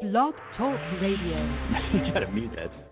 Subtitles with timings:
[0.00, 1.38] Blog Talk Radio.
[1.92, 2.87] you gotta mute that.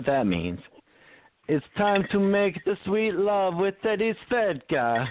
[0.00, 0.58] What that means.
[1.46, 5.06] It's time to make the sweet love with Teddy Svedka.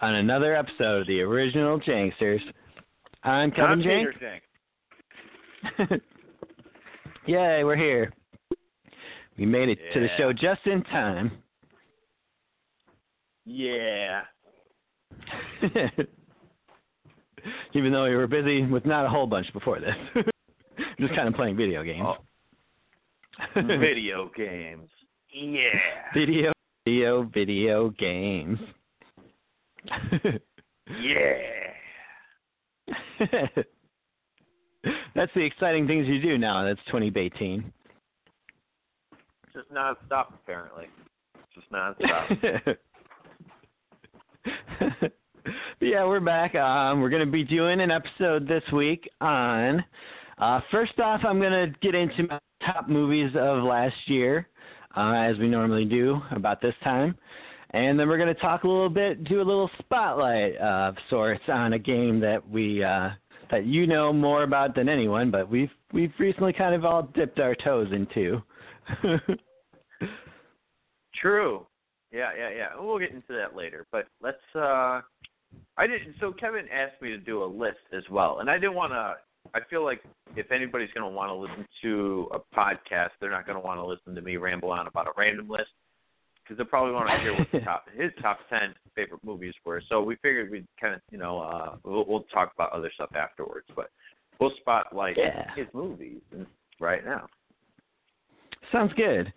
[0.00, 2.38] On another episode of the original Janksters.
[3.24, 4.40] I'm Kevin Jank.
[5.80, 6.00] Jank.
[7.26, 8.12] Yay, we're here.
[9.36, 11.32] We made it to the show just in time.
[13.44, 14.20] Yeah.
[17.74, 19.96] Even though we were busy with not a whole bunch before this.
[21.00, 22.06] just kind of playing video games.
[22.06, 22.25] Oh.
[23.54, 24.88] Video games.
[25.32, 25.78] Yeah.
[26.14, 26.52] video,
[26.86, 28.58] video, video games.
[31.02, 31.36] Yeah.
[35.14, 36.64] That's the exciting things you do now.
[36.64, 37.72] That's 2018.
[39.52, 40.86] Just nonstop, apparently.
[41.54, 42.76] Just nonstop.
[45.80, 46.54] yeah, we're back.
[46.54, 49.84] Um, we're going to be doing an episode this week on.
[50.38, 54.48] Uh, first off, I'm going to get into my top movies of last year,
[54.96, 57.16] uh, as we normally do about this time.
[57.70, 61.42] And then we're going to talk a little bit, do a little spotlight of sorts
[61.48, 63.10] on a game that we uh,
[63.50, 67.38] that you know more about than anyone, but we've we've recently kind of all dipped
[67.38, 68.42] our toes into.
[71.20, 71.66] True.
[72.12, 72.68] Yeah, yeah, yeah.
[72.78, 73.86] We'll get into that later.
[73.90, 75.00] But let's uh
[75.76, 78.38] I didn't so Kevin asked me to do a list as well.
[78.40, 79.14] And I didn't wanna
[79.54, 80.02] I feel like
[80.36, 84.14] if anybody's gonna want to listen to a podcast, they're not gonna want to listen
[84.14, 85.70] to me ramble on about a random list.
[86.42, 89.82] Because they'll probably want to hear what the top his top ten favorite movies were.
[89.88, 93.10] So we figured we'd kind of, you know, uh, we'll, we'll talk about other stuff
[93.16, 93.66] afterwards.
[93.74, 93.90] But
[94.38, 95.52] we'll spotlight Yeah.
[95.56, 96.20] his movies
[96.78, 97.26] right now.
[98.70, 99.32] Sounds good.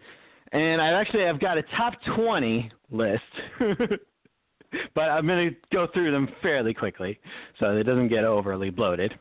[0.51, 3.21] And I actually I've got a top 20 list.
[4.95, 7.19] but I'm going to go through them fairly quickly
[7.59, 9.13] so it doesn't get overly bloated.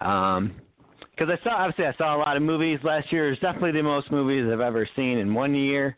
[0.00, 0.54] Um
[1.16, 3.32] because I saw obviously I saw a lot of movies last year.
[3.32, 5.96] It's definitely the most movies I've ever seen in one year.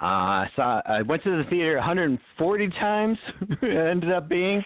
[0.00, 0.04] Uh,
[0.44, 3.18] I saw I went to the theater 140 times.
[3.62, 4.62] it ended up being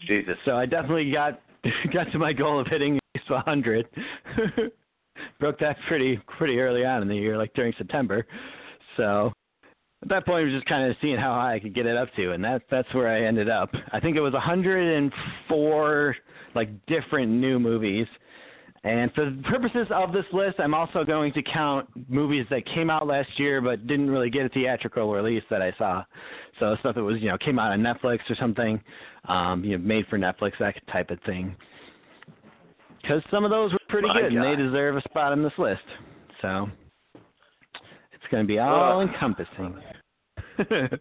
[0.00, 0.36] Jesus.
[0.44, 1.40] so I definitely got
[1.92, 3.86] got to my goal of hitting at least 100.
[5.40, 8.26] Broke that pretty pretty early on in the year, like during September.
[8.96, 9.32] So
[10.04, 11.96] at that point, I was just kind of seeing how high I could get it
[11.96, 13.70] up to, and that that's where I ended up.
[13.92, 16.16] I think it was 104
[16.54, 18.06] like different new movies.
[18.84, 22.90] And for the purposes of this list, I'm also going to count movies that came
[22.90, 26.04] out last year but didn't really get a theatrical release that I saw.
[26.60, 28.78] So stuff that was, you know, came out on Netflix or something,
[29.26, 31.56] um, you know, made for Netflix, that type of thing.
[33.00, 35.52] Because some of those were pretty My good, and they deserve a spot on this
[35.56, 35.80] list.
[36.42, 36.68] So
[38.12, 39.76] it's going to be all encompassing.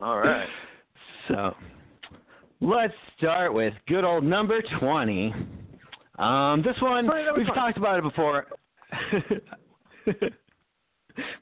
[0.00, 0.48] All right.
[1.28, 1.54] So
[2.60, 5.34] let's start with good old number 20.
[6.18, 7.06] Um, this one,
[7.36, 7.50] we've 20.
[7.54, 8.46] talked about it before.
[10.06, 10.14] we've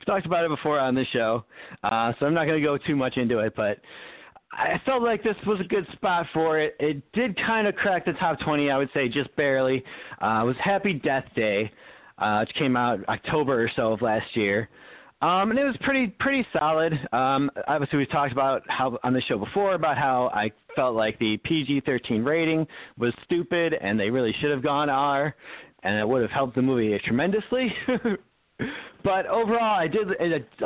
[0.06, 1.44] talked about it before on this show,
[1.82, 3.78] uh, so I'm not going to go too much into it, but
[4.52, 6.76] I felt like this was a good spot for it.
[6.78, 9.82] It did kind of crack the top 20, I would say, just barely.
[10.20, 11.70] Uh, it was Happy Death Day,
[12.19, 14.69] uh, which came out October or so of last year.
[15.22, 16.93] Um, and it was pretty pretty solid.
[17.12, 21.16] Um, obviously, we talked about how on the show before about how I felt like
[21.21, 22.66] the PG-13 rating
[22.99, 25.35] was stupid, and they really should have gone R,
[25.85, 27.73] and it would have helped the movie tremendously.
[29.05, 30.08] but overall, I did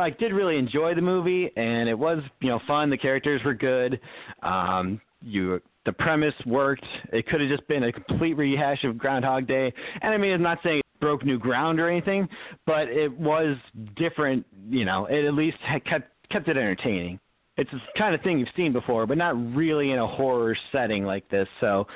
[0.00, 2.88] I did really enjoy the movie, and it was you know fun.
[2.88, 4.00] The characters were good.
[4.42, 6.84] Um, you the premise worked.
[7.12, 9.72] It could have just been a complete rehash of Groundhog Day.
[10.00, 12.28] And I mean, I'm not saying broke new ground or anything,
[12.66, 13.56] but it was
[13.96, 14.44] different.
[14.68, 17.18] You know, it at least had kept kept it entertaining.
[17.56, 21.04] It's the kind of thing you've seen before, but not really in a horror setting
[21.04, 21.48] like this.
[21.60, 21.86] So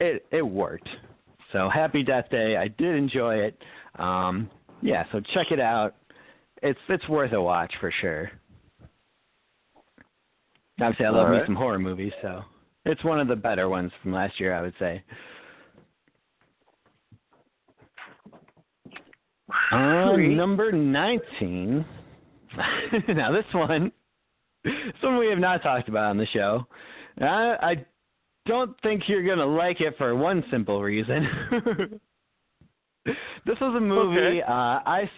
[0.00, 0.88] it it worked.
[1.52, 2.56] So happy Death Day.
[2.56, 3.58] I did enjoy it.
[3.98, 4.50] Um,
[4.82, 5.96] yeah, so check it out.
[6.62, 8.30] It's it's worth a watch for sure.
[10.80, 12.42] Obviously, I love All me some horror movies, so
[12.84, 15.02] it's one of the better ones from last year, I would say.
[19.72, 21.84] Uh, number 19.
[23.08, 23.92] now, this one,
[24.64, 24.72] this
[25.02, 26.66] one we have not talked about on the show.
[27.20, 27.86] I, I
[28.46, 31.26] don't think you're going to like it for one simple reason.
[33.06, 34.42] this was a movie, Okay.
[34.42, 35.10] uh, I,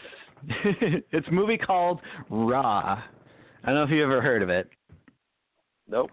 [1.13, 3.03] it's a movie called Raw.
[3.63, 4.69] I don't know if you ever heard of it.
[5.89, 6.11] Nope.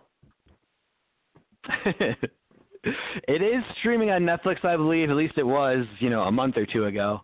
[1.86, 5.10] it is streaming on Netflix, I believe.
[5.10, 7.22] At least it was, you know, a month or two ago.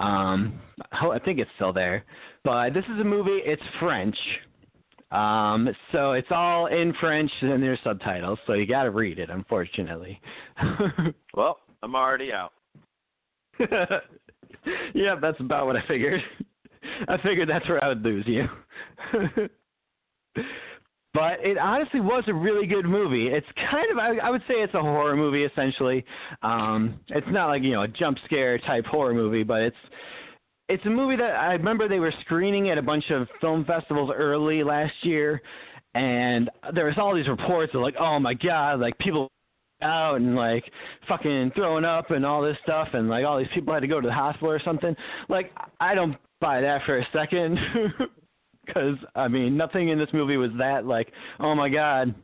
[0.00, 0.58] Um,
[0.92, 2.04] I think it's still there.
[2.42, 3.40] But this is a movie.
[3.44, 4.16] It's French.
[5.12, 8.38] Um, so it's all in French and there's subtitles.
[8.46, 10.20] So you got to read it, unfortunately.
[11.34, 12.52] Well, I'm already out.
[13.60, 16.20] yeah, that's about what I figured.
[17.08, 18.46] I figured that's where I would lose you.
[21.12, 23.28] But it honestly was a really good movie.
[23.28, 26.04] It's kind of I, I would say it's a horror movie essentially.
[26.42, 29.76] Um, it's not like you know a jump scare type horror movie, but it's
[30.68, 34.10] it's a movie that I remember they were screening at a bunch of film festivals
[34.14, 35.42] early last year,
[35.94, 39.28] and there was all these reports of like, oh my god, like people
[39.82, 40.64] out and like
[41.08, 44.00] fucking throwing up and all this stuff and like all these people had to go
[44.00, 44.94] to the hospital or something.
[45.28, 47.58] Like I don't buy that for a second.
[48.66, 52.14] Because I mean, nothing in this movie was that like, oh my god.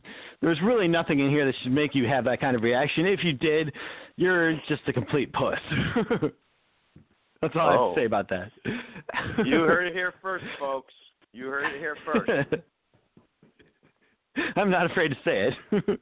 [0.42, 3.06] There's really nothing in here that should make you have that kind of reaction.
[3.06, 3.72] If you did,
[4.16, 5.58] you're just a complete puss.
[7.42, 7.94] That's all I have Oh.
[7.94, 8.50] to say about that.
[9.44, 10.92] You heard it here first, folks.
[11.32, 12.30] You heard it here first.
[14.56, 15.50] I'm not afraid to say
[15.80, 16.00] it.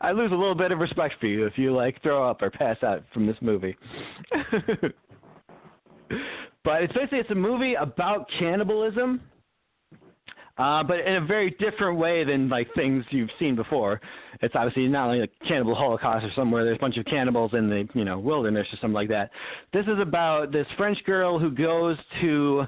[0.00, 2.50] I lose a little bit of respect for you if you like throw up or
[2.50, 3.76] pass out from this movie.
[6.64, 9.20] but it's basically it's a movie about cannibalism,
[10.58, 14.00] uh, but in a very different way than like things you've seen before.
[14.42, 17.68] It's obviously not like a cannibal holocaust or somewhere there's a bunch of cannibals in
[17.68, 19.30] the you know wilderness or something like that.
[19.72, 22.66] This is about this French girl who goes to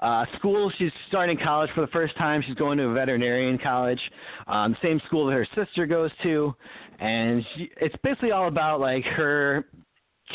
[0.00, 0.72] uh, school.
[0.78, 2.42] She's starting college for the first time.
[2.46, 4.00] She's going to a veterinarian college,
[4.46, 6.54] um, same school that her sister goes to,
[6.98, 9.66] and she, it's basically all about like her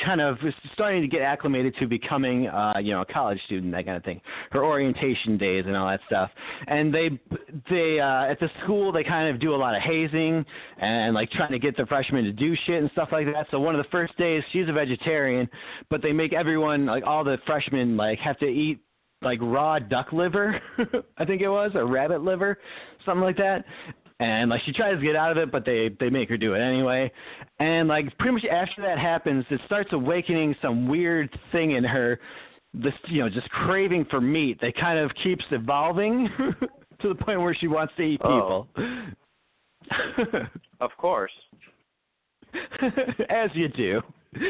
[0.03, 0.38] kind of
[0.74, 4.03] starting to get acclimated to becoming uh you know a college student that kind of
[4.03, 4.21] thing.
[4.51, 6.31] Her orientation days and all that stuff.
[6.68, 7.09] And they
[7.69, 10.45] they uh at the school they kind of do a lot of hazing
[10.77, 13.47] and like trying to get the freshmen to do shit and stuff like that.
[13.51, 15.47] So one of the first days she's a vegetarian
[15.89, 18.80] but they make everyone like all the freshmen like have to eat
[19.21, 20.62] like raw duck liver
[21.18, 22.57] i think it was or rabbit liver
[23.06, 23.65] something like that
[24.19, 26.53] and like she tries to get out of it but they they make her do
[26.53, 27.12] it anyway
[27.59, 32.19] and like pretty much after that happens it starts awakening some weird thing in her
[32.73, 36.29] this you know just craving for meat that kind of keeps evolving
[37.01, 38.67] to the point where she wants to eat Oh.
[38.75, 39.06] people
[40.81, 41.31] Of course.
[43.29, 44.01] as you do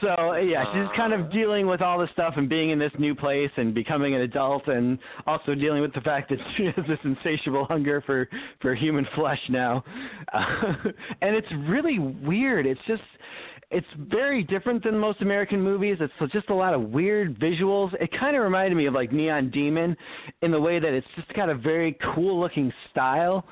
[0.00, 3.14] so yeah she's kind of dealing with all this stuff and being in this new
[3.14, 6.98] place and becoming an adult and also dealing with the fact that she has this
[7.04, 8.28] insatiable hunger for
[8.60, 9.82] for human flesh now
[10.32, 10.74] uh,
[11.22, 13.02] and it's really weird it's just
[13.70, 15.98] it's very different than most American movies.
[16.00, 17.92] It's just a lot of weird visuals.
[18.00, 19.96] It kind of reminded me of like Neon Demon
[20.42, 23.44] in the way that it's just got a very cool looking style.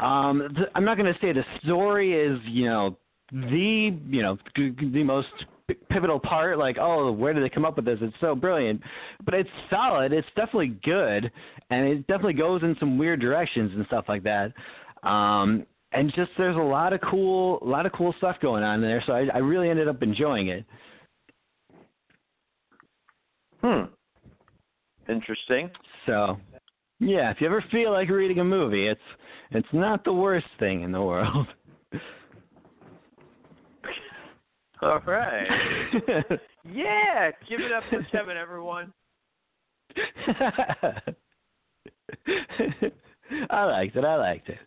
[0.00, 2.96] Um, th- I'm not going to say the story is, you know,
[3.30, 5.28] the, you know, the most
[5.90, 6.58] pivotal part.
[6.58, 7.98] Like, oh, where did they come up with this?
[8.00, 8.80] It's so brilliant,
[9.24, 10.12] but it's solid.
[10.12, 11.30] It's definitely good,
[11.70, 14.52] and it definitely goes in some weird directions and stuff like that.
[15.02, 18.80] Um, and just there's a lot of cool, a lot of cool stuff going on
[18.80, 19.02] there.
[19.06, 20.64] So I, I really ended up enjoying it.
[23.62, 23.84] Hmm.
[25.08, 25.70] Interesting.
[26.06, 26.38] So,
[26.98, 29.00] yeah, if you ever feel like reading a movie, it's
[29.50, 31.46] it's not the worst thing in the world.
[34.82, 35.46] All right.
[36.64, 38.92] Yeah, give it up for Kevin, everyone.
[43.50, 44.04] I liked it.
[44.04, 44.58] I liked it.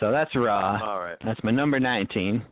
[0.00, 0.80] So that's Raw.
[0.82, 1.18] All right.
[1.24, 2.42] That's my number 19.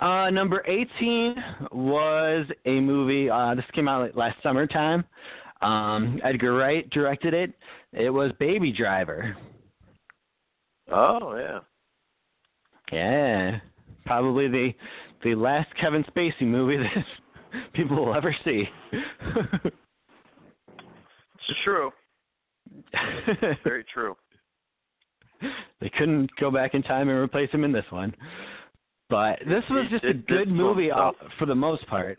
[0.00, 1.34] Uh, number 18
[1.72, 3.28] was a movie.
[3.28, 5.04] Uh, this came out last summertime.
[5.60, 7.52] Um, Edgar Wright directed it.
[7.92, 9.36] It was Baby Driver.
[10.90, 11.58] Oh yeah.
[12.90, 13.60] Yeah,
[14.04, 14.72] probably the
[15.24, 17.04] the last Kevin Spacey movie that
[17.74, 18.64] people will ever see.
[21.48, 21.90] It's true.
[23.64, 24.14] Very true.
[25.80, 28.14] they couldn't go back in time and replace him in this one.
[29.10, 30.90] But this was just a good movie
[31.38, 32.18] for the most part.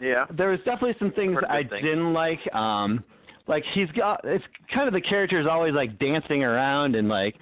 [0.00, 0.24] Yeah.
[0.34, 2.38] there was definitely some things I didn't like.
[2.54, 3.04] Um
[3.50, 7.34] like he's got it's kind of the character is always like dancing around and like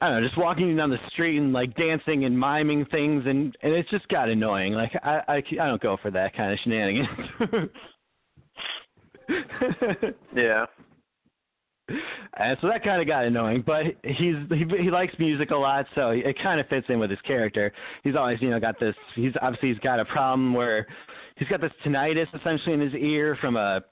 [0.00, 3.56] I don't know, just walking down the street and like dancing and miming things, and
[3.62, 4.72] and it's just got annoying.
[4.72, 7.08] Like I I, I don't go for that kind of shenanigans.
[10.36, 10.66] Yeah.
[12.38, 15.86] And so that kind of got annoying, but he's he he likes music a lot,
[15.94, 17.72] so it kind of fits in with his character.
[18.02, 18.94] He's always you know got this.
[19.14, 20.86] He's obviously he's got a problem where
[21.36, 23.82] he's got this tinnitus essentially in his ear from a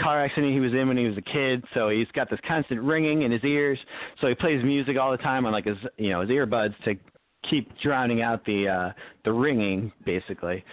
[0.00, 1.64] car accident he was in when he was a kid.
[1.74, 3.78] So he's got this constant ringing in his ears.
[4.20, 6.94] So he plays music all the time on like his you know his earbuds to
[7.48, 8.92] keep drowning out the uh
[9.24, 10.64] the ringing basically.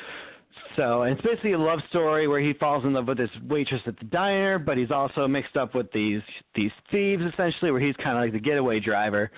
[0.75, 3.97] So it's basically a love story where he falls in love with this waitress at
[3.97, 6.21] the diner, but he's also mixed up with these
[6.55, 9.31] these thieves essentially, where he's kind of like the getaway driver,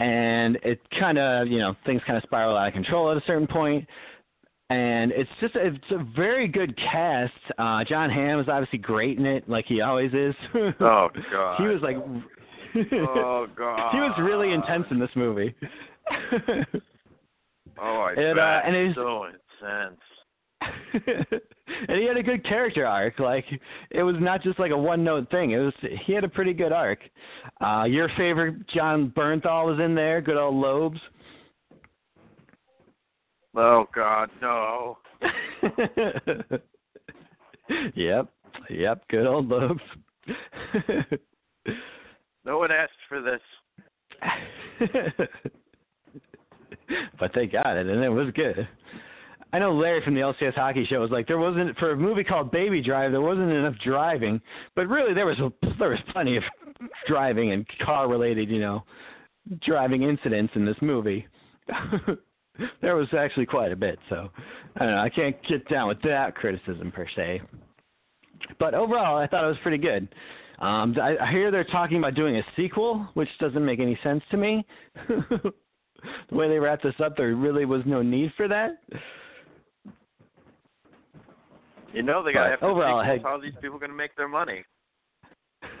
[0.00, 3.22] and it kind of you know things kind of spiral out of control at a
[3.26, 3.86] certain point.
[4.68, 7.32] And it's just it's a very good cast.
[7.58, 10.34] Uh Jon Hamm is obviously great in it, like he always is.
[10.80, 11.56] Oh God.
[11.60, 11.96] he was like
[12.92, 13.90] Oh God.
[13.92, 15.54] he was really intense in this movie.
[17.78, 20.00] Oh, I And, uh, and it was- so intense.
[21.88, 23.18] and he had a good character arc.
[23.18, 23.44] Like
[23.90, 25.50] it was not just like a one note thing.
[25.50, 25.74] It was
[26.06, 27.00] he had a pretty good arc.
[27.64, 30.98] Uh your favorite Jon Bernthal was in there, good old Lobes.
[33.56, 34.98] Oh God, no.
[37.94, 38.28] yep.
[38.70, 39.80] Yep, good old Lobes.
[42.44, 43.40] No one asked for this.
[47.18, 48.68] but they got it and it was good.
[49.52, 52.24] I know Larry from the LCS hockey show was like there wasn't for a movie
[52.24, 54.40] called Baby Drive there wasn't enough driving,
[54.74, 56.42] but really there was a, there was plenty of
[57.08, 58.84] driving and car related, you know,
[59.62, 61.26] driving incidents in this movie.
[62.82, 64.28] there was actually quite a bit, so
[64.76, 67.42] I don't know, I can't get down with that criticism per se.
[68.58, 70.08] But overall, I thought it was pretty good.
[70.58, 74.22] Um, I, I hear they're talking about doing a sequel, which doesn't make any sense
[74.30, 74.64] to me.
[75.08, 75.52] the
[76.30, 78.82] way they wrapped this up, there really was no need for that.
[81.92, 83.20] You know they gotta But have to overall, sequels.
[83.22, 84.64] How are these people gonna make their money?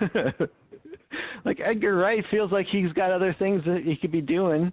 [1.44, 4.72] like Edgar Wright feels like he's got other things that he could be doing.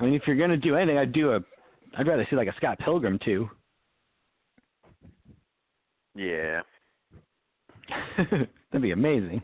[0.00, 1.40] I mean, if you're gonna do anything, I'd do a.
[1.98, 3.48] I'd rather see like a Scott Pilgrim too.
[6.14, 6.60] Yeah,
[8.16, 9.42] That'd be amazing.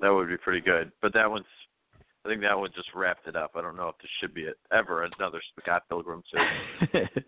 [0.00, 0.92] that would be pretty good.
[1.00, 1.44] But that one's,
[2.24, 3.52] I think that one just wrapped it up.
[3.56, 7.24] I don't know if there should be ever another Scott Pilgrim suit.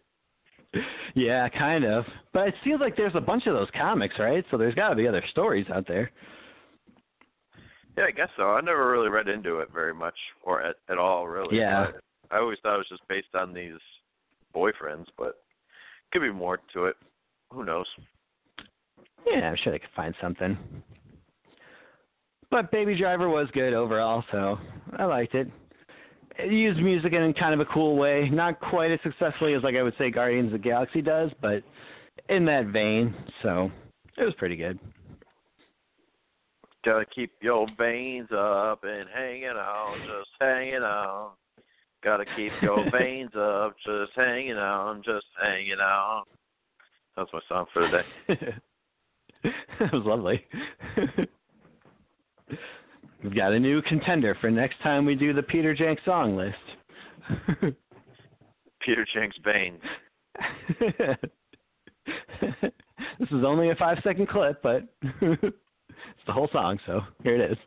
[1.15, 2.05] yeah, kind of.
[2.33, 4.45] But it seems like there's a bunch of those comics, right?
[4.51, 6.11] So there's got to be other stories out there.
[7.97, 8.43] Yeah, I guess so.
[8.51, 11.59] I never really read into it very much, or at, at all, really.
[11.59, 11.87] Yeah.
[12.31, 13.79] I, I always thought it was just based on these
[14.55, 15.37] boyfriends, but
[16.13, 16.97] could be more to it.
[17.53, 17.87] Who knows?
[19.27, 20.57] Yeah, I'm sure they could find something.
[22.51, 24.59] But Baby Driver was good overall, so
[24.97, 25.49] I liked it.
[26.39, 29.77] It used music in kind of a cool way, not quite as successfully as like
[29.77, 31.63] I would say Guardians of the Galaxy does, but
[32.29, 33.15] in that vein.
[33.43, 33.71] So
[34.17, 34.79] it was pretty good.
[36.85, 41.31] Gotta keep your veins up and hanging on, just hanging on.
[42.03, 46.25] Gotta keep your veins up, just hanging on, just hanging on.
[47.17, 48.03] That's my song for the
[48.37, 48.39] day.
[49.81, 50.45] that was lovely.
[53.23, 56.57] We've got a new contender for next time we do the Peter Jank song list.
[58.85, 59.81] Peter Jenks veins.
[63.19, 64.83] this is only a five second clip, but
[65.89, 67.59] it's the whole song, so here it is.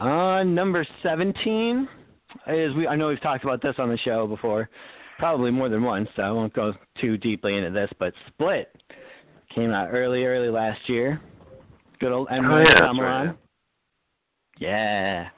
[0.00, 0.08] On
[0.40, 1.88] uh, number 17
[2.48, 4.68] is we I know we've talked about this on the show before,
[5.18, 8.74] probably more than once, so I won't go too deeply into this, but Split
[9.54, 11.20] came out early early last year.
[12.00, 12.44] Good old M.
[12.44, 13.26] Oh, yeah, Shyamalan.
[13.28, 13.36] right,
[14.58, 15.28] Yeah,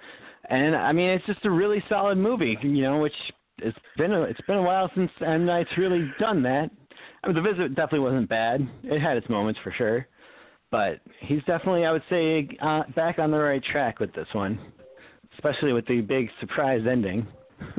[0.49, 3.13] and I mean it's just a really solid movie, you know, which
[3.59, 6.71] it's been a, it's been a while since M Night's really done that.
[7.23, 8.69] I mean, the visit definitely wasn't bad.
[8.83, 10.07] It had its moments for sure,
[10.71, 14.59] but he's definitely, I would say, uh, back on the right track with this one,
[15.35, 17.27] especially with the big surprise ending.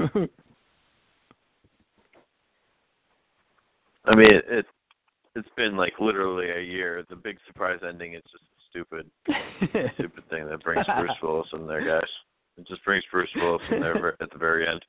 [4.07, 4.65] I mean, it, it
[5.35, 7.03] it's been like literally a year.
[7.09, 9.09] The big surprise ending is just a stupid,
[9.95, 12.09] stupid thing that brings Bruce Willis in there, guys.
[12.57, 14.83] It just brings Bruce Willis in there at the very end.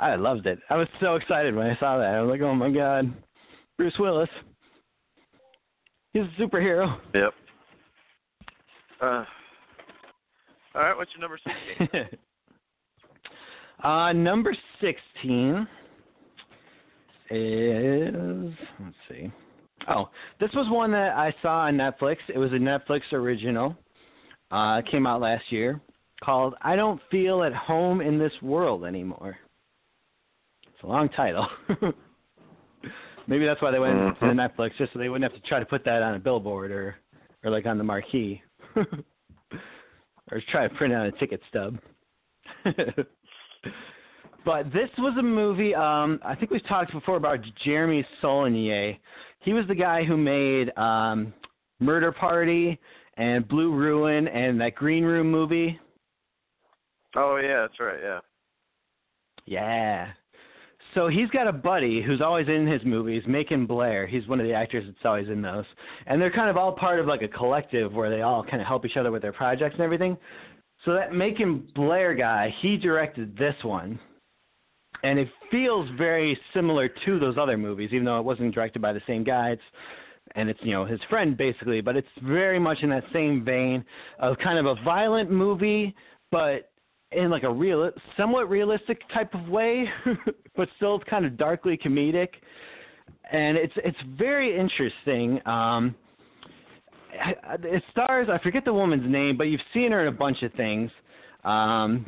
[0.00, 0.58] I loved it.
[0.70, 2.14] I was so excited when I saw that.
[2.14, 3.12] I was like, oh my god,
[3.78, 4.28] Bruce Willis.
[6.12, 6.98] He's a superhero.
[7.14, 7.34] Yep.
[9.00, 9.24] Uh,
[10.74, 12.18] all right, what's your number sixteen?
[13.84, 15.66] uh, number 16
[17.30, 19.30] is, let's see.
[19.88, 20.08] Oh,
[20.40, 22.16] this was one that I saw on Netflix.
[22.32, 23.76] It was a Netflix original.
[24.50, 25.80] Uh, it came out last year
[26.22, 29.36] called I Don't Feel at Home in This World Anymore.
[30.84, 31.48] A long title.
[33.26, 34.26] Maybe that's why they went mm-hmm.
[34.26, 36.70] to Netflix, just so they wouldn't have to try to put that on a billboard
[36.70, 36.96] or,
[37.42, 38.42] or like on the marquee.
[38.76, 41.78] or try to print on a ticket stub.
[44.44, 45.74] but this was a movie.
[45.74, 48.98] Um, I think we've talked before about Jeremy Saulnier.
[49.40, 51.32] He was the guy who made um,
[51.80, 52.78] Murder Party
[53.16, 55.80] and Blue Ruin and that Green Room movie.
[57.16, 58.00] Oh yeah, that's right.
[58.02, 58.20] Yeah.
[59.46, 60.08] Yeah.
[60.94, 64.06] So he's got a buddy who's always in his movies, Macon Blair.
[64.06, 65.64] He's one of the actors that's always in those.
[66.06, 68.68] And they're kind of all part of like a collective where they all kind of
[68.68, 70.16] help each other with their projects and everything.
[70.84, 73.98] So that Macon Blair guy, he directed this one.
[75.02, 78.92] And it feels very similar to those other movies, even though it wasn't directed by
[78.92, 79.50] the same guy.
[79.50, 79.62] It's
[80.36, 83.84] and it's you know his friend basically, but it's very much in that same vein
[84.18, 85.94] of kind of a violent movie,
[86.30, 86.70] but
[87.14, 89.88] in like a real, somewhat realistic type of way,
[90.56, 92.28] but still kind of darkly comedic.
[93.30, 95.40] And it's it's very interesting.
[95.46, 95.94] Um,
[97.12, 100.52] it stars I forget the woman's name, but you've seen her in a bunch of
[100.54, 100.90] things.
[101.44, 102.06] Um,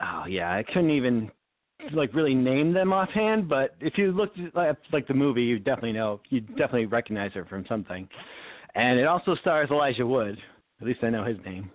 [0.00, 1.30] oh yeah, I couldn't even
[1.92, 5.92] like really name them offhand, but if you looked at like the movie, you definitely
[5.92, 8.08] know you definitely recognize her from something.
[8.74, 10.38] And it also stars Elijah Wood.
[10.80, 11.70] At least I know his name.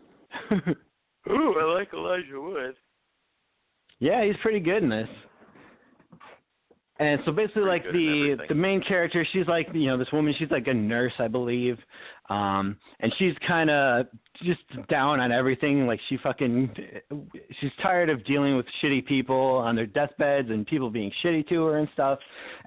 [1.30, 2.76] Ooh, I like Elijah Wood.
[4.00, 5.10] Yeah, he's pretty good in this.
[7.00, 10.36] And so basically, Pretty like the the main character, she's like you know this woman.
[10.38, 11.78] She's like a nurse, I believe,
[12.30, 14.08] um, and she's kind of
[14.44, 14.60] just
[14.90, 15.88] down on everything.
[15.88, 16.70] Like she fucking,
[17.62, 21.66] she's tired of dealing with shitty people on their deathbeds and people being shitty to
[21.68, 22.20] her and stuff.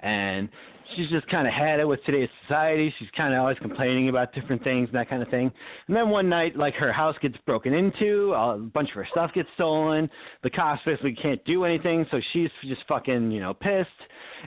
[0.02, 0.48] And
[0.96, 2.92] she's just kind of had it with today's society.
[2.98, 5.50] She's kind of always complaining about different things and that kind of thing.
[5.88, 9.32] And then one night, like her house gets broken into, a bunch of her stuff
[9.34, 10.08] gets stolen.
[10.42, 13.88] The cops basically can't do anything, so she's just fucking, you know, pissed.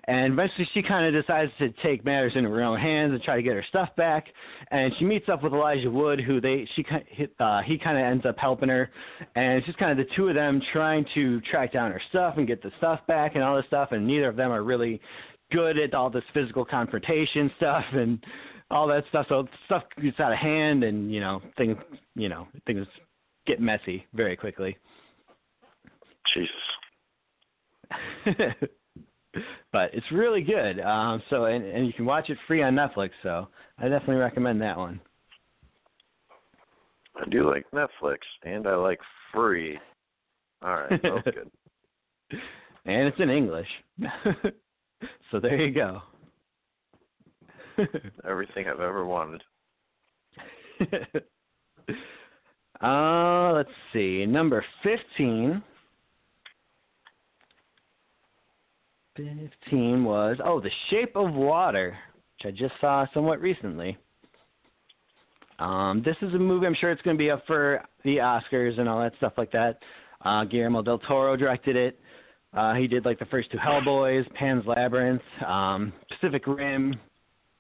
[0.06, 3.38] And eventually, she kind of decides to take matters into her own hands and try
[3.38, 4.26] to get her stuff back.
[4.72, 6.86] And she meets up with Elijah Wood, who they she
[7.40, 8.90] uh, he kind of ends up helping her.
[9.36, 12.36] And it's just kind of the two of them trying to track down her stuff
[12.38, 13.92] and get the stuff back and all this stuff.
[13.92, 15.00] And neither of them are really
[15.56, 18.22] good at all this physical confrontation stuff and
[18.70, 19.26] all that stuff.
[19.30, 21.78] So stuff gets out of hand, and you know things,
[22.16, 22.86] you know things
[23.48, 24.78] get messy very quickly.
[26.34, 26.52] Jesus.
[29.72, 30.80] but it's really good.
[30.82, 33.12] Um, so and, and you can watch it free on Netflix.
[33.24, 35.00] So I definitely recommend that one.
[37.16, 39.00] I do like Netflix, and I like
[39.34, 39.80] free.
[40.62, 41.50] All right, that's good.
[42.86, 43.70] and it's in English.
[45.32, 46.02] So there you go.
[48.30, 49.42] Everything I've ever wanted.
[52.82, 54.26] uh, let's see.
[54.26, 55.62] Number 15.
[59.16, 61.98] 15 was, oh, The Shape of Water,
[62.44, 63.98] which I just saw somewhat recently.
[65.60, 68.78] Um, this is a movie I'm sure it's going to be up for the Oscars
[68.78, 69.80] and all that stuff like that.
[70.24, 72.00] Uh, Guillermo del Toro directed it.
[72.56, 76.96] Uh, he did like the first two Hellboys, Pan's Labyrinth, um, Pacific Rim,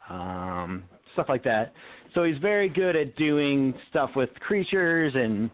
[0.09, 1.73] um, stuff like that.
[2.13, 5.49] So he's very good at doing stuff with creatures and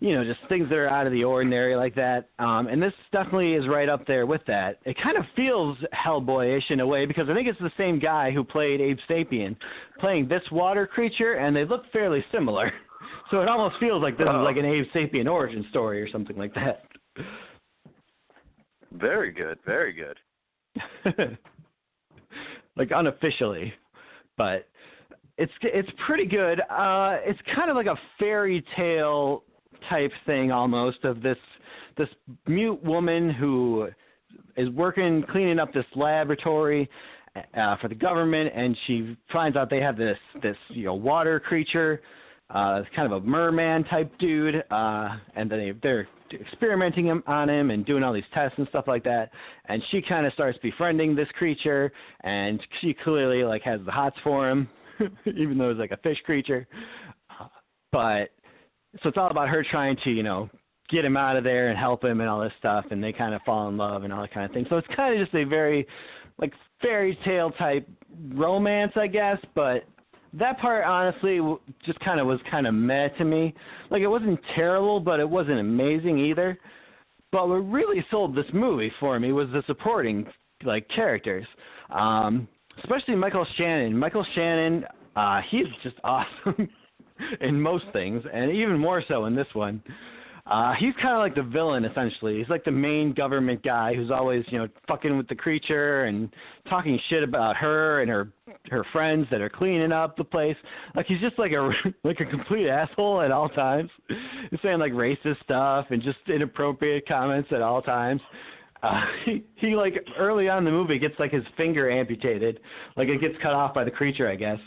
[0.00, 2.28] you know just things that are out of the ordinary like that.
[2.40, 4.80] Um, and this definitely is right up there with that.
[4.84, 8.32] It kind of feels Hellboyish in a way because I think it's the same guy
[8.32, 9.56] who played Abe Sapien
[10.00, 12.72] playing this water creature, and they look fairly similar.
[13.30, 16.36] So it almost feels like this is like an Abe Sapien origin story or something
[16.36, 16.84] like that.
[18.92, 20.18] Very good, very good.
[22.76, 23.72] like unofficially,
[24.36, 24.68] but
[25.36, 26.60] it's it's pretty good.
[26.60, 29.44] Uh, it's kind of like a fairy tale
[29.88, 31.38] type thing almost of this
[31.96, 32.08] this
[32.46, 33.88] mute woman who
[34.56, 36.88] is working cleaning up this laboratory
[37.56, 41.38] uh, for the government, and she finds out they have this this you know water
[41.40, 42.00] creature,
[42.50, 47.48] uh, kind of a merman type dude, uh, and then they they're experimenting him on
[47.48, 49.30] him and doing all these tests and stuff like that.
[49.66, 54.16] And she kind of starts befriending this creature, and she clearly like has the hots
[54.22, 54.68] for him,
[55.26, 56.66] even though it's like a fish creature.
[57.92, 58.30] But
[59.02, 60.48] so it's all about her trying to you know
[60.88, 63.34] get him out of there and help him and all this stuff, and they kind
[63.34, 64.66] of fall in love and all that kind of thing.
[64.68, 65.86] So it's kind of just a very
[66.38, 67.88] like fairy tale type
[68.34, 69.84] romance, I guess, but
[70.38, 71.40] that part honestly
[71.84, 73.54] just kind of was kind of meh to me.
[73.90, 76.58] Like it wasn't terrible, but it wasn't amazing either.
[77.30, 80.26] But what really sold this movie for me was the supporting
[80.64, 81.46] like characters.
[81.90, 82.48] Um,
[82.82, 83.96] especially Michael Shannon.
[83.98, 84.84] Michael Shannon,
[85.16, 86.68] uh, he's just awesome
[87.40, 89.82] in most things, and even more so in this one.
[90.48, 92.38] Uh, he's kind of like the villain essentially.
[92.38, 96.30] He's like the main government guy who's always, you know, fucking with the creature and
[96.70, 98.28] talking shit about her and her
[98.70, 100.56] her friends that are cleaning up the place.
[100.94, 101.70] Like he's just like a
[102.04, 103.90] like a complete asshole at all times.
[104.50, 108.22] He's saying like racist stuff and just inappropriate comments at all times.
[108.82, 112.60] Uh, he he like early on in the movie gets like his finger amputated,
[112.96, 114.58] like it gets cut off by the creature, I guess.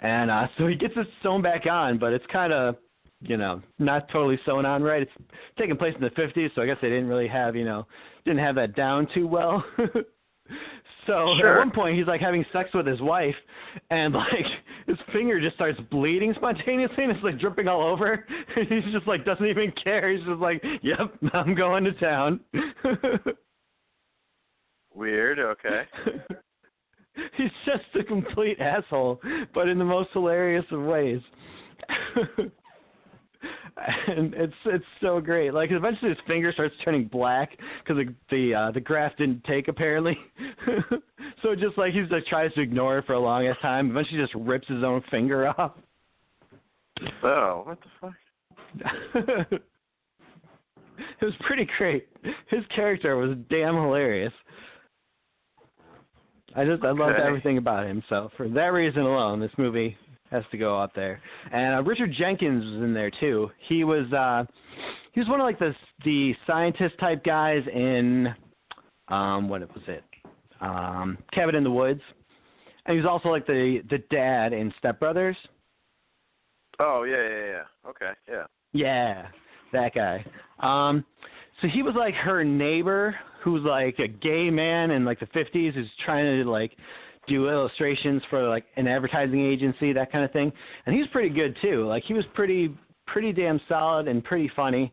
[0.00, 2.76] And uh so he gets it sewn back on, but it's kind of
[3.20, 5.02] you know, not totally sewn on right.
[5.02, 5.10] It's
[5.58, 7.86] taking place in the 50s, so I guess they didn't really have, you know,
[8.24, 9.64] didn't have that down too well.
[11.06, 11.54] so Sure.
[11.54, 13.34] at one point he's like having sex with his wife
[13.90, 14.46] and like
[14.86, 18.24] his finger just starts bleeding spontaneously and it's like dripping all over.
[18.56, 20.10] And he's just like doesn't even care.
[20.10, 22.40] He's just like, "Yep, I'm going to town."
[24.94, 25.38] Weird.
[25.38, 25.82] Okay.
[27.36, 29.20] he's just a complete asshole,
[29.54, 31.20] but in the most hilarious of ways.
[34.08, 35.54] and it's it's so great.
[35.54, 39.68] Like eventually his finger starts turning black because the the uh, the graft didn't take
[39.68, 40.18] apparently.
[41.42, 43.90] so just like he's like tries to ignore it for a long ass time.
[43.90, 45.72] Eventually just rips his own finger off.
[47.22, 48.14] Oh, what the fuck?
[51.20, 52.08] it was pretty great.
[52.48, 54.32] His character was damn hilarious.
[56.56, 57.22] I just I loved Okay.
[57.22, 58.02] everything about him.
[58.08, 59.96] So for that reason alone, this movie
[60.30, 61.20] has to go out there.
[61.52, 63.50] And uh, Richard Jenkins was in there too.
[63.68, 64.44] He was uh
[65.12, 68.28] he was one of like the the scientist type guys in
[69.08, 70.04] um what was it?
[70.60, 72.02] Um Cabin in the Woods.
[72.86, 75.36] And he was also like the the dad in Step Brothers.
[76.80, 77.90] Oh yeah, yeah, yeah.
[77.90, 78.44] Okay, yeah.
[78.72, 79.26] Yeah,
[79.72, 80.24] that guy.
[80.60, 81.04] Um,
[81.60, 85.74] so he was like her neighbor, who's like a gay man in like the fifties,
[85.74, 86.72] who's trying to like
[87.28, 90.52] do illustrations for like an advertising agency, that kind of thing.
[90.86, 91.86] And he's pretty good too.
[91.86, 92.74] Like he was pretty,
[93.06, 94.92] pretty damn solid and pretty funny.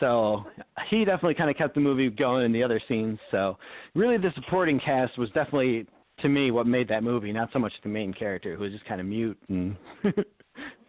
[0.00, 0.44] So
[0.90, 3.18] he definitely kind of kept the movie going in the other scenes.
[3.30, 3.56] So
[3.94, 5.86] really, the supporting cast was definitely
[6.20, 8.84] to me what made that movie, not so much the main character who was just
[8.86, 9.76] kind of mute and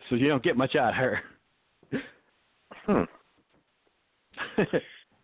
[0.10, 1.20] so you don't get much out of her.
[2.86, 3.04] Hmm.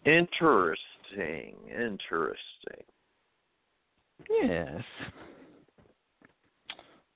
[0.06, 1.56] Interesting.
[1.70, 2.84] Interesting.
[4.30, 4.82] Yes.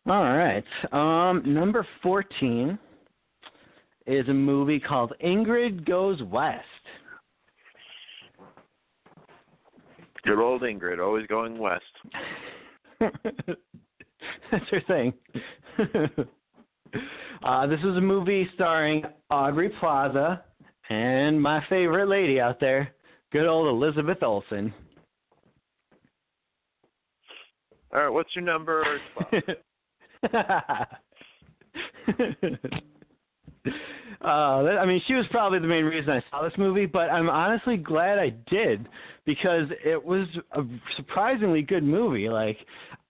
[0.10, 0.64] All right.
[0.94, 2.80] Um, number 14
[4.06, 6.64] is a movie called Ingrid Goes West.
[10.24, 11.84] Good old Ingrid, always going west.
[13.02, 15.14] That's her thing.
[17.44, 20.42] uh, this is a movie starring Aubrey Plaza
[20.90, 22.94] and my favorite lady out there,
[23.34, 24.74] good old Elizabeth Olsen.
[27.94, 28.86] All right, what's your number?
[30.22, 30.88] 12?
[34.24, 37.30] uh, I mean, she was probably the main reason I saw this movie, but I'm
[37.30, 38.88] honestly glad I did
[39.26, 40.64] because it was a
[40.96, 42.30] surprisingly good movie.
[42.30, 42.58] Like,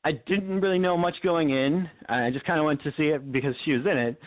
[0.04, 1.90] I didn't really know much going in.
[2.10, 4.20] I just kind of went to see it because she was in it,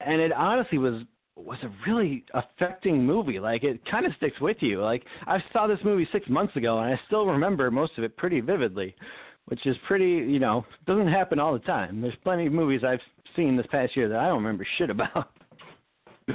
[0.00, 1.02] and it honestly was
[1.36, 3.40] was a really affecting movie.
[3.40, 4.80] Like, it kind of sticks with you.
[4.80, 8.16] Like, I saw this movie six months ago, and I still remember most of it
[8.16, 8.94] pretty vividly
[9.46, 12.00] which is pretty, you know, doesn't happen all the time.
[12.00, 13.00] There's plenty of movies I've
[13.36, 15.30] seen this past year that I don't remember shit about.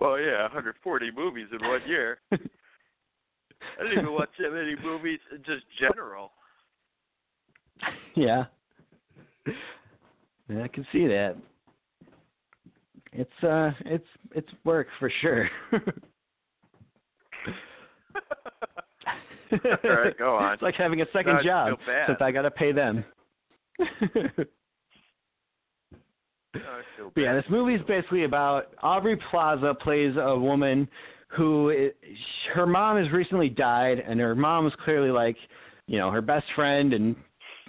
[0.00, 2.18] well, yeah, 140 movies in one year.
[2.32, 6.32] I didn't even watch that many movies in just general.
[8.14, 8.44] yeah.
[10.48, 10.62] yeah.
[10.62, 11.36] I can see that.
[13.12, 15.48] It's uh it's it's work for sure.
[19.52, 20.52] All right, go on.
[20.54, 23.04] It's like having a second No, job since I gotta pay them.
[27.14, 30.88] But yeah, this movie is basically about Aubrey Plaza plays a woman
[31.28, 31.90] who
[32.54, 35.36] her mom has recently died, and her mom was clearly like,
[35.86, 37.14] you know, her best friend and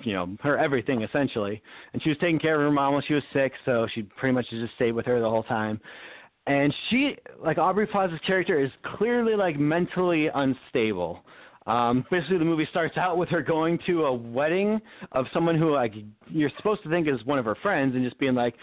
[0.04, 1.62] you know her everything essentially.
[1.94, 4.34] And she was taking care of her mom when she was sick, so she pretty
[4.34, 5.80] much just stayed with her the whole time.
[6.46, 11.26] And she, like Aubrey Plaza's character, is clearly like mentally unstable.
[11.68, 14.80] Um, basically, the movie starts out with her going to a wedding
[15.12, 15.94] of someone who like
[16.30, 18.56] you're supposed to think is one of her friends, and just being like,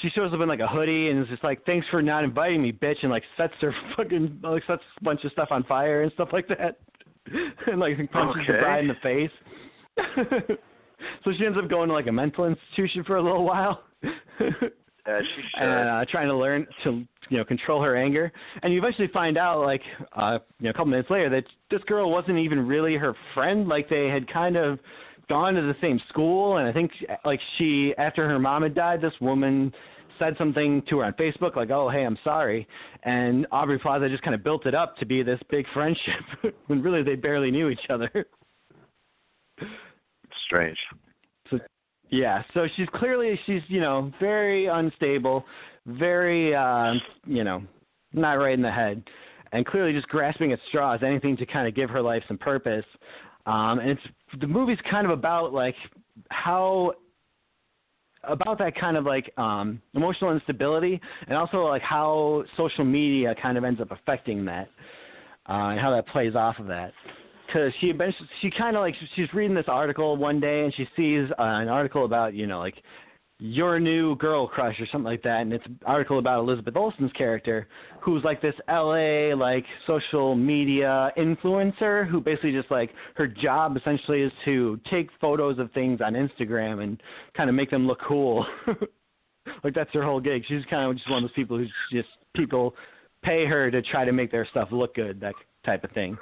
[0.00, 2.62] she shows up in like a hoodie and is just like, "Thanks for not inviting
[2.62, 6.02] me, bitch," and like sets her fucking like sets a bunch of stuff on fire
[6.02, 6.78] and stuff like that,
[7.66, 8.60] and like punches the Okay.
[8.60, 9.30] bride in the face.
[11.24, 13.82] so she ends up going to like a mental institution for a little while.
[15.06, 15.18] Uh,
[15.60, 18.32] and uh, trying to learn to you know control her anger.
[18.62, 19.82] And you eventually find out like
[20.16, 23.68] uh, you know a couple minutes later that this girl wasn't even really her friend.
[23.68, 24.78] Like they had kind of
[25.28, 26.90] gone to the same school, and I think
[27.24, 29.72] like she after her mom had died, this woman
[30.18, 32.66] said something to her on Facebook like, "Oh, hey, I'm sorry,"
[33.02, 36.22] and Aubrey Plaza just kind of built it up to be this big friendship
[36.66, 38.10] when really they barely knew each other.
[40.46, 40.78] Strange.
[42.14, 45.44] Yeah, so she's clearly she's you know very unstable,
[45.84, 46.94] very uh,
[47.26, 47.60] you know
[48.12, 49.02] not right in the head,
[49.50, 52.84] and clearly just grasping at straws, anything to kind of give her life some purpose.
[53.46, 54.00] Um, and it's
[54.40, 55.74] the movie's kind of about like
[56.30, 56.92] how
[58.22, 63.58] about that kind of like um emotional instability and also like how social media kind
[63.58, 64.70] of ends up affecting that
[65.50, 66.92] uh and how that plays off of that
[67.46, 70.86] because she eventually she kind of like she's reading this article one day and she
[70.96, 72.74] sees uh, an article about you know like
[73.40, 77.12] your new girl crush or something like that and it's an article about Elizabeth Olsen's
[77.12, 77.66] character
[78.00, 84.22] who's like this LA like social media influencer who basically just like her job essentially
[84.22, 87.02] is to take photos of things on Instagram and
[87.36, 88.46] kind of make them look cool.
[89.62, 90.42] Like that's her whole gig.
[90.48, 92.74] She's kind of just one of those people who's just people
[93.22, 96.16] pay her to try to make their stuff look good that type of thing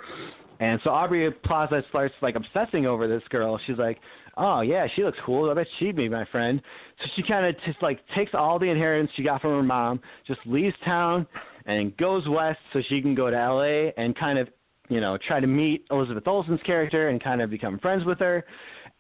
[0.61, 3.59] and so Aubrey Plaza starts like obsessing over this girl.
[3.67, 3.99] She's like,
[4.37, 5.51] "Oh yeah, she looks cool.
[5.51, 6.61] I bet she'd be my friend."
[7.01, 10.01] So she kind of just like takes all the inheritance she got from her mom,
[10.27, 11.27] just leaves town,
[11.67, 13.93] and goes west so she can go to L.A.
[13.97, 14.49] and kind of,
[14.89, 18.45] you know, try to meet Elizabeth Olsen's character and kind of become friends with her.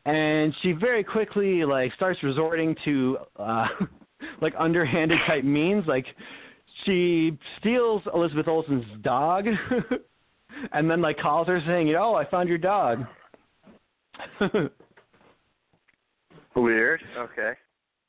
[0.05, 3.67] And she very quickly like starts resorting to uh,
[4.41, 6.07] like underhanded type means, like
[6.85, 9.47] she steals Elizabeth Olsen's dog.
[10.73, 13.05] and then like calls her saying, "Oh, I found your dog."
[16.55, 17.03] Weird.
[17.19, 17.53] Okay.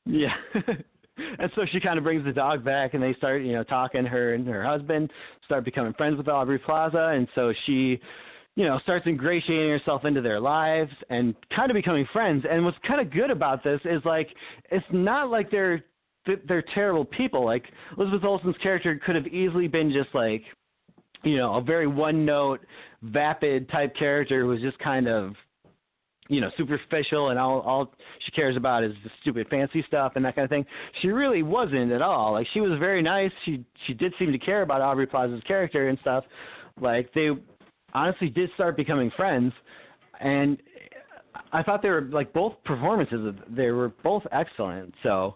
[0.05, 0.35] yeah.
[1.17, 4.05] and so she kind of brings the dog back, and they start, you know, talking.
[4.05, 5.11] Her and her husband
[5.45, 7.99] start becoming friends with Aubrey Plaza, and so she,
[8.55, 12.45] you know, starts ingratiating herself into their lives and kind of becoming friends.
[12.49, 14.29] And what's kind of good about this is like
[14.71, 15.83] it's not like they're
[16.47, 17.45] they're terrible people.
[17.45, 17.65] Like
[17.97, 20.43] Elizabeth Olsen's character could have easily been just like
[21.23, 22.61] you know, a very one note,
[23.01, 25.33] vapid type character who was just kind of,
[26.29, 27.91] you know, superficial and all all
[28.25, 30.65] she cares about is the stupid fancy stuff and that kind of thing.
[31.01, 32.33] She really wasn't at all.
[32.33, 33.31] Like she was very nice.
[33.45, 36.23] She she did seem to care about Aubrey Plaza's character and stuff.
[36.79, 37.29] Like they
[37.93, 39.53] honestly did start becoming friends
[40.19, 40.57] and
[41.51, 44.93] I thought they were like both performances they were both excellent.
[45.03, 45.35] So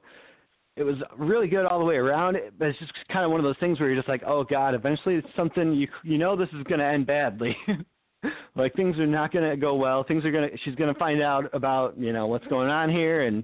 [0.77, 2.37] it was really good all the way around.
[2.57, 4.75] But it's just kind of one of those things where you're just like, oh god,
[4.75, 7.55] eventually it's something you you know this is going to end badly.
[8.55, 10.03] like things are not going to go well.
[10.03, 12.89] Things are going to she's going to find out about you know what's going on
[12.89, 13.43] here and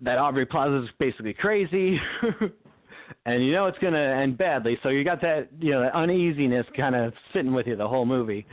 [0.00, 1.98] that Aubrey Plaza is basically crazy.
[3.26, 4.78] and you know it's going to end badly.
[4.82, 8.06] So you got that you know that uneasiness kind of sitting with you the whole
[8.06, 8.46] movie.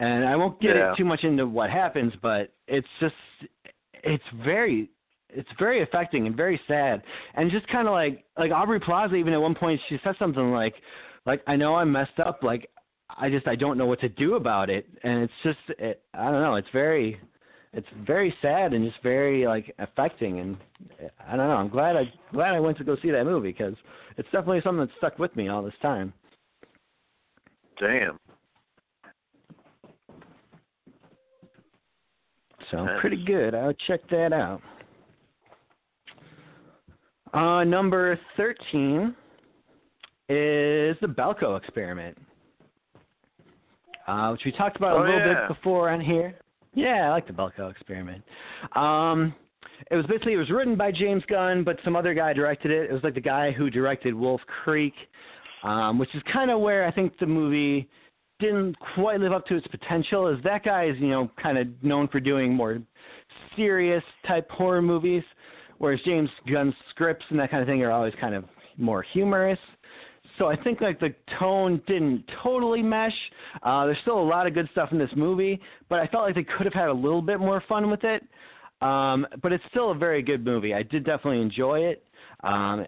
[0.00, 0.92] And I won't get yeah.
[0.92, 3.14] it too much into what happens, but it's just
[4.04, 4.90] it's very
[5.30, 7.02] it's very affecting and very sad.
[7.34, 10.50] And just kind of like like aubrey plaza even at one point she says something
[10.52, 10.74] like
[11.26, 12.68] like i know i'm messed up like
[13.16, 14.86] i just i don't know what to do about it.
[15.02, 17.20] And it's just it, i don't know it's very
[17.74, 20.40] it's very sad and just very like affecting.
[20.40, 20.56] And
[21.26, 23.74] i don't know i'm glad i glad i went to go see that movie because
[24.16, 26.12] it's definitely something that stuck with me all this time.
[27.80, 28.18] Damn.
[32.72, 33.54] so pretty good.
[33.54, 34.60] I'll check that out
[37.34, 39.14] uh, number 13
[40.28, 42.16] is the Belko experiment,
[44.06, 45.46] uh, which we talked about Oh, a little yeah.
[45.46, 46.34] bit before on here.
[46.74, 48.22] Yeah, I like the Belko experiment.
[48.76, 49.34] Um,
[49.90, 52.90] it was basically it was written by James Gunn, but some other guy directed it.
[52.90, 54.94] It was like the guy who directed Wolf Creek,
[55.62, 57.88] um, which is kind of where I think the movie
[58.38, 60.28] didn't quite live up to its potential.
[60.28, 62.78] Is that guy is you know kind of known for doing more
[63.56, 65.22] serious type horror movies
[65.78, 68.44] whereas James Gunn's scripts and that kind of thing are always kind of
[68.76, 69.58] more humorous.
[70.38, 73.12] So I think like the tone didn't totally mesh.
[73.62, 76.36] Uh, there's still a lot of good stuff in this movie, but I felt like
[76.36, 78.22] they could have had a little bit more fun with it.
[78.80, 80.72] Um, but it's still a very good movie.
[80.72, 82.04] I did definitely enjoy it.
[82.44, 82.86] Um,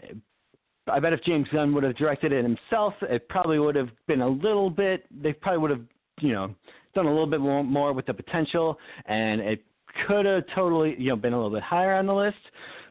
[0.87, 4.21] I bet if James Gunn would have directed it himself, it probably would have been
[4.21, 5.05] a little bit.
[5.23, 5.83] They probably would have,
[6.21, 6.55] you know,
[6.95, 9.65] done a little bit more, with the potential, and it
[10.07, 12.37] could have totally, you know, been a little bit higher on the list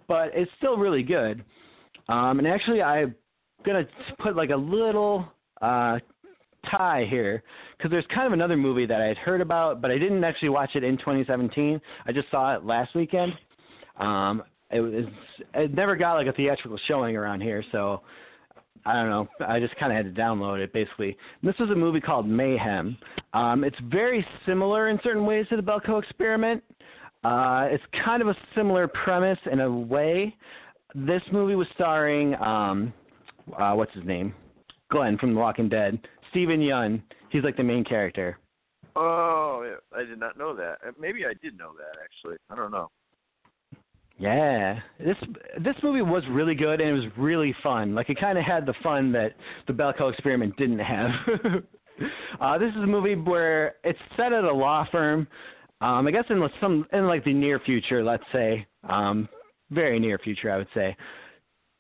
[0.10, 1.46] but it's still really good.
[2.10, 3.16] Um, and actually, I'm
[3.66, 3.88] gonna
[4.22, 5.26] put like a little
[5.62, 6.00] uh,
[6.70, 7.44] tie here
[7.78, 10.50] because there's kind of another movie that I had heard about, but I didn't actually
[10.50, 11.80] watch it in 2017.
[12.06, 13.34] I just saw it last weekend.
[13.98, 15.06] Um, it was
[15.54, 18.02] it never got like a theatrical showing around here, so
[18.86, 19.28] I don't know.
[19.46, 21.16] I just kind of had to download it basically.
[21.42, 22.98] And this was a movie called Mayhem.
[23.34, 26.64] Um, it's very similar in certain ways to the Belko Experiment.
[27.24, 30.36] Uh, it's kind of a similar premise in a way.
[30.96, 32.94] This movie was starring um,
[33.58, 34.34] uh, what's his name,
[34.92, 36.00] Glenn from The Walking Dead,
[36.32, 37.02] Steven Yeun.
[37.30, 38.38] He's like the main character.
[38.96, 40.78] Oh, I did not know that.
[40.86, 42.38] Uh, Maybe I did know that actually.
[42.50, 42.90] I don't know.
[44.18, 45.16] Yeah, this
[45.64, 47.96] this movie was really good and it was really fun.
[47.96, 49.34] Like it kind of had the fun that
[49.68, 51.12] the Belko Experiment didn't have.
[52.42, 55.26] uh, this is a movie where it's set at a law firm.
[55.82, 59.30] Um, I guess in some in like the near future, let's say, um,
[59.72, 60.96] very near future, I would say.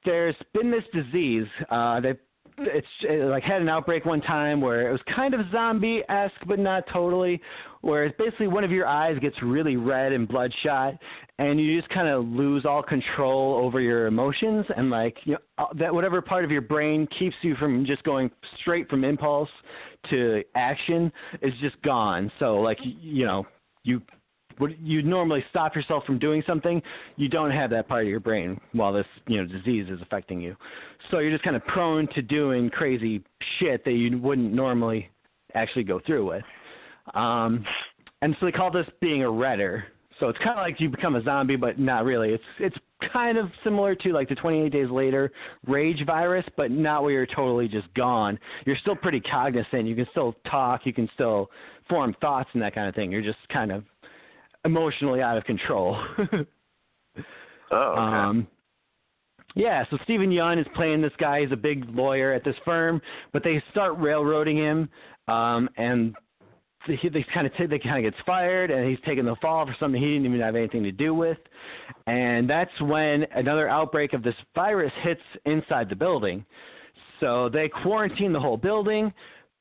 [0.06, 2.18] There's been this disease uh, that
[2.62, 6.34] it's it, like had an outbreak one time where it was kind of zombie esque,
[6.48, 7.42] but not totally.
[7.82, 10.96] Where it's basically one of your eyes gets really red and bloodshot,
[11.38, 15.40] and you just kind of lose all control over your emotions, and like you know,
[15.58, 18.30] uh, that whatever part of your brain keeps you from just going
[18.62, 19.50] straight from impulse
[20.10, 22.32] to action is just gone.
[22.40, 23.46] So like you know
[23.89, 24.02] you
[24.60, 26.82] would you normally stop yourself from doing something,
[27.15, 30.41] you don't have that part of your brain while this you know disease is affecting
[30.41, 30.56] you.
[31.10, 33.23] So you're just kind of prone to doing crazy
[33.60, 35.10] shit that you wouldn't normally
[35.56, 36.43] actually go through with.
[37.15, 37.65] Um,
[38.21, 39.86] and so they call this being a redder.
[40.19, 42.29] So it's kind of like you become a zombie, but not really.
[42.29, 42.75] It's it's
[43.13, 45.32] kind of similar to like the 28 days later
[45.67, 48.38] rage virus, but not where you're totally just gone.
[48.65, 49.86] You're still pretty cognizant.
[49.86, 50.82] You can still talk.
[50.86, 51.49] You can still
[51.88, 53.12] form thoughts and that kind of thing.
[53.12, 53.84] You're just kind of
[54.65, 56.01] emotionally out of control.
[57.71, 57.99] Oh, okay.
[58.01, 58.47] Um,
[59.55, 61.41] yeah, so Steven Yeun is playing this guy.
[61.41, 63.01] He's a big lawyer at this firm,
[63.34, 64.89] but they start railroading him,
[65.27, 66.15] um, and
[66.86, 69.65] he, they kind of t- they kind of gets fired, and he's taking the fall
[69.65, 71.38] for something he didn't even have anything to do with,
[72.08, 76.46] and that's when another outbreak of this virus hits inside the building.
[77.20, 79.13] So they quarantine the whole building,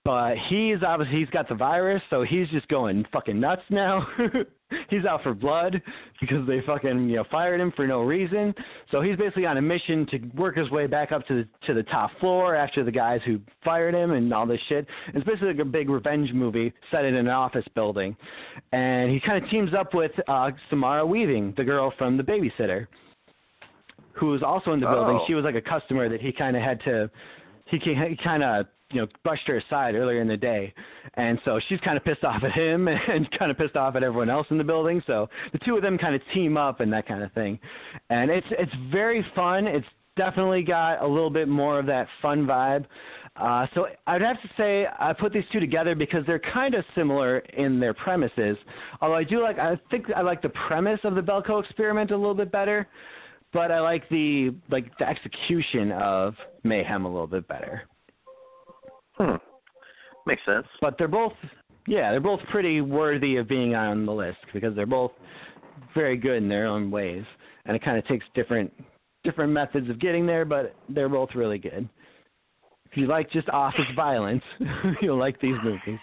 [0.08, 4.06] but he's obviously he's got the virus, so he's just going fucking nuts now.
[4.88, 5.82] he's out for blood
[6.18, 8.54] because they fucking you know fired him for no reason.
[8.90, 11.74] So he's basically on a mission to work his way back up to the to
[11.74, 14.86] the top floor after the guys who fired him and all this shit.
[15.08, 18.16] It's basically like a big revenge movie set in an office building,
[18.72, 22.86] and he kind of teams up with uh, Samara Weaving, the girl from The Babysitter,
[24.12, 25.18] who was also in the building.
[25.20, 25.24] Oh.
[25.26, 27.10] She was like a customer that he kind of had to
[27.66, 30.72] he, he kind of you know brushed her aside earlier in the day,
[31.14, 34.02] and so she's kind of pissed off at him and kind of pissed off at
[34.02, 35.02] everyone else in the building.
[35.06, 37.58] So the two of them kind of team up and that kind of thing,
[38.10, 39.66] and it's it's very fun.
[39.66, 42.84] It's definitely got a little bit more of that fun vibe.
[43.36, 46.84] Uh, so I'd have to say I put these two together because they're kind of
[46.94, 48.56] similar in their premises.
[49.00, 52.16] Although I do like, I think I like the premise of the Belko experiment a
[52.16, 52.88] little bit better,
[53.52, 57.82] but I like the like the execution of Mayhem a little bit better.
[59.18, 59.36] Hmm.
[60.26, 60.66] Makes sense.
[60.80, 61.32] But they're both,
[61.86, 65.12] yeah, they're both pretty worthy of being on the list because they're both
[65.94, 67.24] very good in their own ways,
[67.66, 68.72] and it kind of takes different
[69.24, 71.88] different methods of getting there, but they're both really good.
[72.90, 74.42] If you like just office violence,
[75.02, 75.98] you'll like these movies.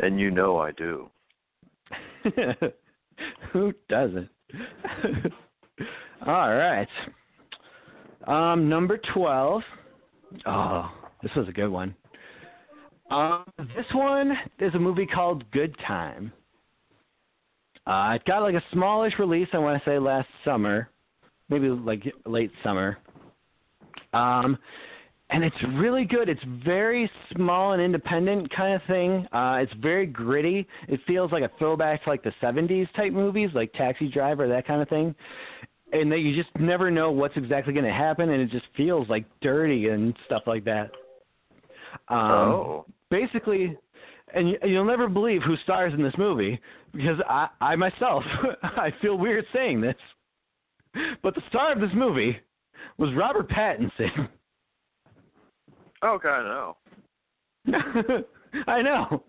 [0.00, 1.10] And you know I do.
[3.52, 4.28] Who doesn't?
[6.26, 6.88] All right.
[8.26, 9.62] Um, number twelve.
[10.46, 10.90] Oh,
[11.22, 11.94] this was a good one.
[13.10, 16.32] Um, this one is a movie called Good Time.
[17.86, 19.48] Uh, it got like a smallish release.
[19.52, 20.88] I want to say last summer,
[21.48, 22.98] maybe like late summer.
[24.12, 24.56] Um,
[25.30, 26.28] and it's really good.
[26.28, 29.26] It's very small and independent kind of thing.
[29.32, 30.66] Uh, it's very gritty.
[30.88, 34.66] It feels like a throwback to like the '70s type movies, like Taxi Driver, that
[34.66, 35.14] kind of thing.
[35.92, 39.08] And that you just never know what's exactly going to happen, and it just feels
[39.08, 40.90] like dirty and stuff like that.
[42.08, 42.86] Um, oh.
[43.10, 43.76] Basically,
[44.34, 46.58] and you, you'll never believe who stars in this movie
[46.94, 48.24] because I, I myself,
[48.62, 49.96] I feel weird saying this,
[51.22, 52.38] but the star of this movie
[52.98, 54.28] was Robert Pattinson.
[56.02, 56.76] Oh God,
[57.68, 58.24] no.
[58.66, 59.22] I know.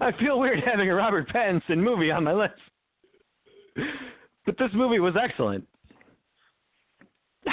[0.00, 2.54] I feel weird having a Robert Pattinson movie on my list.
[4.46, 5.66] But this movie was excellent.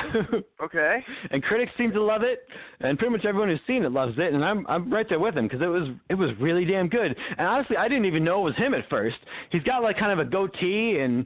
[0.61, 0.99] Okay.
[1.31, 2.39] and critics seem to love it,
[2.79, 5.35] and pretty much everyone who's seen it loves it, and I'm I'm right there with
[5.35, 7.15] him because it was it was really damn good.
[7.37, 9.17] And honestly, I didn't even know it was him at first.
[9.51, 11.25] He's got like kind of a goatee and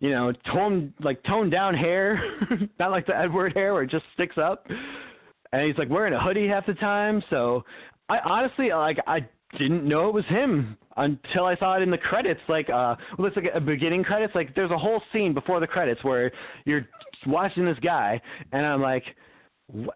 [0.00, 2.22] you know toned like toned down hair,
[2.78, 4.66] not like the Edward hair where it just sticks up.
[5.52, 7.22] And he's like wearing a hoodie half the time.
[7.30, 7.64] So
[8.08, 9.26] I honestly like I
[9.58, 12.40] didn't know it was him until I saw it in the credits.
[12.48, 14.34] Like, uh, well, it's like a beginning credits.
[14.34, 16.30] Like, there's a whole scene before the credits where
[16.64, 16.86] you're
[17.26, 18.20] watching this guy,
[18.52, 19.04] and I'm like,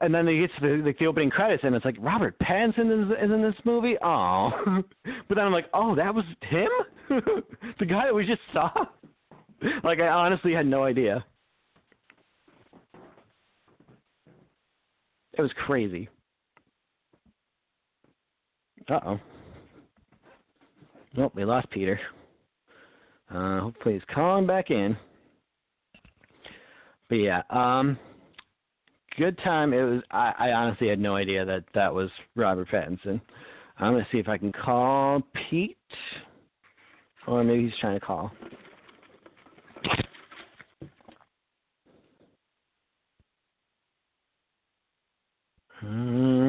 [0.00, 3.04] and then they get to the, like the opening credits, and it's like Robert Pattinson
[3.04, 3.96] is, is in this movie.
[4.02, 4.50] Oh,
[5.28, 6.68] but then I'm like, oh, that was him,
[7.78, 8.70] the guy that we just saw.
[9.84, 11.24] like, I honestly had no idea.
[15.36, 16.08] It was crazy.
[18.88, 19.20] Uh oh.
[21.16, 21.98] Nope, we lost Peter.
[23.32, 24.96] Uh, hopefully he's calling back in.
[27.08, 27.98] But yeah, um,
[29.18, 29.72] good time.
[29.72, 30.02] It was.
[30.10, 33.20] I, I honestly had no idea that that was Robert Pattinson.
[33.78, 35.76] I'm gonna see if I can call Pete,
[37.26, 38.30] or maybe he's trying to call.
[45.80, 46.43] Hmm.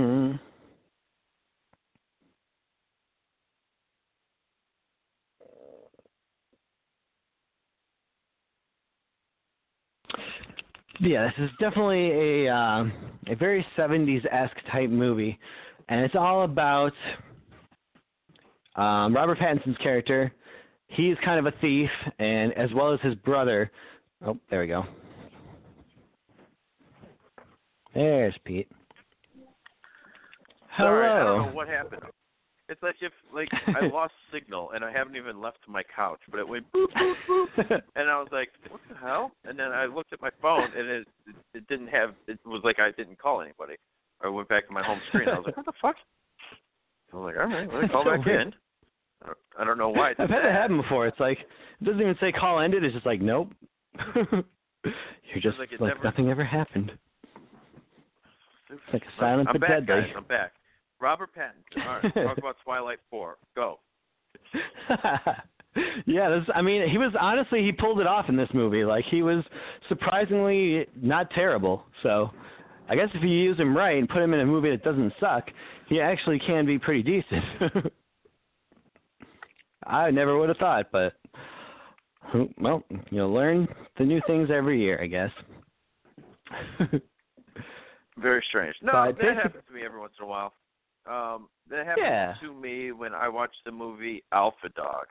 [10.99, 12.85] Yeah, this is definitely a uh,
[13.27, 15.37] a very 70s esque type movie,
[15.89, 16.93] and it's all about
[18.75, 20.31] um, Robert Pattinson's character.
[20.87, 21.89] He's kind of a thief,
[22.19, 23.71] and as well as his brother.
[24.25, 24.85] Oh, there we go.
[27.93, 28.69] There's Pete.
[30.69, 30.89] Hello.
[30.89, 32.01] Sorry, I don't know what happened.
[32.67, 36.39] It's like if like I lost signal and I haven't even left my couch, but
[36.39, 39.85] it went boop boop boop, and I was like, "What the hell?" And then I
[39.85, 42.15] looked at my phone and it it, it didn't have.
[42.27, 43.75] It was like I didn't call anybody.
[44.23, 45.29] I went back to my home screen.
[45.29, 45.95] I was like, "What the fuck?"
[47.13, 48.47] I was like, "All right, let me call so back weird.
[48.47, 48.53] in."
[49.21, 50.11] I don't, I don't know why.
[50.11, 50.51] It I've had that.
[50.51, 51.05] happen before.
[51.07, 52.83] It's like it doesn't even say call ended.
[52.83, 53.51] It's just like nope.
[54.23, 56.91] You're just like like, never- nothing ever happened.
[58.71, 59.85] It's like a silent I'm but back, deadly.
[60.07, 60.13] guys.
[60.17, 60.51] I'm back.
[60.99, 61.85] Robert Pattinson.
[61.87, 63.37] All right, talk about Twilight Four.
[63.55, 63.79] Go.
[66.05, 68.83] yeah, this, I mean, he was honestly he pulled it off in this movie.
[68.83, 69.43] Like he was
[69.89, 71.83] surprisingly not terrible.
[72.03, 72.29] So,
[72.89, 75.13] I guess if you use him right and put him in a movie that doesn't
[75.19, 75.49] suck,
[75.87, 77.43] he actually can be pretty decent.
[79.87, 81.13] I never would have thought, but
[82.57, 83.67] well, you'll learn
[83.97, 85.29] the new things every year, I guess.
[88.17, 88.75] Very strange.
[88.81, 90.53] No, But that happens to me every once in a while.
[91.07, 92.33] Um, that happened Yeah.
[92.41, 95.07] to me when I watched the movie Alpha Dog.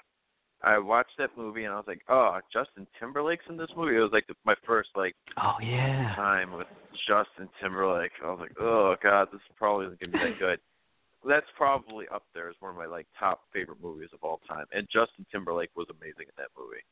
[0.63, 4.01] I watched that movie and I was like, "Oh, Justin Timberlake's in this movie." It
[4.01, 6.15] was like the, my first like oh yeah.
[6.17, 6.67] time with
[7.07, 8.13] Justin Timberlake.
[8.25, 10.61] I was like, "Oh God, this probably isn't gonna be that good."
[11.27, 14.67] That's probably up there as one of my like top favorite movies of all time.
[14.73, 16.83] And Justin Timberlake was amazing in that movie.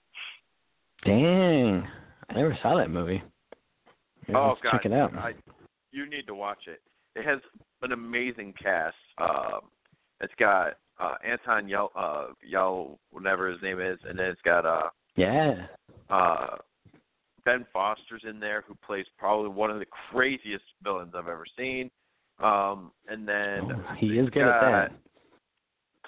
[1.05, 1.89] Dang,
[2.29, 3.23] I never saw that movie.
[4.29, 5.15] Maybe oh God, check it out.
[5.17, 5.33] I,
[5.91, 6.81] you need to watch it.
[7.15, 7.39] It has
[7.83, 8.97] an amazing cast.
[9.19, 9.61] Um,
[10.21, 14.65] it's got uh, Anton Yell, uh, Yell, whatever his name is, and then it's got
[14.65, 15.67] uh, Yeah.
[16.11, 16.57] uh,
[17.45, 21.91] Ben Foster's in there, who plays probably one of the craziest villains I've ever seen.
[22.43, 24.97] Um, and then Oh, he is good got- at that.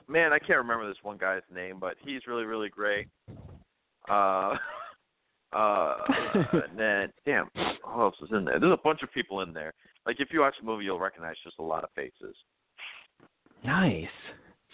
[0.09, 3.09] man, I can't remember this one guy's name, but he's really, really great.
[4.09, 4.57] Uh,
[5.53, 5.95] uh,
[6.53, 7.49] and then, damn,
[7.85, 8.59] who else is in there?
[8.61, 9.73] There's a bunch of people in there.
[10.07, 12.37] Like, if you watch the movie, you'll recognize just a lot of faces.
[13.65, 14.05] Nice.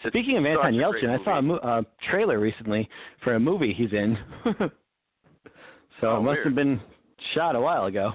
[0.07, 2.89] Speaking of Anton Yelchin, I saw a mo- uh, trailer recently
[3.23, 4.17] for a movie he's in.
[4.45, 4.71] so
[6.03, 6.47] Oh, it must weird.
[6.47, 6.81] have been
[7.35, 8.13] shot a while ago.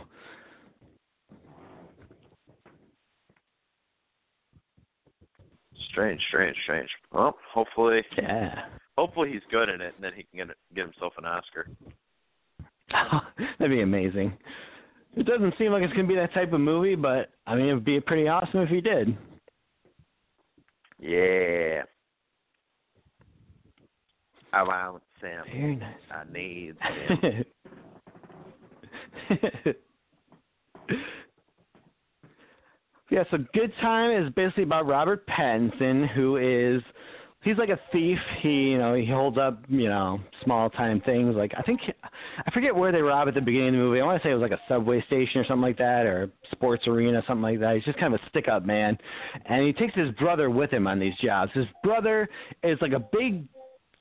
[5.91, 6.89] Strange, strange, strange.
[7.11, 8.65] Well, hopefully, Yeah.
[8.97, 11.67] hopefully he's good in it, and then he can get get himself an Oscar.
[13.59, 14.37] That'd be amazing.
[15.15, 17.67] It doesn't seem like it's going to be that type of movie, but I mean,
[17.67, 19.17] it would be pretty awesome if he did.
[20.99, 21.83] Yeah.
[24.51, 25.43] I want Sam.
[25.51, 25.93] Very nice.
[26.11, 26.75] I need
[29.27, 29.43] Sam.
[33.09, 36.81] yeah, so Good Time is basically about Robert Pattinson, who is
[37.45, 38.19] he's like a thief.
[38.41, 41.79] He you know he holds up you know small time things like I think
[42.45, 44.01] I forget where they rob at the beginning of the movie.
[44.01, 46.23] I want to say it was like a subway station or something like that, or
[46.23, 47.75] a sports arena, something like that.
[47.75, 48.97] He's just kind of a stick up man,
[49.45, 51.51] and he takes his brother with him on these jobs.
[51.53, 52.27] His brother
[52.63, 53.45] is like a big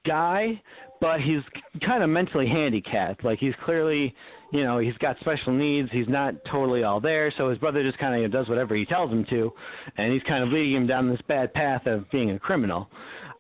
[0.05, 0.61] guy,
[1.01, 1.41] but he's
[1.85, 3.25] kind of mentally handicapped.
[3.25, 4.15] Like he's clearly,
[4.53, 5.89] you know, he's got special needs.
[5.93, 7.33] He's not totally all there.
[7.37, 9.53] So his brother just kind of does whatever he tells him to,
[9.97, 12.89] and he's kind of leading him down this bad path of being a criminal.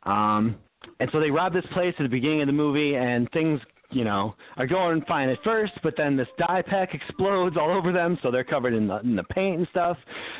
[0.04, 0.56] Um,
[1.00, 3.60] and so they rob this place at the beginning of the movie, and things.
[3.90, 7.92] You know, are going fine at first, but then this dye pack explodes all over
[7.92, 9.96] them, so they're covered in the in the paint and stuff,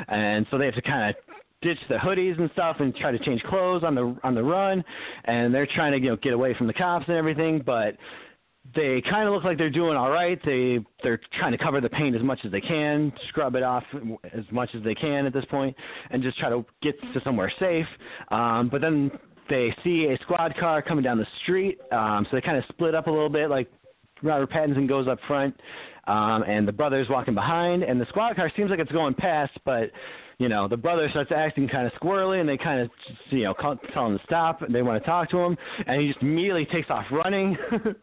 [0.08, 3.18] and so they have to kind of ditch the hoodies and stuff and try to
[3.18, 4.84] change clothes on the on the run,
[5.26, 7.96] and they're trying to you know get away from the cops and everything, but
[8.74, 10.38] they kind of look like they're doing all right.
[10.44, 13.84] They they're trying to cover the paint as much as they can, scrub it off
[14.32, 15.76] as much as they can at this point,
[16.10, 17.86] and just try to get to somewhere safe.
[18.30, 19.10] Um, but then
[19.48, 22.94] they see a squad car coming down the street, um, so they kind of split
[22.94, 23.50] up a little bit.
[23.50, 23.70] Like
[24.22, 25.54] Robert Pattinson goes up front,
[26.06, 29.52] um, and the brother's walking behind, and the squad car seems like it's going past,
[29.64, 29.90] but
[30.38, 32.90] you know the brother starts acting kind of squirrely, and they kind of
[33.30, 34.62] you know call, tell him to stop.
[34.62, 37.56] And they want to talk to him, and he just immediately takes off running.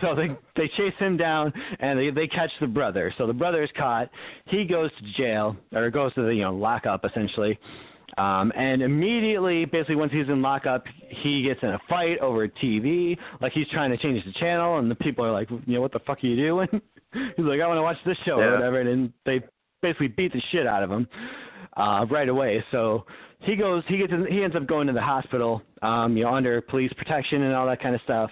[0.00, 3.12] so they they chase him down and they they catch the brother.
[3.18, 4.10] So the brother is caught.
[4.46, 7.58] He goes to jail or goes to the you know lockup essentially.
[8.18, 13.16] Um, and immediately, basically, once he's in lockup, he gets in a fight over TV.
[13.40, 15.92] Like he's trying to change the channel, and the people are like, you know, what
[15.92, 16.68] the fuck are you doing?
[17.12, 18.46] he's like, I want to watch this show yeah.
[18.46, 18.80] or whatever.
[18.80, 19.40] And they
[19.80, 21.08] basically beat the shit out of him
[21.76, 22.64] uh, right away.
[22.70, 23.04] So
[23.40, 26.34] he goes, he gets, in, he ends up going to the hospital, um, you know,
[26.34, 28.30] under police protection and all that kind of stuff.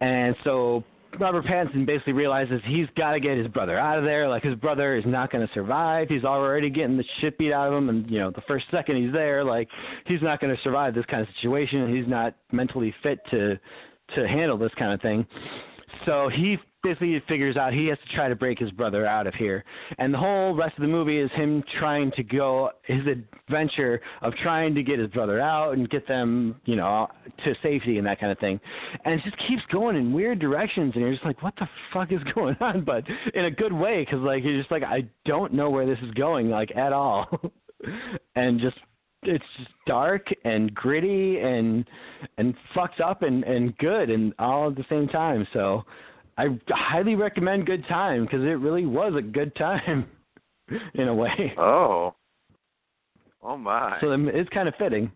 [0.00, 0.84] And so
[1.18, 4.28] Robert Pattinson basically realizes he's got to get his brother out of there.
[4.28, 6.08] Like his brother is not going to survive.
[6.08, 9.02] He's already getting the shit beat out of him, and you know the first second
[9.02, 9.68] he's there, like
[10.06, 11.94] he's not going to survive this kind of situation.
[11.94, 13.58] He's not mentally fit to
[14.14, 15.26] to handle this kind of thing.
[16.06, 19.26] So he basically he figures out he has to try to break his brother out
[19.26, 19.64] of here.
[19.98, 24.32] And the whole rest of the movie is him trying to go his adventure of
[24.42, 27.08] trying to get his brother out and get them, you know,
[27.44, 28.60] to safety and that kind of thing.
[29.04, 32.12] And it just keeps going in weird directions and you're just like what the fuck
[32.12, 33.04] is going on but
[33.34, 36.10] in a good way cuz like you're just like I don't know where this is
[36.12, 37.28] going like at all.
[38.36, 38.76] and just
[39.24, 41.84] it's just dark and gritty and
[42.38, 45.46] and fucked up and and good and all at the same time.
[45.52, 45.84] So
[46.38, 50.06] I highly recommend Good Time because it really was a good time
[50.94, 51.52] in a way.
[51.58, 52.14] Oh.
[53.42, 53.98] Oh my.
[54.00, 55.10] So um, it's kind of fitting.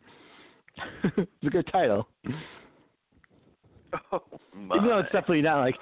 [1.17, 2.09] it's a good title.
[4.11, 4.23] Oh
[4.55, 4.77] my.
[4.77, 5.77] Even though it's definitely not like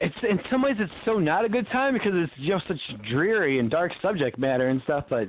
[0.00, 3.58] it's in some ways it's so not a good time because it's just such dreary
[3.58, 5.28] and dark subject matter and stuff, but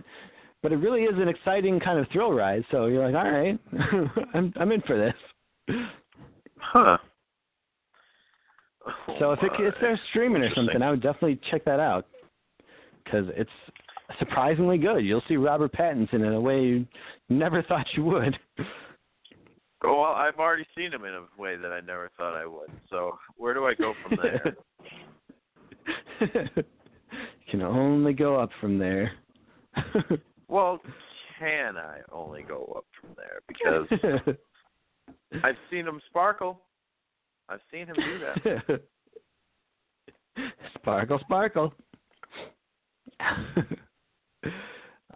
[0.61, 2.65] but it really is an exciting kind of thrill ride.
[2.71, 3.59] So you're like, all right,
[4.33, 5.77] I'm I'm in for this.
[6.59, 6.97] Huh.
[9.23, 12.07] So if it, if they're streaming or something, I would definitely check that out
[13.05, 13.49] because it's
[14.19, 15.05] surprisingly good.
[15.05, 16.85] You'll see Robert Pattinson in a way you
[17.29, 18.37] never thought you would.
[19.81, 22.69] Well, I've already seen him in a way that I never thought I would.
[22.89, 24.57] So where do I go from there?
[26.57, 26.63] you
[27.49, 29.13] can only go up from there.
[30.49, 30.81] well,
[31.39, 33.39] can I only go up from there?
[33.47, 34.35] Because
[35.45, 36.59] I've seen him sparkle.
[37.47, 38.81] I've seen him do that.
[40.75, 41.73] Sparkle, sparkle.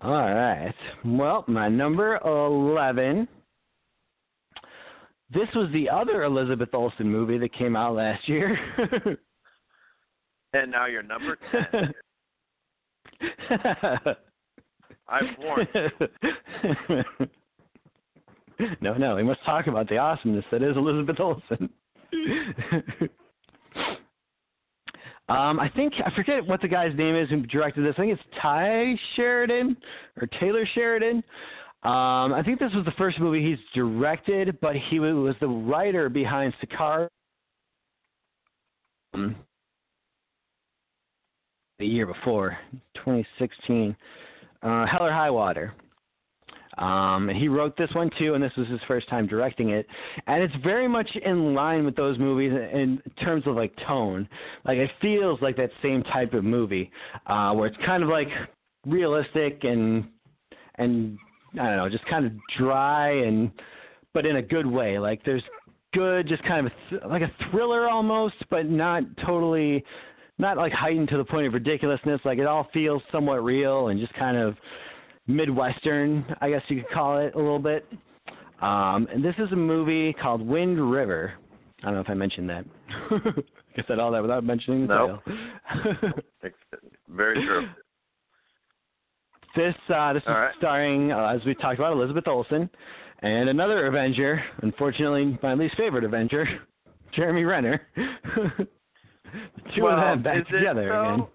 [0.02, 0.74] All right.
[1.04, 3.28] Well, my number 11.
[5.34, 8.58] This was the other Elizabeth Olsen movie that came out last year.
[10.54, 11.94] and now you're number 10.
[15.10, 15.90] I've warned you.
[18.82, 21.70] no, no, we must talk about the awesomeness that is Elizabeth Olsen.
[25.30, 27.96] um, I think I forget what the guy's name is who directed this.
[27.98, 29.76] I think it's Ty Sheridan
[30.22, 31.18] or Taylor Sheridan.
[31.84, 36.10] Um, I think this was the first movie he's directed, but he was the writer
[36.10, 37.08] behind Sicario.
[39.14, 39.36] Um,
[41.80, 42.58] the year before,
[42.96, 43.96] 2016,
[44.64, 45.74] uh, Hell or High Water.
[46.78, 49.88] Um, and he wrote this one too, and this was his first time directing it.
[50.28, 54.28] And it's very much in line with those movies in terms of like tone.
[54.66, 56.92] Like it feels like that same type of movie,
[57.26, 58.30] uh, where it's kind of like
[58.86, 60.06] realistic and
[60.76, 61.18] and
[61.54, 63.52] I don't know, just kind of dry and
[64.14, 65.00] but in a good way.
[65.00, 65.44] Like there's
[65.94, 69.84] good, just kind of th- like a thriller almost, but not totally,
[70.38, 72.22] not like heightened to the point of ridiculousness.
[72.24, 74.56] Like it all feels somewhat real and just kind of
[75.28, 77.86] midwestern, I guess you could call it a little bit.
[78.62, 81.34] Um, and this is a movie called Wind River.
[81.84, 82.66] I don't know if I mentioned that.
[83.78, 85.22] I said all that without mentioning the Nope.
[85.94, 86.12] title.
[87.10, 87.68] Very true.
[89.56, 90.54] this uh, this is All right.
[90.58, 92.68] starring, uh, as we talked about, Elizabeth Olsen
[93.22, 94.44] and another Avenger.
[94.64, 96.48] Unfortunately, my least favorite Avenger,
[97.16, 97.82] Jeremy Renner.
[99.76, 101.14] two well, of them back together though?
[101.14, 101.28] again.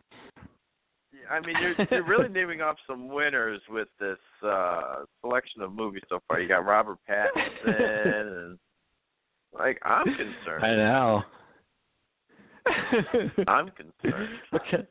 [1.32, 6.02] I mean, you're you're really naming off some winners with this uh selection of movies
[6.08, 6.40] so far.
[6.40, 7.40] You got Robert Pattinson,
[8.46, 8.58] and
[9.58, 10.62] like I'm concerned.
[10.62, 11.22] I know.
[13.48, 14.28] I'm concerned.
[14.50, 14.86] what, can,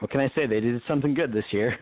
[0.00, 0.46] what can I say?
[0.46, 1.78] They did something good this year.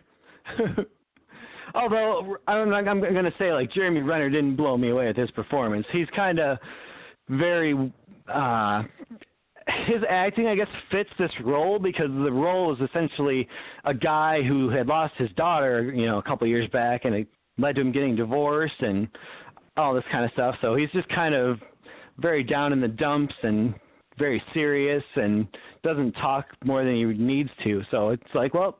[1.74, 5.16] although I'm not, I'm going to say like Jeremy Renner didn't blow me away with
[5.16, 5.86] his performance.
[5.92, 6.58] He's kind of
[7.30, 7.92] very
[8.32, 8.82] uh
[9.86, 13.48] his acting, I guess, fits this role because the role is essentially
[13.84, 17.14] a guy who had lost his daughter, you know, a couple of years back, and
[17.14, 19.08] it led to him getting divorced and
[19.76, 20.54] all this kind of stuff.
[20.60, 21.58] So he's just kind of
[22.18, 23.74] very down in the dumps and
[24.18, 25.46] very serious and
[25.84, 27.82] doesn't talk more than he needs to.
[27.90, 28.78] So it's like, well,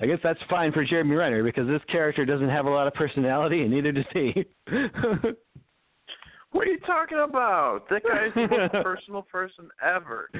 [0.00, 2.94] I guess that's fine for Jeremy Renner because this character doesn't have a lot of
[2.94, 4.44] personality, and neither does he.
[6.56, 7.82] what are you talking about?
[7.90, 10.30] That guy's the most personal person ever.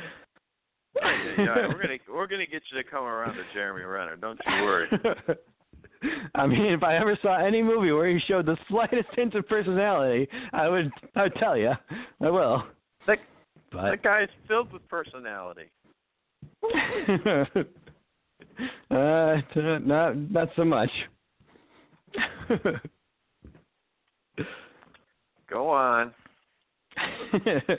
[0.95, 4.17] we're gonna we're gonna get you to come around to Jeremy Renner.
[4.17, 4.89] Don't you worry.
[6.35, 9.47] I mean, if I ever saw any movie where he showed the slightest hint of
[9.47, 11.73] personality, I would I would tell you.
[12.23, 12.64] I will.
[13.07, 13.19] That
[13.71, 15.71] but that guy is filled with personality.
[18.91, 19.37] uh,
[19.85, 20.91] not not so much.
[25.49, 26.12] Go on.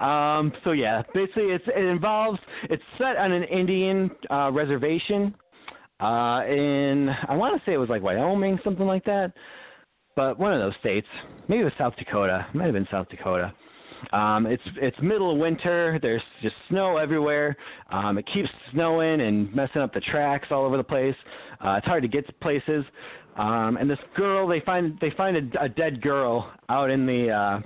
[0.00, 0.52] um.
[0.64, 5.34] So yeah, basically, it's it involves it's set on an Indian uh, reservation
[6.00, 9.32] uh, in I want to say it was like Wyoming, something like that,
[10.14, 11.06] but one of those states.
[11.48, 12.46] Maybe it was South Dakota.
[12.48, 13.52] It might have been South Dakota.
[14.12, 15.98] Um, it's it's middle of winter.
[16.00, 17.56] There's just snow everywhere.
[17.90, 21.14] Um, it keeps snowing and messing up the tracks all over the place.
[21.64, 22.84] Uh, it's hard to get to places.
[23.36, 27.30] Um, and this girl, they find they find a, a dead girl out in the.
[27.30, 27.60] Uh,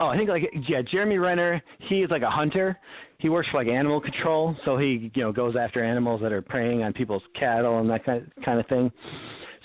[0.00, 1.62] oh, I think like yeah, Jeremy Renner.
[1.80, 2.78] He is like a hunter.
[3.18, 6.42] He works for like animal control, so he you know goes after animals that are
[6.42, 8.90] preying on people's cattle and that kind of, kind of thing.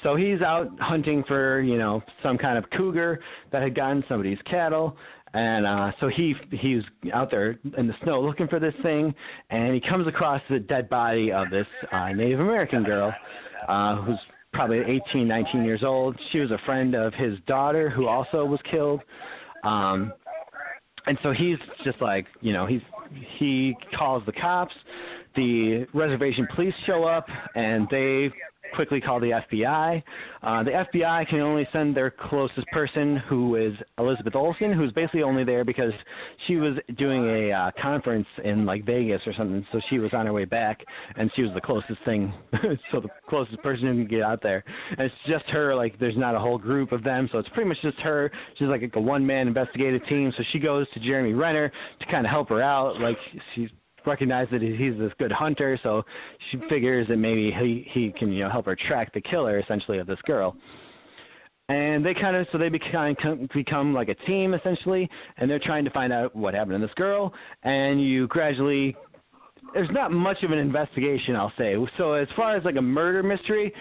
[0.03, 3.21] So he's out hunting for, you know, some kind of cougar
[3.51, 4.97] that had gotten somebody's cattle.
[5.33, 6.81] And uh, so he he's
[7.13, 9.13] out there in the snow looking for this thing,
[9.49, 13.13] and he comes across the dead body of this uh, Native American girl,
[13.67, 14.19] uh, who's
[14.53, 16.17] probably 18, 19 years old.
[16.31, 19.01] She was a friend of his daughter, who also was killed.
[19.65, 20.13] Um,
[21.07, 22.81] and so he's just like, you know, he's
[23.37, 24.73] he calls the cops.
[25.35, 28.31] The reservation police show up, and they
[28.75, 30.03] quickly call the FBI.
[30.43, 35.23] Uh, the FBI can only send their closest person, who is Elizabeth Olsen, who's basically
[35.23, 35.93] only there because
[36.47, 40.25] she was doing a uh, conference in like Vegas or something, so she was on
[40.25, 40.83] her way back,
[41.15, 42.33] and she was the closest thing,
[42.91, 44.63] so the closest person who can get out there.
[44.91, 45.75] And it's just her.
[45.75, 48.31] Like, there's not a whole group of them, so it's pretty much just her.
[48.57, 50.33] She's like a one-man investigative team.
[50.37, 52.99] So she goes to Jeremy Renner to kind of help her out.
[52.99, 53.17] Like,
[53.53, 53.69] she's
[54.07, 56.03] recognized that he's this good hunter, so
[56.51, 59.99] she figures that maybe he he can you know help her track the killer essentially
[59.99, 60.55] of this girl.
[61.67, 63.15] And they kind of so they become
[63.53, 66.93] become like a team essentially, and they're trying to find out what happened to this
[66.95, 67.33] girl.
[67.63, 68.95] And you gradually
[69.73, 71.75] there's not much of an investigation, I'll say.
[71.97, 73.73] So as far as like a murder mystery,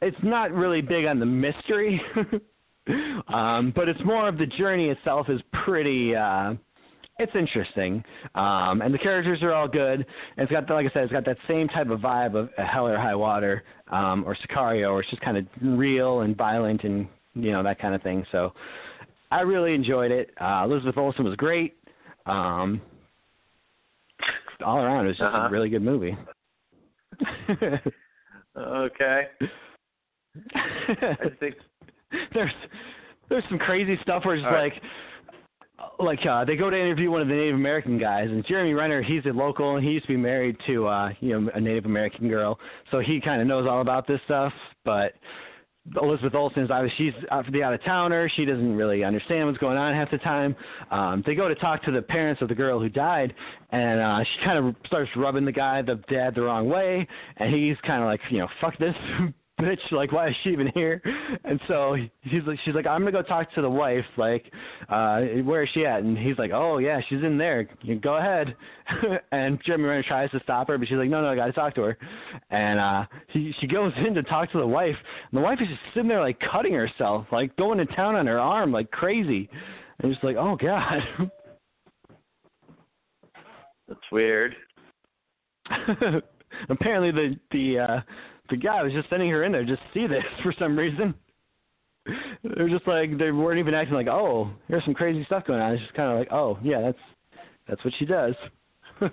[0.00, 2.00] it's not really big on the mystery.
[3.28, 6.54] um, but it's more of the journey itself is pretty uh
[7.18, 8.04] it's interesting,
[8.34, 10.04] um, and the characters are all good.
[10.36, 12.86] And it's got, like I said, it's got that same type of vibe of Hell
[12.86, 17.08] or High Water um, or Sicario, where it's just kind of real and violent and
[17.34, 18.24] you know that kind of thing.
[18.32, 18.52] So
[19.30, 20.30] I really enjoyed it.
[20.40, 21.76] Uh, Elizabeth Olsen was great.
[22.26, 22.80] Um,
[24.64, 25.48] all around, it was just uh-huh.
[25.48, 26.16] a really good movie.
[28.58, 29.22] okay.
[30.54, 31.54] I think
[32.34, 32.52] there's
[33.28, 34.72] there's some crazy stuff where it's All right.
[34.72, 34.82] like
[35.98, 39.02] like uh they go to interview one of the Native American guys and Jeremy Renner
[39.02, 41.86] he's a local and he used to be married to uh you know a Native
[41.86, 42.58] American girl.
[42.90, 44.52] So he kind of knows all about this stuff
[44.84, 45.12] but
[46.00, 47.22] Elizabeth Olsen obviously she's
[47.52, 50.56] the out of towner she doesn't really understand what's going on half the time.
[50.90, 53.34] Um they go to talk to the parents of the girl who died
[53.70, 57.06] and uh she kind of starts rubbing the guy the dad the wrong way
[57.36, 58.94] and he's kind of like you know fuck this
[59.60, 61.00] bitch, like, why is she even here?
[61.44, 64.52] And so he's like, she's like, I'm gonna go talk to the wife, like,
[64.88, 66.02] uh, where is she at?
[66.02, 67.68] And he's like, oh yeah, she's in there.
[67.82, 68.54] You go ahead.
[69.32, 71.74] and Jeremy Renner tries to stop her, but she's like, no, no, I gotta talk
[71.76, 71.98] to her.
[72.50, 74.96] And uh, he, she goes in to talk to the wife,
[75.30, 78.26] and the wife is just sitting there like cutting herself, like going to town on
[78.26, 79.48] her arm, like crazy.
[80.00, 81.00] And he's like, oh god.
[83.88, 84.54] that's weird.
[86.68, 88.00] Apparently the the uh
[88.50, 91.14] the guy was just sending her in there just to see this for some reason.
[92.44, 95.72] They're just like they weren't even acting like, oh, here's some crazy stuff going on.
[95.72, 96.98] It's just kind of like, oh, yeah, that's
[97.68, 98.34] that's what she does.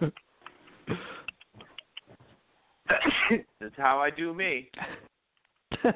[3.59, 4.69] That's how I do me.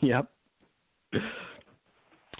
[0.00, 0.30] yep.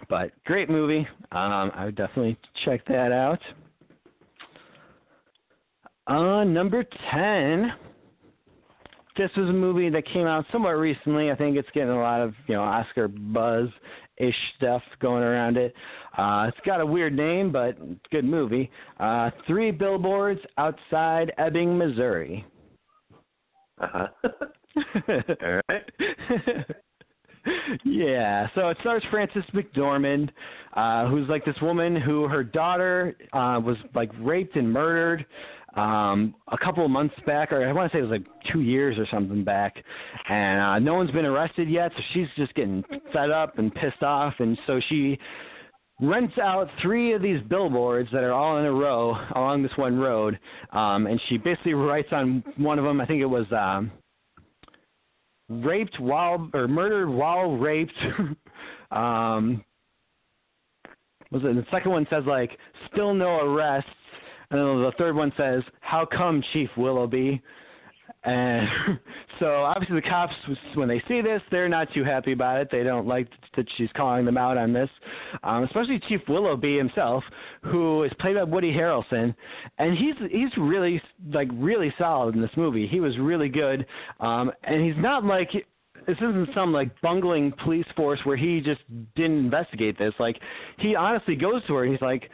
[0.08, 1.06] But great movie.
[1.32, 3.40] Um, I would definitely check that out.
[6.10, 7.72] Uh, number 10,
[9.16, 11.30] this was a movie that came out somewhat recently.
[11.30, 13.68] I think it's getting a lot of you know Oscar buzz
[14.16, 15.72] ish stuff going around it.
[16.18, 17.78] Uh, it's got a weird name, but
[18.10, 18.72] good movie.
[18.98, 22.44] Uh, Three Billboards Outside Ebbing, Missouri.
[23.80, 24.06] Uh huh.
[25.44, 25.84] All right.
[27.84, 30.30] yeah, so it stars Frances McDormand,
[30.74, 35.24] uh, who's like this woman who her daughter uh, was like raped and murdered
[35.76, 38.60] um, a couple of months back, or I want to say it was like two
[38.60, 39.76] years or something back,
[40.28, 44.02] and uh, no one's been arrested yet, so she's just getting fed up and pissed
[44.02, 45.18] off, and so she
[46.00, 49.98] rents out three of these billboards that are all in a row along this one
[49.98, 50.38] road,
[50.72, 53.00] um, and she basically writes on one of them.
[53.00, 53.92] I think it was um,
[55.48, 57.92] raped while or murdered while raped.
[58.90, 59.64] um,
[61.30, 61.54] was it?
[61.54, 62.58] The second one says like
[62.92, 63.90] still no arrests
[64.50, 67.42] and then the third one says, "How come, Chief Willoughby?"
[68.24, 68.68] And
[69.38, 70.34] so obviously the cops,
[70.74, 72.68] when they see this, they're not too happy about it.
[72.70, 74.88] They don't like that she's calling them out on this,
[75.42, 77.24] um, especially Chief Willoughby himself,
[77.62, 79.34] who is played by Woody Harrelson,
[79.78, 81.00] and he's he's really
[81.32, 82.86] like really solid in this movie.
[82.86, 83.86] He was really good,
[84.20, 85.50] um, and he's not like
[86.06, 88.80] this isn't some like bungling police force where he just
[89.16, 90.14] didn't investigate this.
[90.18, 90.36] Like
[90.78, 92.30] he honestly goes to her and he's like,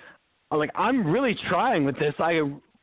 [0.50, 2.14] like I'm really trying with this.
[2.18, 2.40] I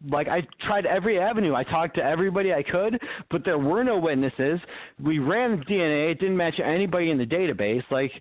[0.09, 1.55] like I tried every avenue.
[1.55, 2.99] I talked to everybody I could,
[3.31, 4.59] but there were no witnesses.
[5.01, 6.11] We ran DNA.
[6.11, 7.83] It didn't match anybody in the database.
[7.89, 8.11] Like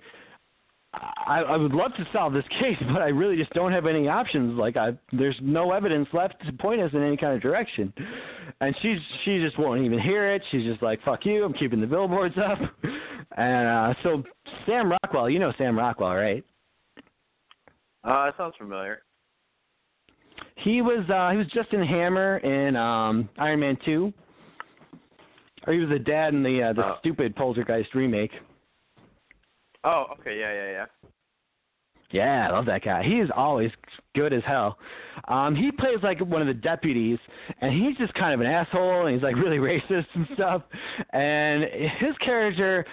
[0.94, 4.08] I, I would love to solve this case, but I really just don't have any
[4.08, 4.58] options.
[4.58, 7.92] Like I, there's no evidence left to point us in any kind of direction.
[8.60, 10.42] And she's she just won't even hear it.
[10.50, 11.44] She's just like, "Fuck you!
[11.44, 12.58] I'm keeping the billboards up."
[13.34, 14.22] And uh, so
[14.66, 16.44] Sam Rockwell, you know Sam Rockwell, right?
[18.04, 19.04] Uh, sounds familiar.
[20.56, 24.12] He was uh he was Justin Hammer in um Iron Man two.
[25.66, 26.96] Or he was the dad in the uh, the oh.
[27.00, 28.32] stupid Poltergeist remake.
[29.84, 30.86] Oh, okay, yeah, yeah, yeah.
[32.12, 33.02] Yeah, I love that guy.
[33.02, 33.70] He is always
[34.14, 34.76] good as hell.
[35.28, 37.18] Um, he plays like one of the deputies,
[37.60, 40.62] and he's just kind of an asshole, and he's like really racist and stuff.
[41.12, 41.64] And
[41.98, 42.84] his character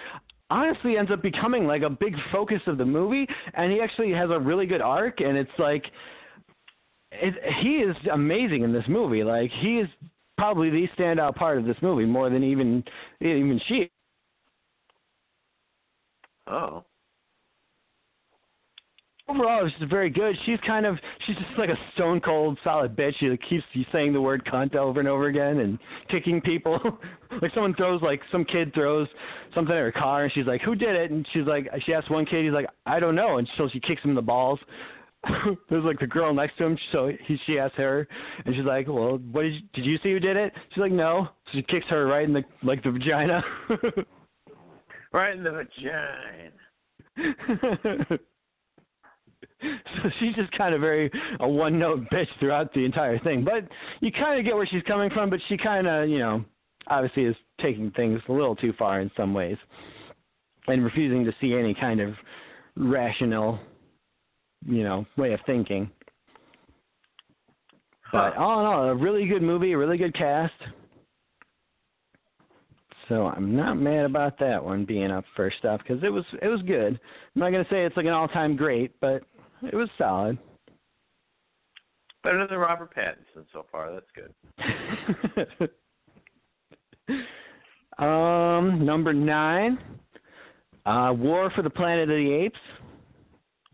[0.48, 4.30] honestly ends up becoming like a big focus of the movie, and he actually has
[4.30, 5.84] a really good arc, and it's like
[7.12, 9.24] it, he is amazing in this movie.
[9.24, 9.88] Like he is
[10.38, 12.84] probably the standout part of this movie more than even
[13.20, 13.90] even she.
[16.46, 16.84] Oh.
[19.28, 20.34] Overall, it's just very good.
[20.44, 23.12] She's kind of she's just like a stone cold solid bitch.
[23.20, 25.78] She like, keeps saying the word cunt over and over again and
[26.10, 26.80] kicking people.
[27.40, 29.06] like someone throws like some kid throws
[29.54, 32.10] something at her car and she's like, "Who did it?" And she's like, she asks
[32.10, 34.58] one kid, he's like, "I don't know," and so she kicks him in the balls.
[35.68, 38.08] There's like the girl next to him, so he she asks her,
[38.44, 40.92] and she's like, "Well, what did you, did you see who did it?" She's like,
[40.92, 43.42] "No." So she kicks her right in the like the vagina.
[45.12, 46.50] right in the vagina.
[49.62, 51.10] so she's just kind of very
[51.40, 53.44] a one note bitch throughout the entire thing.
[53.44, 53.68] But
[54.00, 56.44] you kind of get where she's coming from, but she kind of, you know,
[56.86, 59.58] obviously is taking things a little too far in some ways
[60.66, 62.14] and refusing to see any kind of
[62.76, 63.58] rational
[64.66, 65.90] you know, way of thinking.
[68.12, 70.52] But all in all, a really good movie, a really good cast.
[73.08, 76.48] So I'm not mad about that one being up first up because it was it
[76.48, 76.98] was good.
[77.34, 79.22] I'm not gonna say it's like an all time great, but
[79.62, 80.38] it was solid.
[82.22, 83.92] Better than Robert Pattinson so far.
[83.92, 85.68] That's good.
[88.04, 89.78] um, number nine,
[90.86, 92.58] uh, War for the Planet of the Apes.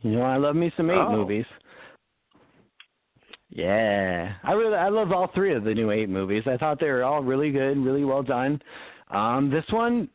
[0.02, 1.12] You know, I love me some eight oh.
[1.12, 1.46] movies.
[3.48, 6.42] Yeah, I really I love all three of the new eight movies.
[6.46, 8.60] I thought they were all really good, really well done.
[9.10, 10.08] Um, this one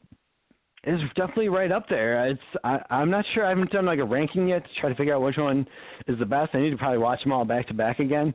[0.84, 2.28] is definitely right up there.
[2.28, 3.46] It's I, I'm not sure.
[3.46, 5.66] I haven't done like a ranking yet to try to figure out which one
[6.08, 6.52] is the best.
[6.54, 8.34] I need to probably watch them all back to back again,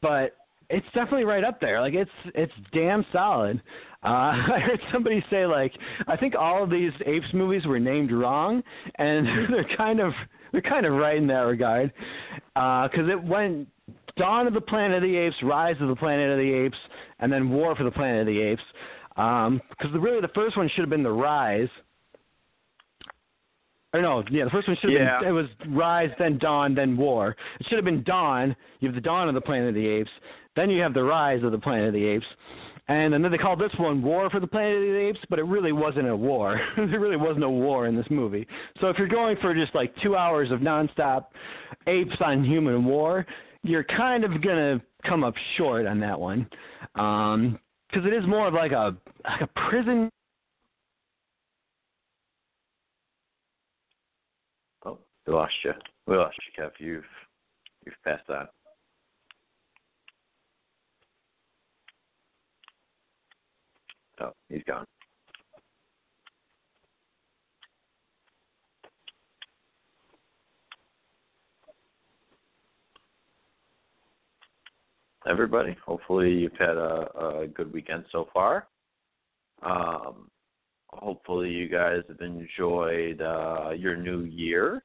[0.00, 0.36] but
[0.70, 1.80] it's definitely right up there.
[1.80, 3.60] Like it's it's damn solid.
[4.02, 5.72] Uh, I heard somebody say like
[6.06, 8.62] I think all of these apes movies were named wrong,
[8.96, 10.12] and they're kind of
[10.52, 11.92] they're kind of right in that regard,
[12.54, 13.68] because uh, it went
[14.16, 16.78] Dawn of the Planet of the Apes, Rise of the Planet of the Apes,
[17.20, 18.62] and then War for the Planet of the Apes.
[19.10, 21.68] Because um, really, the first one should have been the Rise.
[23.94, 25.20] Or no, yeah, the first one should have yeah.
[25.20, 27.34] been it was Rise, then Dawn, then War.
[27.58, 28.54] It should have been Dawn.
[28.80, 30.10] You have the Dawn of the Planet of the Apes,
[30.56, 32.26] then you have the Rise of the Planet of the Apes,
[32.88, 35.44] and then they called this one War for the Planet of the Apes, but it
[35.44, 36.58] really wasn't a war.
[36.76, 38.46] there really was no war in this movie.
[38.80, 41.26] So if you're going for just like two hours of nonstop
[41.86, 43.26] apes on human war,
[43.62, 46.48] you're kind of gonna come up short on that one.
[46.94, 47.58] Um,
[47.90, 50.10] because it is more of like a like a prison.
[54.84, 55.72] Oh, we lost you.
[56.06, 56.70] We lost you, Kev.
[56.78, 57.04] You've
[57.84, 58.48] you've passed on.
[64.20, 64.84] Oh, he's gone.
[75.28, 78.66] Everybody, hopefully you've had a, a good weekend so far.
[79.62, 80.30] Um,
[80.86, 84.82] hopefully you guys have enjoyed uh, your new year.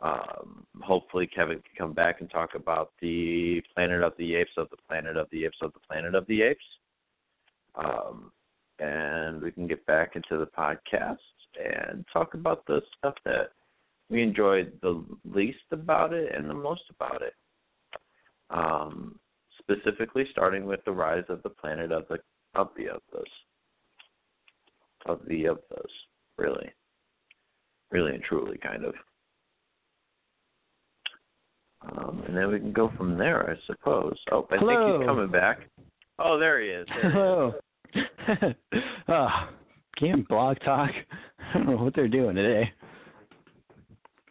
[0.00, 4.68] Um, hopefully Kevin can come back and talk about the Planet of the Apes of
[4.70, 6.64] the Planet of the Apes of the Planet of the Apes.
[7.76, 8.32] Um,
[8.78, 11.16] and we can get back into the podcast
[11.58, 13.50] and talk about the stuff that
[14.10, 17.34] we enjoyed the least about it and the most about it.
[18.50, 19.18] Um,
[19.60, 22.18] specifically, starting with the rise of the planet of the
[22.54, 23.24] of the of those
[25.06, 25.92] of the of those,
[26.38, 26.70] really,
[27.90, 28.94] really and truly, kind of.
[31.92, 34.16] Um, and then we can go from there, I suppose.
[34.32, 34.86] Oh, I Hello.
[34.86, 35.60] think he's coming back.
[36.18, 36.86] Oh, there he is.
[36.88, 37.12] There he is.
[37.14, 37.54] Hello.
[39.08, 39.48] oh, oh
[39.98, 40.90] can't blog talk.
[41.54, 42.72] I don't know what they're doing today.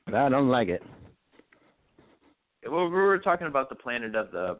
[0.05, 0.83] But I don't like it.
[2.69, 4.59] Well, we were talking about the planet of the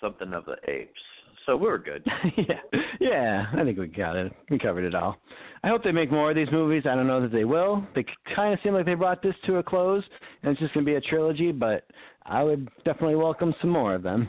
[0.00, 1.00] something of the apes,
[1.44, 2.06] so we were good.
[2.36, 3.46] yeah, yeah.
[3.54, 4.32] I think we got it.
[4.50, 5.16] We covered it all.
[5.62, 6.84] I hope they make more of these movies.
[6.86, 7.86] I don't know that they will.
[7.94, 8.04] They
[8.34, 10.04] kind of seem like they brought this to a close,
[10.42, 11.52] and it's just going to be a trilogy.
[11.52, 11.84] But
[12.24, 14.28] I would definitely welcome some more of them.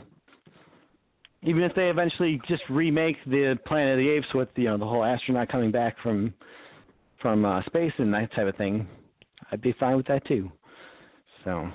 [1.44, 4.86] Even if they eventually just remake the Planet of the Apes with you know the
[4.86, 6.32] whole astronaut coming back from
[7.20, 8.86] from uh, space and that type of thing,
[9.50, 10.50] I'd be fine with that too.
[11.44, 11.68] So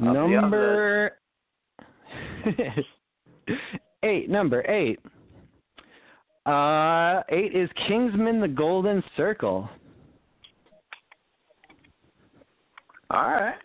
[0.00, 1.18] I'll number
[4.02, 4.30] eight.
[4.30, 4.98] Number eight.
[6.46, 9.68] Uh, eight is Kingsman: The Golden Circle.
[13.10, 13.56] All right.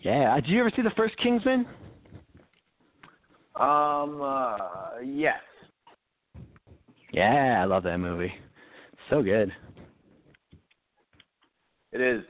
[0.00, 0.34] Yeah.
[0.36, 1.66] Did you ever see the first Kingsman?
[3.54, 4.20] Um.
[4.22, 4.56] Uh,
[5.04, 5.40] yes.
[7.12, 8.32] Yeah, I love that movie.
[9.08, 9.50] So good.
[11.92, 12.22] It is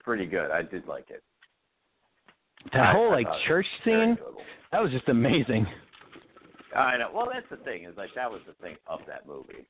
[0.00, 0.50] pretty good.
[0.50, 1.22] I did like it.
[2.72, 4.18] That I- whole like church scene,
[4.72, 5.66] that was just amazing.
[6.74, 7.10] I know.
[7.14, 7.84] Well, that's the thing.
[7.84, 9.66] Is like that was the thing of that movie.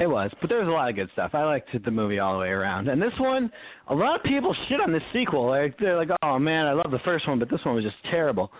[0.00, 1.32] It was, but there was a lot of good stuff.
[1.34, 2.88] I liked the movie all the way around.
[2.88, 3.52] And this one,
[3.88, 5.46] a lot of people shit on this sequel.
[5.46, 7.96] Like they're like, "Oh man, I love the first one, but this one was just
[8.10, 8.50] terrible."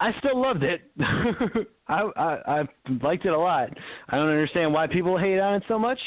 [0.00, 0.80] I still loved it.
[1.88, 2.62] I, I I
[3.02, 3.68] liked it a lot.
[4.08, 5.98] I don't understand why people hate on it so much.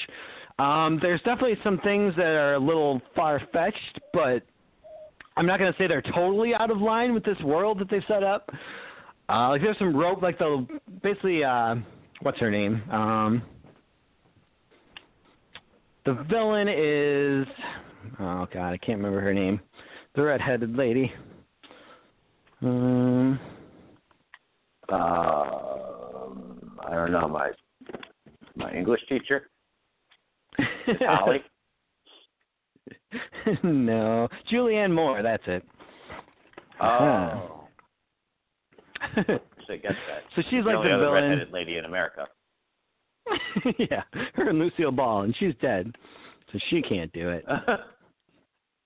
[0.58, 4.41] Um, there's definitely some things that are a little far fetched, but
[5.36, 8.01] I'm not going to say they're totally out of line with this world that they've
[8.08, 8.49] set up.
[9.30, 10.66] Uh, like there's some rope, like the
[11.03, 11.76] basically, uh,
[12.22, 12.82] what's her name?
[12.91, 13.43] Um,
[16.08, 17.45] the villain is
[18.20, 19.60] oh god, I can't remember her name.
[20.16, 21.12] The redheaded lady.
[22.62, 23.39] Um,
[24.89, 27.51] Um, I don't know my
[28.55, 29.49] my English teacher,
[31.01, 31.43] Holly.
[33.64, 35.22] no, Julianne Moore.
[35.22, 35.64] That's it.
[36.82, 37.66] Oh,
[39.16, 39.24] so
[39.70, 40.24] I guess that.
[40.36, 41.12] so she's the like the villain.
[41.14, 42.28] redheaded lady in America.
[43.78, 44.03] yeah,
[44.36, 45.95] her and Lucille Ball, and she's dead,
[46.51, 47.45] so she can't do it.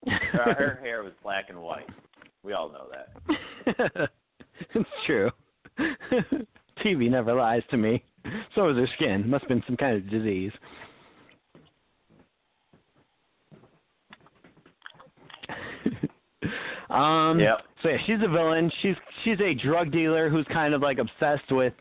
[0.08, 1.88] Uh, her hair was black and white.
[2.42, 4.10] We all know that.
[4.74, 5.30] it's true.
[6.84, 8.04] TV never lies to me.
[8.56, 9.30] So is her skin.
[9.30, 10.52] Must have been some kind of disease.
[16.92, 17.58] Um Yep.
[17.82, 18.72] so yeah, she's a villain.
[18.82, 21.74] She's she's a drug dealer who's kind of like obsessed with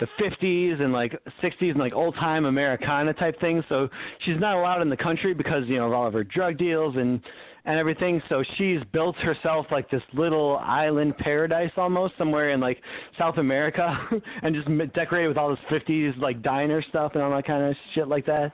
[0.00, 3.64] the 50s and like 60s and like old time Americana type things.
[3.68, 3.88] So
[4.24, 6.96] she's not allowed in the country because you know of all of her drug deals
[6.96, 7.20] and
[7.64, 8.20] and everything.
[8.28, 12.80] So she's built herself like this little island paradise almost somewhere in like
[13.18, 13.96] South America
[14.42, 17.62] and just m- decorated with all this 50s like diner stuff and all that kind
[17.62, 18.52] of shit like that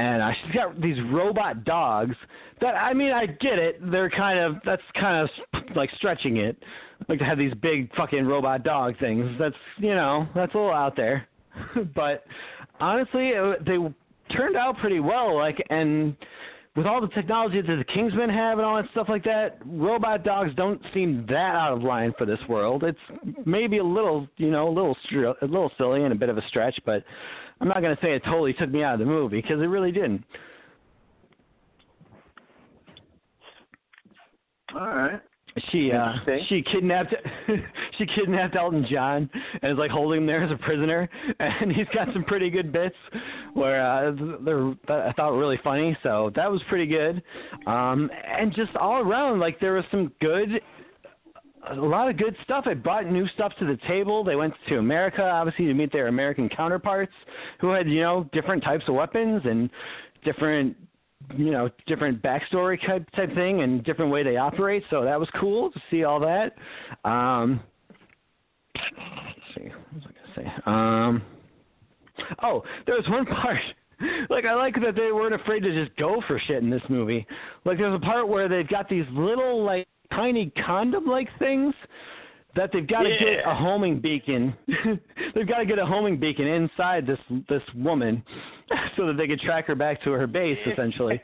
[0.00, 2.16] and uh, she's got these robot dogs
[2.60, 3.90] that I mean I get it.
[3.90, 6.56] They're kind of that's kind of like stretching it.
[7.08, 9.30] Like to have these big fucking robot dog things.
[9.38, 11.26] That's you know that's a little out there.
[11.94, 12.24] But
[12.78, 13.76] honestly it, they
[14.34, 16.16] turned out pretty well like and
[16.80, 20.24] with all the technology that the Kingsmen have and all that stuff like that, robot
[20.24, 22.84] dogs don't seem that out of line for this world.
[22.84, 22.98] It's
[23.44, 24.96] maybe a little, you know, a little,
[25.42, 27.04] a little silly and a bit of a stretch, but
[27.60, 29.66] I'm not going to say it totally took me out of the movie because it
[29.66, 30.24] really didn't.
[34.74, 35.20] All right.
[35.70, 36.12] She uh
[36.48, 37.14] she kidnapped
[37.98, 39.28] she kidnapped Elton John
[39.62, 41.08] and is like holding him there as a prisoner
[41.40, 42.96] and he's got some pretty good bits
[43.54, 44.12] where uh
[44.44, 47.22] they're that I thought were really funny so that was pretty good
[47.66, 50.60] um and just all around like there was some good
[51.68, 52.66] a lot of good stuff.
[52.66, 54.24] It brought new stuff to the table.
[54.24, 57.12] They went to America, obviously, to meet their American counterparts,
[57.60, 59.68] who had you know different types of weapons and
[60.24, 60.74] different
[61.36, 64.82] you know different backstory type type thing and different way they operate.
[64.90, 66.54] So that was cool to see all that.
[67.08, 67.60] Um,
[68.74, 70.62] let's see, what was I gonna say?
[70.66, 71.22] Um,
[72.42, 73.60] oh, there was one part.
[74.30, 77.26] Like I like that they weren't afraid to just go for shit in this movie.
[77.64, 81.74] Like there's a part where they've got these little like tiny condom like things
[82.56, 84.54] that they've got to get a homing beacon.
[85.34, 88.22] they've got to get a homing beacon inside this this woman
[88.96, 91.20] so that they could track her back to her base essentially.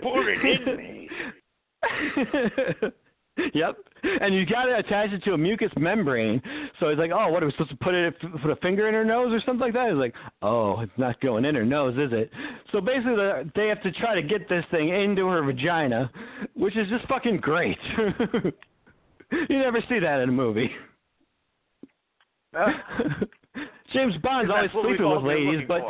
[0.00, 1.08] Put it in me.
[3.54, 3.76] yep.
[4.20, 6.40] And you got to attach it to a mucous membrane.
[6.78, 8.94] So he's like, "Oh, what are we supposed to put it put a finger in
[8.94, 11.94] her nose or something like that?" He's like, "Oh, it's not going in her nose,
[11.96, 12.30] is it?"
[12.72, 16.10] So basically, the, they have to try to get this thing into her vagina,
[16.54, 17.78] which is just fucking great.
[19.48, 20.70] you never see that in a movie.
[22.56, 22.68] Uh,
[23.92, 25.82] James Bond's always That's what we've sleeping with ladies, but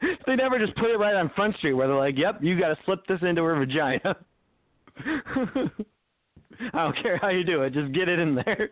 [0.26, 2.68] they never just put it right on Front Street where they're like, "Yep, you got
[2.68, 4.16] to slip this into her vagina."
[6.72, 8.70] I don't care how you do it, just get it in there.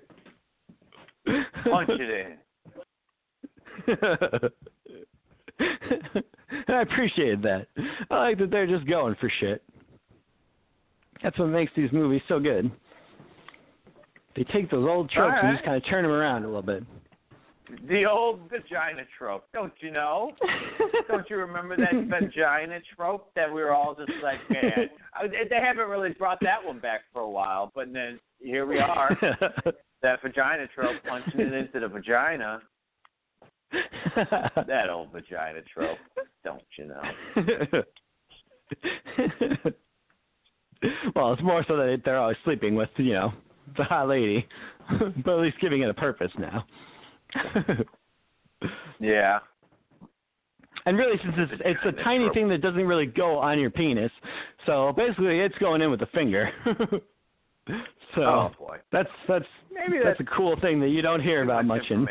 [1.65, 2.39] punch it in.
[6.69, 7.67] I appreciated that.
[8.11, 9.63] I like that they're just going for shit.
[11.23, 12.71] That's what makes these movies so good.
[14.35, 16.85] They take those old tropes and just kind of turn them around a little bit.
[17.89, 19.45] The old vagina trope.
[19.55, 20.33] Don't you know?
[21.09, 24.91] Don't you remember that vagina trope that we were all just like, man?
[25.49, 29.17] They haven't really brought that one back for a while, but then here we are.
[30.03, 32.61] That vagina trope punching it into the vagina.
[34.17, 35.97] That old vagina trope.
[36.45, 37.03] Don't you know?
[41.15, 43.33] well, it's more so that they're always sleeping with, you know,
[43.77, 44.47] the hot lady,
[45.25, 46.65] but at least giving it a purpose now.
[49.01, 49.41] Yeah.
[50.87, 54.13] and really, since it's it's a tiny thing that doesn't really go on your penis,
[54.67, 56.51] so basically it's going in with the finger.
[58.15, 58.79] so Oh boy.
[58.93, 62.07] that's that's Maybe that's that's a cool thing that you don't hear about much in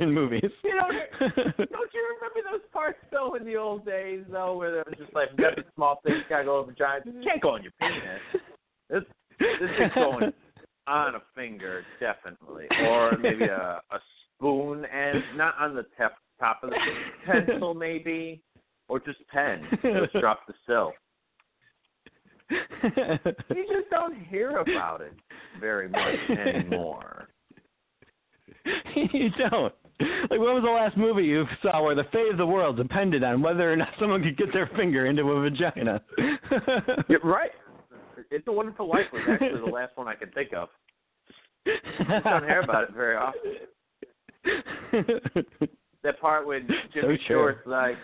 [0.00, 0.50] in movies.
[0.62, 4.84] You know, Don't you remember those parts though in the old days though, where there
[4.86, 7.06] was just like got the small things gotta go over giant.
[7.06, 8.42] You can't go on your penis.
[8.90, 9.02] This
[9.40, 10.32] this is going
[10.86, 13.98] on a finger, definitely, or maybe a a
[14.36, 16.76] spoon and not on the tep- top of the
[17.26, 18.42] pencil, maybe,
[18.88, 19.62] or just pen.
[19.82, 20.92] Just drop the sill.
[22.50, 25.14] You just don't hear about it
[25.60, 27.28] very much anymore.
[28.94, 29.74] you don't.
[30.00, 33.22] Like, when was the last movie you saw where the fate of the world depended
[33.22, 36.02] on whether or not someone could get their finger into a vagina?
[37.08, 37.52] You're right.
[38.34, 40.68] It's a Wonderful Life was actually the last one I can think of.
[41.66, 43.52] I don't hear about it very often.
[46.02, 47.18] That part when Jimmy So true.
[47.28, 47.96] Short's like,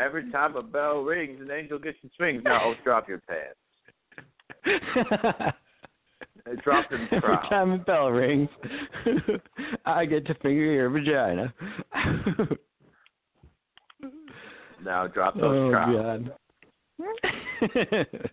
[0.00, 2.42] every time a bell rings, an angel gets in swings.
[2.44, 3.58] No, drop your pants.
[6.46, 7.48] Uh, Drop them Every trout.
[7.48, 8.50] time a bell rings,
[9.86, 11.54] I get to finger your vagina.
[14.84, 16.20] Now drop those oh trout.
[16.98, 18.30] God.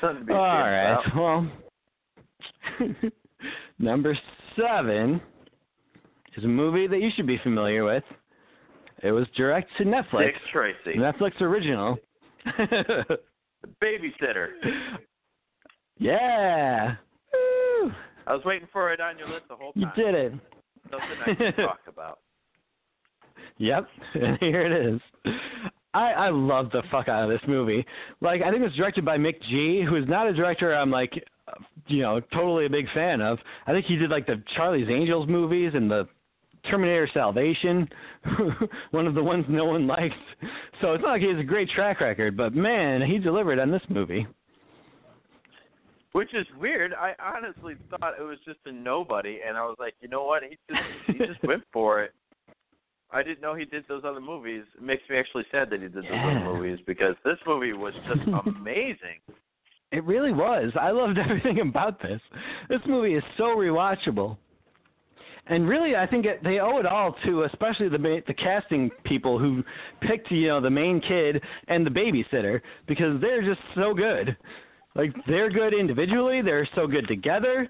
[0.00, 0.92] Something to be All right.
[0.92, 1.16] about.
[1.16, 1.50] Well,
[3.78, 4.18] number
[4.56, 5.20] seven
[6.36, 8.04] is a movie that you should be familiar with.
[9.02, 11.98] It was direct to Netflix, Dick Tracy, Netflix original.
[13.82, 14.48] babysitter.
[15.98, 16.96] yeah.
[17.32, 17.92] Woo.
[18.26, 19.92] I was waiting for it on your list the whole time.
[19.96, 20.32] You did it.
[20.90, 22.18] Something I can talk about.
[23.58, 25.00] Yep, and here it is.
[25.94, 27.86] I I love the fuck out of this movie.
[28.20, 31.12] Like I think it was directed by McG, who is not a director I'm like,
[31.86, 33.38] you know, totally a big fan of.
[33.66, 36.08] I think he did like the Charlie's Angels movies and the
[36.68, 37.88] Terminator Salvation,
[38.90, 40.14] one of the ones no one liked.
[40.80, 43.70] So it's not like he has a great track record, but man, he delivered on
[43.70, 44.26] this movie.
[46.12, 46.94] Which is weird.
[46.94, 50.42] I honestly thought it was just a nobody, and I was like, you know what?
[50.44, 52.12] He just he just went for it.
[53.10, 54.64] I didn't know he did those other movies.
[54.76, 56.26] It makes me actually sad that he did those Yeah.
[56.26, 58.20] other movies because this movie was just
[58.56, 59.20] amazing.
[59.92, 60.72] It really was.
[60.80, 62.20] I loved everything about this.
[62.68, 64.36] This movie is so rewatchable.
[65.46, 68.90] and really, I think it, they owe it all to especially the ma- the casting
[69.04, 69.62] people who
[70.00, 74.36] picked you know the main kid and the babysitter because they're just so good.
[74.96, 77.68] Like they're good individually, they're so good together.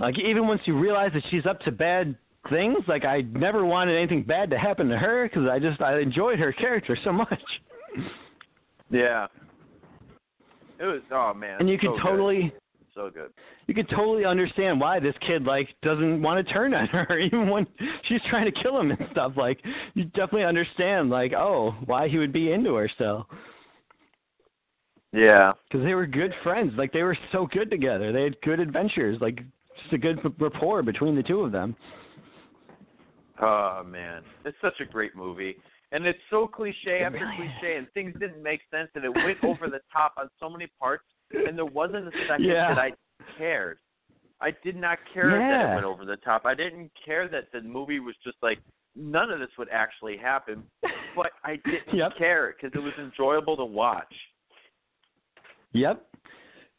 [0.00, 2.16] Like even once you realize that she's up to bad
[2.50, 5.98] things, like I never wanted anything bad to happen to her because I just I
[6.00, 7.40] enjoyed her character so much.
[8.90, 9.26] Yeah.
[10.80, 11.58] It was oh man.
[11.60, 12.02] And you so can good.
[12.02, 12.52] totally
[12.94, 13.30] so good.
[13.66, 17.50] you can totally understand why this kid like doesn't want to turn on her even
[17.50, 17.66] when
[18.08, 19.60] she's trying to kill him and stuff like
[19.92, 23.26] you definitely understand like oh why he would be into her still
[25.12, 25.52] Yeah.
[25.70, 29.18] because they were good friends like they were so good together they had good adventures
[29.20, 29.40] like
[29.82, 31.76] just a good rapport between the two of them
[33.40, 35.56] Oh man, it's such a great movie,
[35.92, 39.12] and it's so cliche It after really cliche, and things didn't make sense, and it
[39.14, 42.74] went over the top on so many parts, and there wasn't a second Yeah.
[42.74, 42.90] that I
[43.36, 43.78] cared.
[44.40, 46.46] I did not care that it went over the top.
[46.46, 48.58] I didn't care that the movie was just like
[48.96, 50.64] none of this would actually happen,
[51.14, 52.16] but I didn't Yep.
[52.18, 54.12] care because it was enjoyable to watch.
[55.72, 56.07] Yep.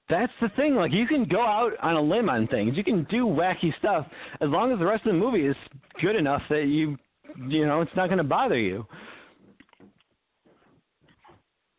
[0.09, 0.75] That's the thing.
[0.75, 2.75] Like you can go out on a limb on things.
[2.75, 4.07] You can do wacky stuff
[4.41, 5.55] as long as the rest of the movie is
[6.01, 6.97] good enough that you
[7.47, 8.85] you know, it's not going to bother you.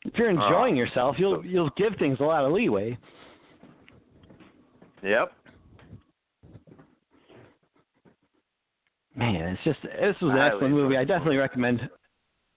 [0.05, 2.97] If you're uh, enjoying yourself, you'll you'll give things a lot of leeway.
[5.03, 5.33] Yep.
[9.17, 10.97] Man, it's just this was an I excellent movie.
[10.97, 11.81] I definitely recommend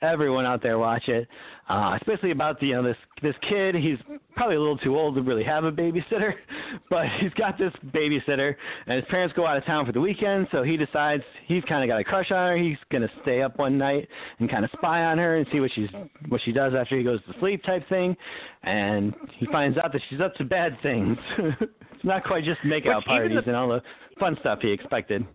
[0.03, 1.27] everyone out there watch it.
[1.69, 3.73] Uh, especially about the you know this this kid.
[3.73, 3.97] He's
[4.35, 6.33] probably a little too old to really have a babysitter,
[6.89, 8.53] but he's got this babysitter,
[8.85, 10.47] and his parents go out of town for the weekend.
[10.51, 12.57] So he decides he's kind of got a crush on her.
[12.57, 15.71] He's gonna stay up one night and kind of spy on her and see what
[15.73, 15.89] she's
[16.27, 18.15] what she does after he goes to sleep, type thing.
[18.63, 21.17] And he finds out that she's up to bad things.
[21.39, 23.81] it's not quite just makeout Which even parties the- and all the
[24.19, 25.25] fun stuff he expected.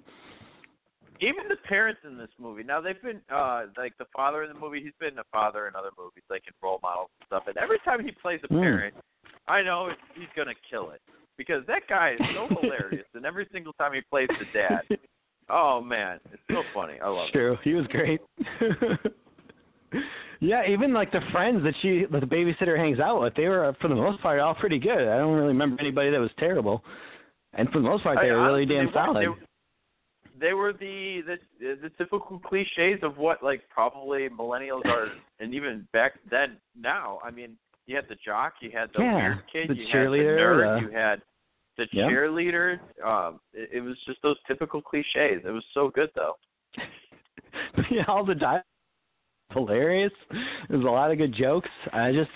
[1.21, 4.59] Even the parents in this movie now they've been uh like the father in the
[4.59, 7.57] movie he's been a father in other movies like in role models and stuff and
[7.57, 8.61] every time he plays a Mm.
[8.63, 8.95] parent
[9.49, 11.01] i know he's gonna kill it
[11.37, 14.83] because that guy is so hilarious and every single time he plays the dad
[15.51, 17.57] oh man it's so funny i love It's true.
[17.65, 18.21] He was great.
[20.41, 23.75] yeah, even like the friends that she, that the babysitter hangs out with, they were
[23.81, 25.09] for the most part all pretty good.
[25.09, 26.85] I don't really remember anybody that was terrible,
[27.55, 29.27] and for the most part, I- they were really honestly, damn solid.
[29.27, 29.47] they-
[30.41, 35.09] they were the, the the typical cliches of what like probably millennials are
[35.41, 39.17] and even back then now i mean you had the jock you had the Yeah,
[39.17, 41.23] weird kid the you cheerleader, had the nerd the- you had
[41.77, 42.09] the Yeah.
[42.09, 46.37] cheerleader um it, it was just those typical cliches it was so good though
[47.91, 48.63] yeah, all the dialogue
[49.53, 50.13] hilarious.
[50.69, 51.71] There's a lot of good jokes.
[51.93, 52.31] I just,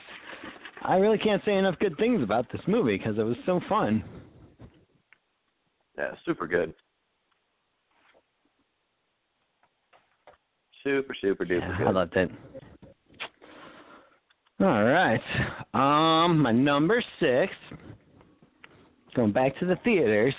[0.82, 4.03] I really can't say enough good things about this movie because it was so fun.
[5.98, 6.72] yeah super good
[10.85, 12.30] super super duper Yeah, good I loved it.
[14.61, 15.20] All right.
[15.74, 17.53] Um, my number six,
[19.16, 20.35] going back to the theaters,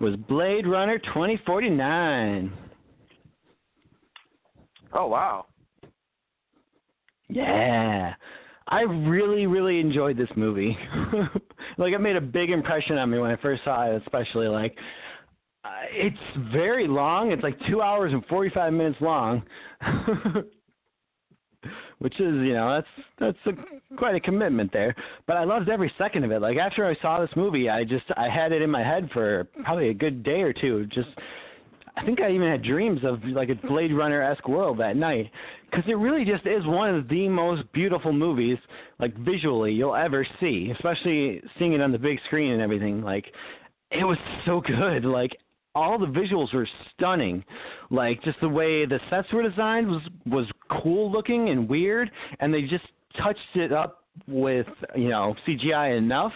[0.00, 2.52] was Blade Runner 2049.
[4.94, 5.46] oh wow
[7.28, 8.14] Yeah.
[8.68, 10.76] I really, really enjoyed this movie.
[11.78, 14.48] like, it made a big impression on me when I first saw it, especially.
[14.48, 14.74] Like,
[15.66, 17.32] Uh, it's very long.
[17.32, 19.42] It's like two hours and 45 minutes long.
[21.98, 22.86] Which is, you know, that's
[23.18, 24.94] that's a, quite a commitment there.
[25.26, 26.40] But I loved every second of it.
[26.40, 29.48] Like after I saw this movie, I just I had it in my head for
[29.64, 30.86] probably a good day or two.
[30.86, 31.08] Just
[31.96, 35.28] I think I even had dreams of like a Blade Runner esque world that night
[35.68, 38.58] because it really just is one of the most beautiful movies,
[39.00, 40.70] like visually, you'll ever see.
[40.76, 43.02] Especially seeing it on the big screen and everything.
[43.02, 43.24] Like
[43.90, 45.04] it was so good.
[45.04, 45.32] Like
[45.76, 47.44] all the visuals were stunning.
[47.90, 50.46] Like just the way the sets were designed was was
[50.82, 52.84] cool looking and weird, and they just
[53.22, 54.66] touched it up with
[54.96, 56.32] you know CGI enough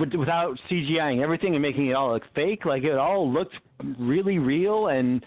[0.00, 2.64] with- without CGIing everything and making it all look fake.
[2.64, 3.54] Like it all looked
[3.98, 5.24] really real, and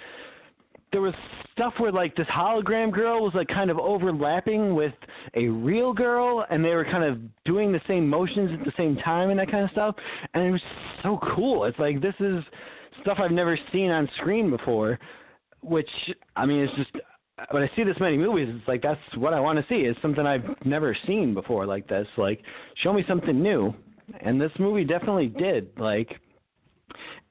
[0.91, 1.13] there was
[1.53, 4.93] stuff where like this hologram girl was like kind of overlapping with
[5.35, 8.95] a real girl, and they were kind of doing the same motions at the same
[8.97, 9.95] time and that kind of stuff.
[10.33, 10.61] And it was
[11.03, 11.65] so cool.
[11.65, 12.43] It's like this is
[13.01, 14.99] stuff I've never seen on screen before,
[15.61, 15.89] which
[16.35, 16.91] I mean, it's just
[17.51, 19.81] when I see this many movies, it's like that's what I want to see.
[19.81, 22.07] Is something I've never seen before like this.
[22.17, 22.41] Like,
[22.83, 23.73] show me something new,
[24.21, 25.69] and this movie definitely did.
[25.77, 26.19] Like,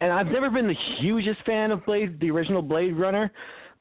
[0.00, 3.24] and I've never been the hugest fan of Blade, the original Blade Runner.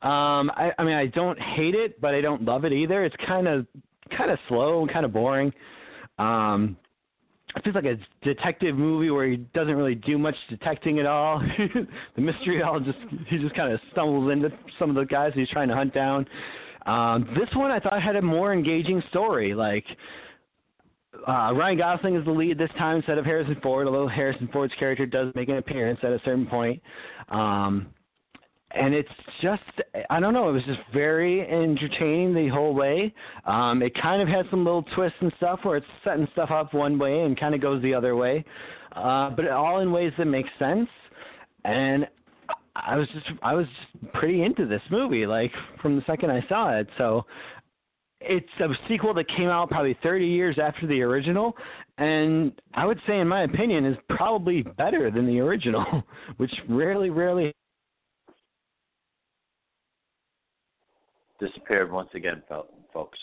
[0.01, 3.03] Um, I, I mean, I don't hate it, but I don't love it either.
[3.03, 3.65] It's kind of
[4.15, 5.53] kind of slow and kind of boring.
[6.17, 6.77] Um,
[7.55, 11.39] it feels like a detective movie where he doesn't really do much detecting at all.
[12.15, 15.49] the mystery all just he just kind of stumbles into some of the guys he's
[15.49, 16.25] trying to hunt down.
[16.85, 19.53] Um, this one I thought had a more engaging story.
[19.55, 19.85] Like
[21.27, 24.73] uh, Ryan Gosling is the lead this time instead of Harrison Ford, although Harrison Ford's
[24.77, 26.81] character does make an appearance at a certain point.
[27.29, 27.87] Um,
[28.71, 29.09] and it's
[29.41, 29.61] just
[30.09, 33.13] I don't know, it was just very entertaining the whole way.
[33.45, 36.73] Um, it kind of had some little twists and stuff where it's setting stuff up
[36.73, 38.45] one way and kind of goes the other way,
[38.95, 40.89] uh, but all in ways that make sense.
[41.65, 42.07] And
[42.75, 45.51] I was just I was just pretty into this movie like
[45.81, 46.87] from the second I saw it.
[46.97, 47.25] So
[48.21, 51.55] it's a sequel that came out probably 30 years after the original,
[51.97, 56.03] and I would say, in my opinion, is probably better than the original,
[56.37, 57.53] which rarely, rarely
[61.39, 62.41] disappeared once again,
[62.93, 63.17] folks.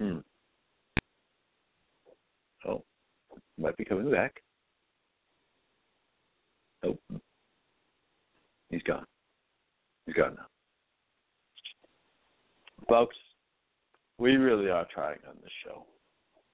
[0.00, 0.18] Hmm.
[2.66, 2.82] Oh,
[3.58, 4.42] might be coming back.
[6.84, 6.96] Oh,
[8.70, 9.04] he's gone.
[10.06, 10.46] He's gone now.
[12.88, 13.16] Folks,
[14.18, 15.84] we really are trying on this show.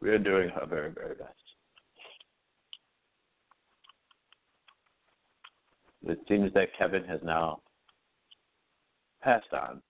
[0.03, 1.46] We are doing our very, very best.
[6.09, 7.61] It seems that Kevin has now
[9.23, 9.83] passed on.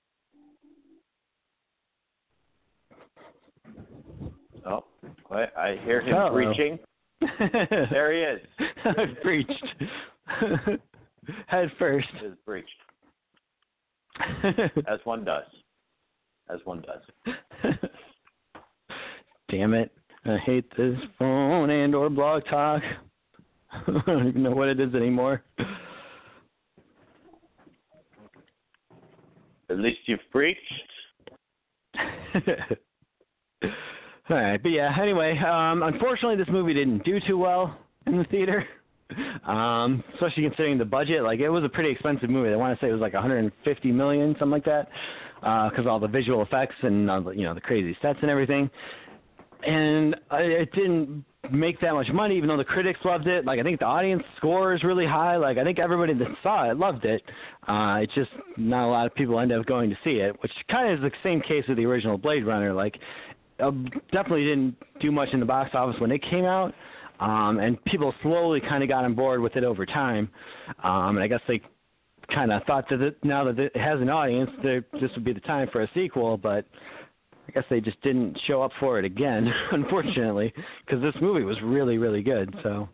[4.67, 4.85] Oh,
[5.31, 6.33] I hear him Uh-oh.
[6.33, 6.79] preaching.
[7.91, 8.41] there he is.
[8.85, 9.65] I've preached.
[11.47, 12.09] Head first.
[12.25, 12.69] Is breached.
[14.89, 15.45] As one does.
[16.49, 17.75] As one does.
[19.51, 19.93] Damn it.
[20.25, 22.83] I hate this phone and or blog talk.
[23.73, 25.43] I don't even know what it is anymore.
[29.71, 30.61] At least you've preached.
[34.29, 34.95] All right, but yeah.
[35.01, 38.65] Anyway, um, unfortunately, this movie didn't do too well in the theater.
[39.47, 42.53] Um, especially considering the budget, like it was a pretty expensive movie.
[42.53, 44.89] I want to say it was like 150 million, something like that,
[45.37, 48.69] because uh, all the visual effects and uh, you know the crazy sets and everything.
[49.65, 53.45] And it didn't make that much money, even though the critics loved it.
[53.45, 55.37] Like I think the audience score is really high.
[55.37, 57.23] Like I think everybody that saw it loved it.
[57.67, 60.53] Uh, it's just not a lot of people end up going to see it, which
[60.71, 62.73] kind of is the same case with the original Blade Runner.
[62.73, 62.99] Like
[63.61, 63.71] uh,
[64.13, 66.75] definitely didn't do much in the box office when it came out.
[67.19, 70.29] Um, and people slowly kind of got on board with it over time.
[70.85, 71.63] Um, and I guess they
[72.35, 75.33] kind of thought that it, now that it has an audience, there, this would be
[75.33, 76.37] the time for a sequel.
[76.37, 76.67] But
[77.49, 80.53] I guess they just didn't show up for it again, unfortunately,
[80.85, 82.55] because this movie was really, really good.
[82.63, 82.89] So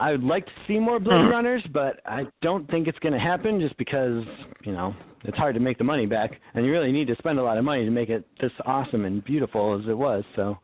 [0.00, 1.28] I would like to see more Blade Hmm.
[1.30, 4.22] Runners, but I don't think it's going to happen just because,
[4.64, 4.94] you know,
[5.24, 7.58] it's hard to make the money back, and you really need to spend a lot
[7.58, 10.22] of money to make it this awesome and beautiful as it was.
[10.36, 10.56] So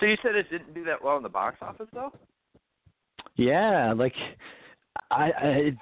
[0.00, 2.10] So you said it didn't do that well in the box office, though?
[3.36, 4.14] yeah, like
[5.10, 5.72] I, I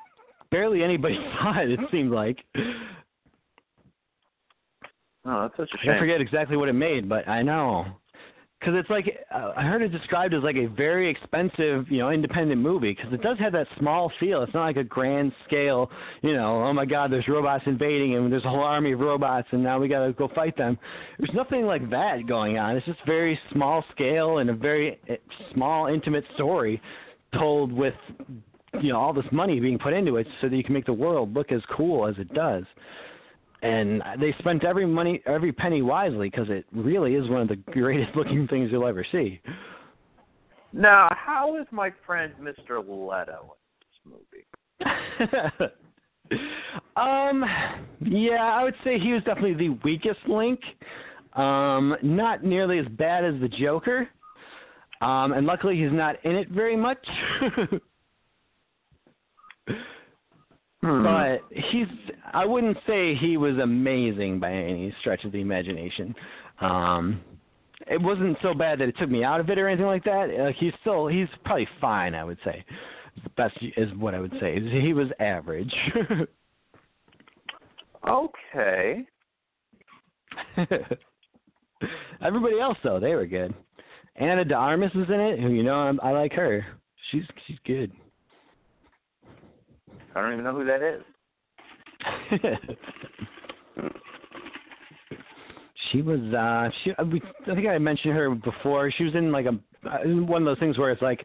[0.51, 1.71] barely anybody saw it.
[1.71, 2.39] It seemed like
[5.25, 5.95] Oh, that's such a I shame.
[5.95, 7.87] I forget exactly what it made, but I know.
[8.59, 12.11] Because it's like uh, I heard it described as like a very expensive, you know,
[12.11, 12.93] independent movie.
[12.95, 14.43] Because it does have that small feel.
[14.43, 15.91] It's not like a grand scale,
[16.21, 16.63] you know.
[16.65, 19.79] Oh my God, there's robots invading, and there's a whole army of robots, and now
[19.79, 20.79] we got to go fight them.
[21.19, 22.77] There's nothing like that going on.
[22.77, 25.15] It's just very small scale and a very uh,
[25.55, 26.83] small, intimate story,
[27.33, 27.95] told with,
[28.83, 30.93] you know, all this money being put into it, so that you can make the
[30.93, 32.65] world look as cool as it does
[33.63, 37.57] and they spent every money, every penny wisely because it really is one of the
[37.57, 39.41] greatest looking things you'll ever see.
[40.73, 42.79] Now, how is my friend Mr.
[42.79, 43.57] Leto
[44.07, 45.27] in this
[45.59, 45.75] movie?
[46.97, 47.45] um,
[48.01, 50.61] yeah, I would say he was definitely the weakest link.
[51.35, 54.09] Um, not nearly as bad as the Joker.
[55.01, 57.05] Um, and luckily he's not in it very much.
[60.83, 61.03] Hmm.
[61.03, 61.89] but he's
[62.33, 66.15] I wouldn't say he was amazing by any stretch of the imagination.
[66.61, 67.21] Um
[67.87, 70.31] it wasn't so bad that it took me out of it or anything like that.
[70.31, 72.65] Uh, he's still he's probably fine, I would say.
[73.23, 74.61] The best is what I would say.
[74.61, 75.75] He was average.
[78.09, 79.07] okay.
[82.23, 83.55] Everybody else though, they were good.
[84.17, 86.65] Ana de Armas is in it, who you know I'm, I like her.
[87.11, 87.93] She's she's good.
[90.15, 91.03] I don't even know who that is.
[95.93, 97.05] she was uh she uh,
[97.51, 98.91] I think I mentioned her before.
[98.91, 99.59] She was in like a
[99.89, 101.25] uh, one of those things where it's like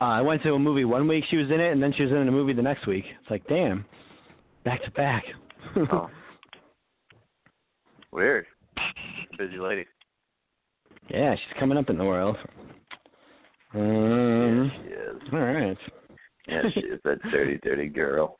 [0.00, 2.02] uh, I went to a movie one week she was in it and then she
[2.02, 3.04] was in a movie the next week.
[3.20, 3.84] It's like damn,
[4.64, 5.24] back to back.
[5.92, 6.10] Oh.
[8.12, 8.46] Weird.
[9.36, 9.84] busy lady.
[11.10, 12.36] Yeah, she's coming up in the world.
[13.74, 15.22] Um, is.
[15.32, 15.76] all right.
[16.48, 18.38] Yeah, she is that dirty, dirty girl.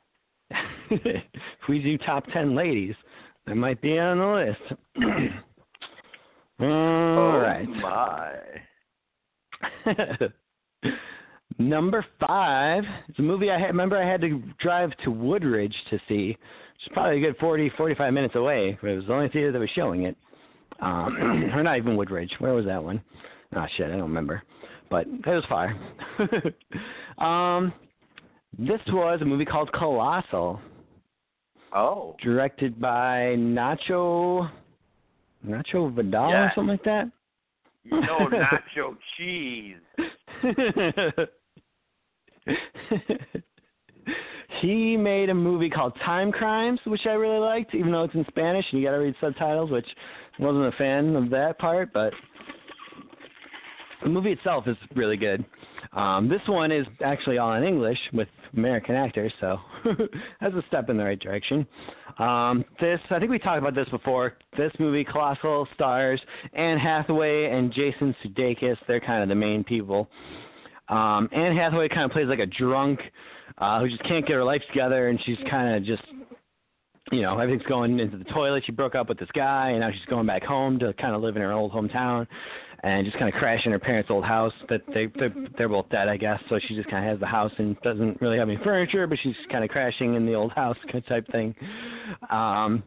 [0.91, 1.23] if
[1.69, 2.95] we do top ten ladies,
[3.47, 4.61] I might be on the list.
[6.61, 7.69] All oh right.
[7.69, 8.33] my.
[11.59, 12.85] Number five.
[13.09, 16.87] It's a movie I had, remember I had to drive to Woodridge to see, which
[16.87, 18.79] is probably a good 40, 45 minutes away.
[18.81, 20.17] But it was the only theater that was showing it.
[20.81, 22.33] Um, or not even Woodridge.
[22.39, 23.01] Where was that one?
[23.55, 24.43] Oh shit, I don't remember.
[24.91, 25.75] But it was far.
[27.59, 27.73] um,
[28.59, 30.61] this was a movie called Colossal,
[31.73, 32.17] Oh.
[32.23, 34.51] directed by Nacho
[35.47, 37.11] Nacho Vidal or something like that.
[37.85, 38.01] No,
[38.31, 39.77] nacho cheese.
[44.61, 48.25] he made a movie called Time Crimes, which I really liked, even though it's in
[48.29, 49.87] Spanish and you got to read subtitles, which
[50.39, 52.13] wasn't a fan of that part, but
[54.03, 55.45] the movie itself is really good.
[55.93, 59.59] Um, this one is actually all in English with American actors, so
[60.41, 61.67] that's a step in the right direction.
[62.19, 64.35] Um, this, I think we talked about this before.
[64.57, 66.21] This movie, Colossal, stars
[66.55, 68.77] Anne Hathaway and Jason Sudeikis.
[68.87, 70.09] They're kind of the main people.
[70.89, 73.01] Um, Anne Hathaway kind of plays like a drunk
[73.59, 76.03] uh, who just can't get her life together, and she's kind of just,
[77.11, 78.63] you know, everything's going into the toilet.
[78.67, 81.23] She broke up with this guy, and now she's going back home to kind of
[81.23, 82.27] live in her old hometown,
[82.83, 84.53] and just kind of crash in her parents' old house.
[84.69, 86.41] That they they're, they're both dead, I guess.
[86.49, 89.19] So she just kind of has the house and doesn't really have any furniture, but
[89.23, 91.55] she's kind of crashing in the old house kind of type thing.
[92.31, 92.83] Um,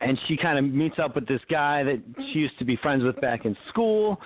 [0.00, 2.02] and she kind of meets up with this guy that
[2.32, 4.18] she used to be friends with back in school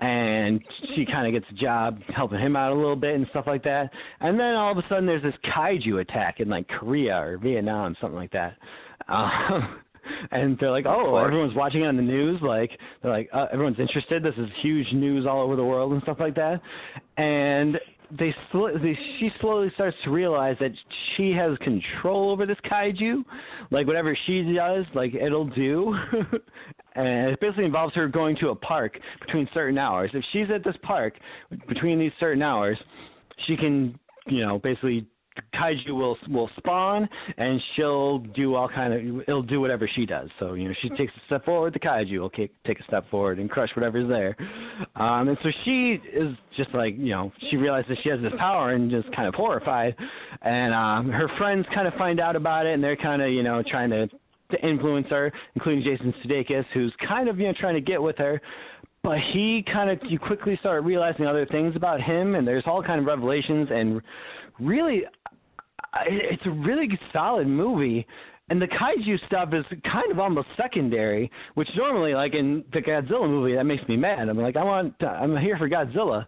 [0.00, 0.60] and
[0.94, 3.62] she kind of gets a job helping him out a little bit and stuff like
[3.62, 3.90] that
[4.20, 7.96] and then all of a sudden there's this kaiju attack in like korea or vietnam
[8.00, 8.56] something like that
[9.08, 9.80] um,
[10.30, 12.70] and they're like oh everyone's watching it on the news like
[13.02, 16.18] they're like uh, everyone's interested this is huge news all over the world and stuff
[16.20, 16.60] like that
[17.16, 17.78] and
[18.18, 20.72] they, sl- they she slowly starts to realize that
[21.16, 23.24] she has control over this kaiju.
[23.70, 25.96] Like whatever she does, like it'll do.
[26.94, 30.10] and it basically involves her going to a park between certain hours.
[30.12, 31.14] If she's at this park
[31.68, 32.78] between these certain hours,
[33.46, 35.06] she can, you know, basically
[35.54, 40.28] kaiju will will spawn and she'll do all kind of it'll do whatever she does.
[40.38, 43.08] So you know she takes a step forward, the kaiju will take take a step
[43.10, 44.36] forward and crush whatever's there.
[44.96, 48.72] Um, and so she is just like you know she realizes she has this power
[48.72, 49.94] and just kind of horrified.
[50.42, 53.42] And um, her friends kind of find out about it and they're kind of you
[53.42, 54.08] know trying to
[54.52, 58.16] to influence her, including Jason Sudeikis, who's kind of you know trying to get with
[58.18, 58.40] her.
[59.02, 62.82] But he kind of you quickly start realizing other things about him, and there's all
[62.82, 64.00] kind of revelations, and
[64.60, 65.02] really,
[66.06, 68.06] it's a really solid movie.
[68.48, 73.28] And the kaiju stuff is kind of almost secondary, which normally, like in the Godzilla
[73.28, 74.28] movie, that makes me mad.
[74.28, 76.26] I'm like, I want, I'm here for Godzilla.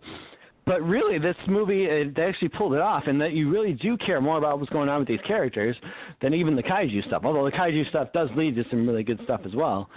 [0.67, 3.97] But really, this movie it, they actually pulled it off, and that you really do
[3.99, 5.77] care more about what's going on with these characters
[6.23, 7.23] than even the kaiju stuff.
[7.25, 9.91] Although the kaiju stuff does lead to some really good stuff as well.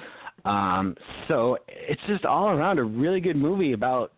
[0.45, 0.95] Um,
[1.27, 4.14] so it's just all around a really good movie about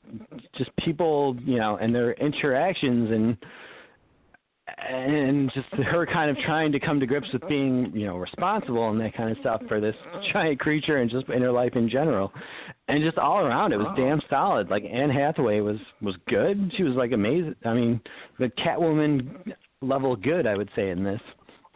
[0.57, 3.37] just people, you know, and their interactions and
[4.77, 8.89] and just her kind of trying to come to grips with being, you know, responsible
[8.89, 9.95] and that kind of stuff for this
[10.31, 12.31] giant creature and just in her life in general.
[12.87, 13.95] And just all around it was Wow.
[13.95, 14.69] damn solid.
[14.69, 16.71] Like Anne Hathaway was was good.
[16.75, 17.55] She was like amazing.
[17.65, 17.99] I mean,
[18.37, 21.21] the Catwoman level good, I would say in this.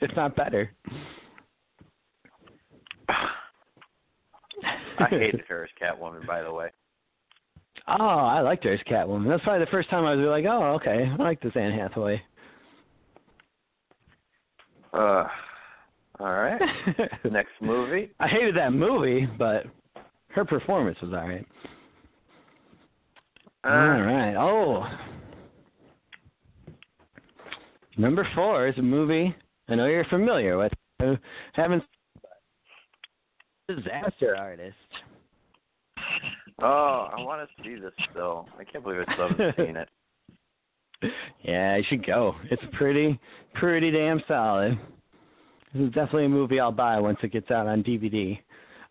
[0.00, 0.70] if not better.
[5.00, 6.68] I hated her as Catwoman, by the way.
[7.88, 9.28] Oh, I liked her as Catwoman.
[9.28, 12.20] That's probably the first time I was like, oh, okay, I like this Anne Hathaway.
[14.92, 15.24] Uh,
[16.18, 16.60] all right.
[17.22, 18.10] The next movie.
[18.18, 19.66] I hated that movie, but
[20.28, 21.46] her performance was all right.
[23.64, 24.34] Uh, all right.
[24.34, 24.84] Oh,
[27.96, 29.34] number four is a movie
[29.70, 30.72] I know you're familiar with.
[31.00, 31.14] Uh,
[31.52, 31.84] haven't
[33.74, 34.76] disaster artist.
[36.62, 38.48] Oh, I want to see this still.
[38.58, 39.88] I can't believe I still haven't seen it.
[41.42, 42.34] Yeah, you should go.
[42.50, 43.18] It's pretty,
[43.54, 44.78] pretty damn solid.
[45.72, 48.38] This is definitely a movie I'll buy once it gets out on DVD.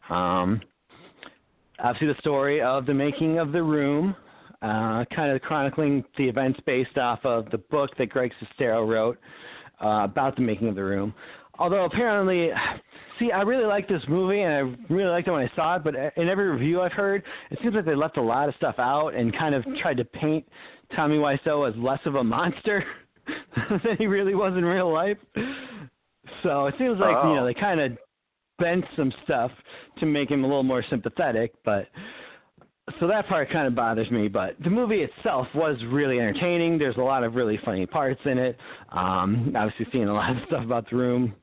[0.10, 0.62] Um,
[1.78, 4.16] obviously, the story of the making of The Room,
[4.62, 9.20] uh, kind of chronicling the events based off of the book that Greg Sestero wrote
[9.84, 11.14] uh, about the making of The Room.
[11.60, 12.50] Although apparently,
[13.20, 15.84] see, I really like this movie, and I really liked it when I saw it.
[15.84, 17.22] But in every review I've heard,
[17.52, 20.06] it seems like they left a lot of stuff out and kind of tried to
[20.06, 20.46] paint
[20.96, 22.84] Tommy Wiseau as less of a monster
[23.84, 25.18] than he really was in real life.
[26.44, 27.46] So it seems like you know Oh.
[27.46, 27.98] they kind of
[28.58, 29.52] bent some stuff
[30.00, 31.88] to make him a little more sympathetic, but
[33.00, 36.78] so that part kind of bothers me, but the movie itself was really entertaining.
[36.80, 38.58] There's a lot of really funny parts in it.
[38.92, 41.36] Um, obviously, seeing a lot of stuff about the room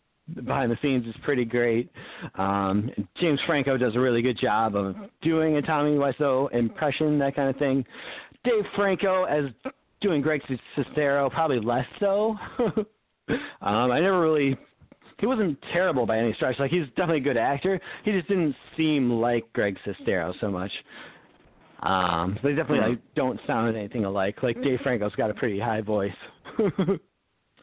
[0.44, 1.90] behind the scenes is pretty great.
[2.36, 2.90] Um,
[3.20, 7.48] James Franco does a really good job of doing a Tommy Wiseau impression, that kind
[7.48, 7.85] of thing.
[8.44, 9.44] Dave Franco as
[10.01, 10.43] doing Greg
[10.77, 12.36] Sestero, probably less so.
[12.59, 14.57] um, I never really.
[15.19, 16.59] He wasn't terrible by any stretch.
[16.59, 17.81] Like he's definitely a good actor.
[18.05, 20.70] He just didn't seem like Greg Sestero so much.
[21.82, 24.43] Um, they definitely like don't sound anything alike.
[24.43, 26.12] Like Dave Franco's got a pretty high voice.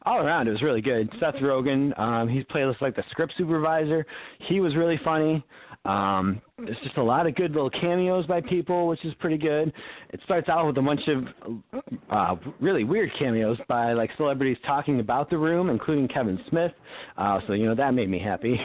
[0.05, 1.09] All around, it was really good.
[1.19, 4.05] Seth Rogen, um, he's played like the script supervisor.
[4.47, 5.43] He was really funny.
[5.85, 9.71] Um, there's just a lot of good little cameos by people, which is pretty good.
[10.09, 14.99] It starts out with a bunch of uh, really weird cameos by like celebrities talking
[14.99, 16.71] about the room, including Kevin Smith.
[17.17, 18.59] Uh, so you know that made me happy.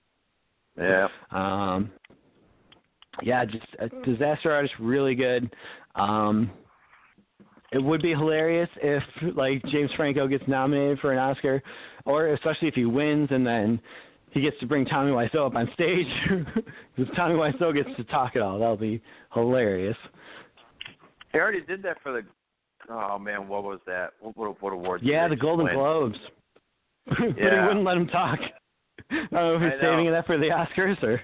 [0.78, 1.08] yeah.
[1.30, 1.90] Um,
[3.22, 5.50] yeah, just a disaster artist, really good.
[5.96, 6.50] Um,
[7.72, 9.02] it would be hilarious if
[9.36, 11.62] like James Franco gets nominated for an Oscar,
[12.04, 13.80] or especially if he wins and then
[14.30, 16.06] he gets to bring Tommy Wiseau up on stage.
[16.96, 18.58] Because Tommy Wiseau gets to talk at all.
[18.58, 19.00] That'll be
[19.32, 19.96] hilarious.
[21.32, 22.22] He already did that for the.
[22.90, 24.14] Oh man, what was that?
[24.18, 25.04] What what, what awards?
[25.06, 25.74] Yeah, the Golden win?
[25.76, 26.18] Globes.
[27.06, 28.38] but he wouldn't let him talk.
[29.10, 31.20] Oh, I don't know if he's saving that for the Oscars or.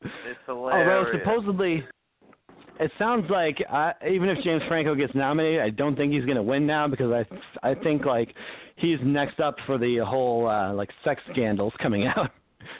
[0.00, 0.88] It's hilarious.
[0.88, 1.84] Although supposedly,
[2.80, 6.36] it sounds like uh, even if James Franco gets nominated, I don't think he's going
[6.36, 8.34] to win now because I I think like
[8.76, 12.30] he's next up for the whole uh, like sex scandals coming out.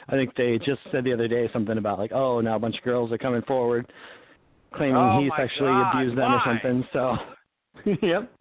[0.07, 2.77] I think they just said the other day something about like oh now a bunch
[2.77, 3.85] of girls are coming forward
[4.75, 6.87] claiming Oh, he sexually God, abused them or something.
[6.93, 7.17] So,
[8.01, 8.31] yep.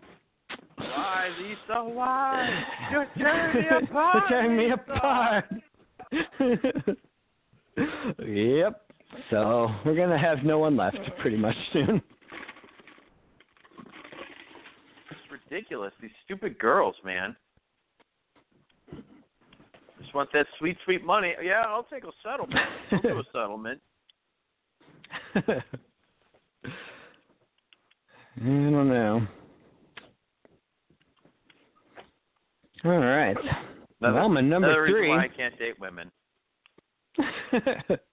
[0.77, 1.85] Why, Lisa?
[1.85, 2.65] Why?
[2.91, 4.23] You're tearing me apart.
[4.29, 5.45] Tearing me apart.
[8.27, 8.82] yep.
[9.31, 12.03] So we're gonna have no one left pretty much soon.
[15.11, 15.93] It's ridiculous.
[16.01, 17.37] These stupid girls, man.
[20.01, 21.35] Just want that sweet, sweet money.
[21.43, 22.61] Yeah, I'll take a settlement.
[22.91, 23.81] I'll do a settlement.
[25.35, 25.63] I
[28.41, 29.27] don't know.
[32.85, 33.37] All right.
[34.01, 35.09] Another, well, my number another reason three.
[35.11, 36.11] why I can't date women.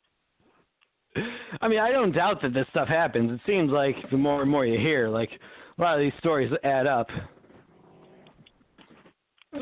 [1.62, 3.32] I mean, I don't doubt that this stuff happens.
[3.32, 5.30] It seems like the more and more you hear, like
[5.78, 7.08] a lot of these stories add up.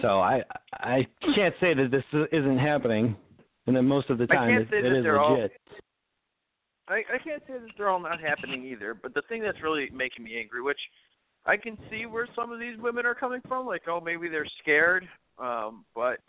[0.01, 0.43] So I
[0.73, 3.15] I can't say that this isn't happening,
[3.67, 5.51] and that most of the time it, it is they're all- legit.
[6.89, 9.89] I, I can't say that they're all not happening either, but the thing that's really
[9.93, 10.79] making me angry, which
[11.45, 14.47] I can see where some of these women are coming from, like, oh, maybe they're
[14.61, 15.05] scared,
[15.37, 16.19] um, but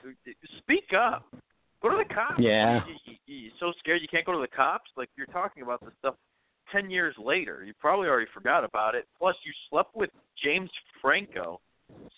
[0.59, 1.33] speak up.
[1.83, 2.39] Go to the cops.
[2.39, 2.81] Yeah.
[2.87, 4.91] You, you, you- you're so scared you can't go to the cops?
[4.97, 6.15] Like, you're talking about this stuff
[6.73, 7.63] 10 years later.
[7.65, 9.07] You probably already forgot about it.
[9.19, 10.11] Plus, you slept with
[10.43, 11.61] James Franco.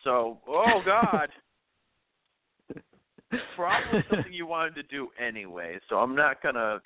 [0.04, 1.28] So, oh, God.
[3.56, 6.80] probably something you wanted to do anyway, so I'm not going to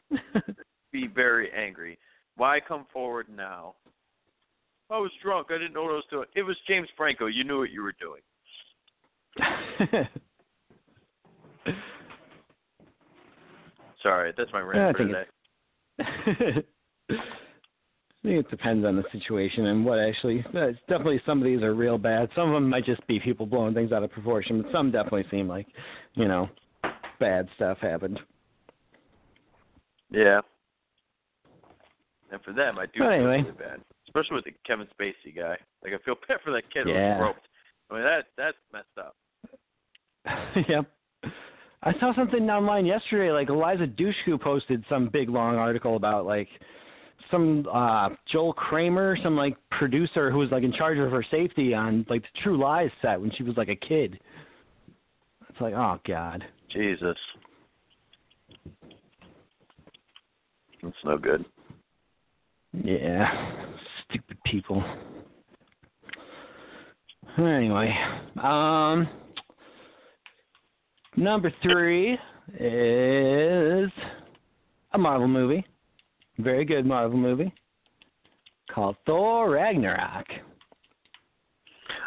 [0.93, 1.99] be very angry.
[2.37, 3.75] Why come forward now?
[4.91, 5.47] I was drunk.
[5.51, 6.27] I didn't know what I was doing.
[6.35, 7.27] It was James Franco.
[7.27, 8.21] You knew what you were doing.
[14.05, 15.17] Sorry, that's my Yeah, I rant for think
[15.99, 16.67] today.
[17.11, 20.45] I think it depends on the situation and what actually.
[20.55, 22.29] It's definitely some of these are real bad.
[22.37, 25.25] Some of them might just be people blowing things out of proportion, but some definitely
[25.31, 25.67] seem like,
[26.15, 26.49] you know,
[27.21, 28.21] bad stuff happened.
[30.11, 30.41] Yeah.
[32.31, 33.43] And for them, I do But feel anyway.
[33.43, 35.57] really bad, especially with the Kevin Spacey guy.
[35.83, 37.19] Like I feel bad for that kid who Yeah.
[37.19, 37.49] was groped.
[37.91, 39.17] I mean that that's messed up.
[40.69, 40.87] yep.
[41.87, 46.49] I saw something online yesterday, like Eliza Dushku posted some big long article about like
[47.31, 51.75] some uh Joel Kramer, some like producer who was like in charge of her safety
[51.75, 54.19] on like the True Lies set when she was like a kid.
[55.51, 56.43] It's like, oh god.
[56.73, 57.17] Jesus.
[60.83, 61.45] That's no good.
[62.73, 63.29] Yeah.
[64.09, 64.83] Stupid people.
[67.37, 67.95] Anyway,
[68.43, 69.07] um
[71.17, 72.19] number 3
[72.59, 73.91] is
[74.93, 75.65] a Marvel movie.
[76.39, 77.53] Very good Marvel movie
[78.75, 80.27] called Thor Ragnarok.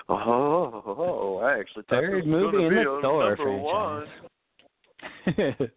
[0.10, 4.08] Oh, oh I actually thought Third movie in the Thor franchise.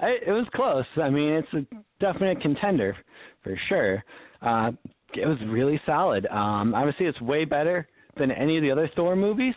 [0.00, 0.84] I, it was close.
[0.96, 1.66] I mean, it's a
[2.00, 2.96] definite contender
[3.42, 4.04] for sure.
[4.40, 4.72] Uh,
[5.14, 6.26] it was really solid.
[6.26, 7.86] Um, obviously, it's way better
[8.18, 9.54] than any of the other Thor movies.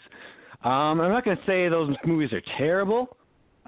[0.65, 3.15] Um, I'm not going to say those movies are terrible,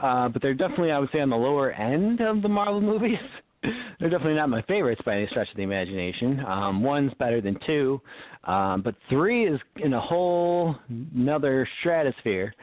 [0.02, 3.20] uh, but they're definitely, I would say, on the lower end of the Marvel movies.
[4.00, 6.44] they're definitely not my favorites by any stretch of the imagination.
[6.44, 8.02] Um, one's better than two,
[8.46, 12.56] um, but three is in a whole another stratosphere.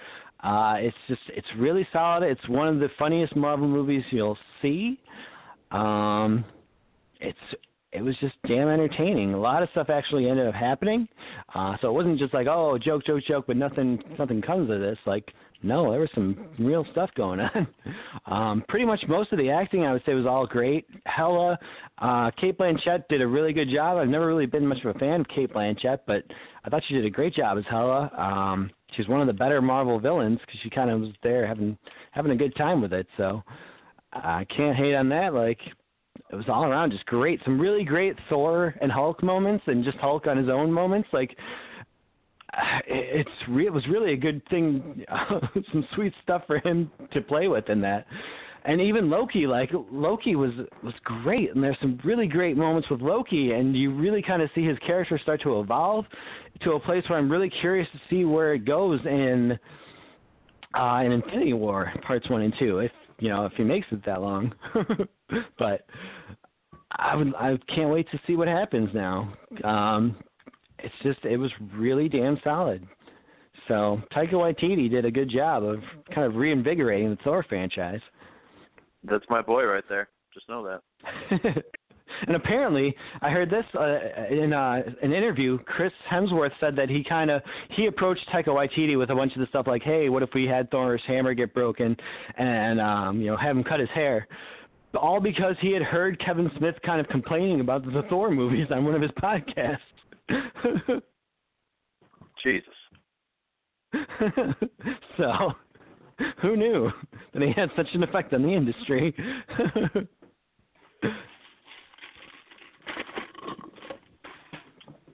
[0.42, 2.24] Uh, it's just it's really solid.
[2.24, 4.98] It's one of the funniest Marvel movies you'll see.
[5.70, 6.44] Um,
[7.20, 7.38] it's
[7.94, 9.34] it was just damn entertaining.
[9.34, 11.08] A lot of stuff actually ended up happening,
[11.54, 14.80] uh, so it wasn't just like oh joke joke joke, but nothing nothing comes of
[14.80, 14.98] this.
[15.06, 17.66] Like no, there was some real stuff going on.
[18.26, 20.86] um, pretty much most of the acting I would say was all great.
[21.06, 21.58] Hela,
[21.98, 23.96] uh, Cate Blanchett did a really good job.
[23.96, 26.24] I've never really been much of a fan of Cate Blanchett, but
[26.64, 28.10] I thought she did a great job as Hela.
[28.18, 31.78] Um, she's one of the better Marvel villains because she kind of was there having
[32.10, 33.06] having a good time with it.
[33.16, 33.42] So
[34.12, 35.32] I can't hate on that.
[35.32, 35.60] Like
[36.34, 37.40] it was all around just great.
[37.44, 41.08] Some really great Thor and Hulk moments, and just Hulk on his own moments.
[41.12, 41.36] Like
[42.86, 45.04] it's re- it was really a good thing,
[45.72, 48.06] some sweet stuff for him to play with in that.
[48.66, 50.52] And even Loki, like Loki was
[50.82, 54.48] was great, and there's some really great moments with Loki, and you really kind of
[54.54, 56.06] see his character start to evolve
[56.62, 59.58] to a place where I'm really curious to see where it goes in
[60.78, 62.78] uh, in Infinity War parts one and two.
[62.78, 64.54] If you know if he makes it that long,
[65.58, 65.86] but
[66.92, 69.32] I would I can't wait to see what happens now.
[69.64, 70.16] Um,
[70.78, 72.86] it's just it was really damn solid.
[73.68, 75.80] So Taika Waititi did a good job of
[76.14, 78.00] kind of reinvigorating the Thor franchise.
[79.04, 80.08] That's my boy right there.
[80.32, 80.82] Just know that.
[82.26, 83.98] and apparently, I heard this uh,
[84.30, 85.58] in uh, an interview.
[85.58, 89.40] Chris Hemsworth said that he kind of he approached Taika Waititi with a bunch of
[89.40, 91.96] the stuff like, "Hey, what if we had Thor's hammer get broken,
[92.36, 94.26] and um, you know have him cut his hair?"
[94.96, 98.84] All because he had heard Kevin Smith kind of complaining about the Thor movies on
[98.84, 99.78] one of his podcasts.
[102.42, 102.68] Jesus.
[105.16, 105.52] so,
[106.42, 106.90] who knew
[107.32, 109.14] that he had such an effect on the industry?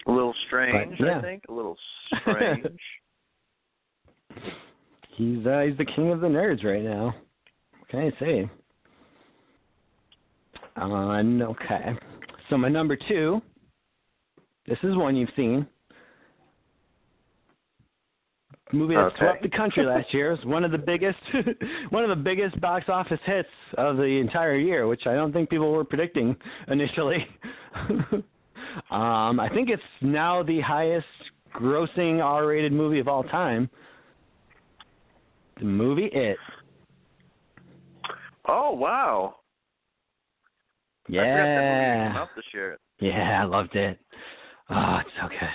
[0.06, 1.18] a little strange, but, yeah.
[1.18, 1.44] I think.
[1.48, 1.76] A little
[2.20, 2.66] strange.
[5.16, 7.14] he's uh, he's the king of the nerds right now.
[7.78, 8.50] What can I say?
[10.76, 11.92] Uh, okay.
[12.48, 13.40] So my number two
[14.70, 15.66] this is one you've seen.
[18.72, 19.16] Movie that okay.
[19.18, 20.30] swept the country last year.
[20.30, 21.18] It was one of the biggest,
[21.90, 23.48] one of the biggest box office hits
[23.78, 26.36] of the entire year, which I don't think people were predicting
[26.68, 27.26] initially.
[28.92, 31.06] um, I think it's now the highest
[31.56, 33.68] grossing R-rated movie of all time.
[35.58, 36.38] The movie It.
[38.48, 39.39] Oh wow!
[41.10, 41.22] Yeah.
[41.22, 42.78] I forgot that movie came out this year.
[43.00, 43.98] Yeah, I loved it.
[44.70, 45.48] Oh, it's so good.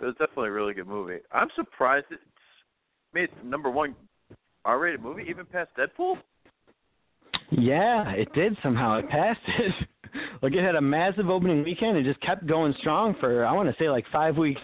[0.00, 1.18] It was definitely a really good movie.
[1.32, 2.22] I'm surprised it's
[3.12, 3.94] made number one
[4.64, 6.16] R-rated movie, even past Deadpool.
[7.50, 8.98] Yeah, it did somehow.
[8.98, 9.72] It passed it.
[10.42, 13.68] like it had a massive opening weekend and just kept going strong for I want
[13.68, 14.60] to say like five weeks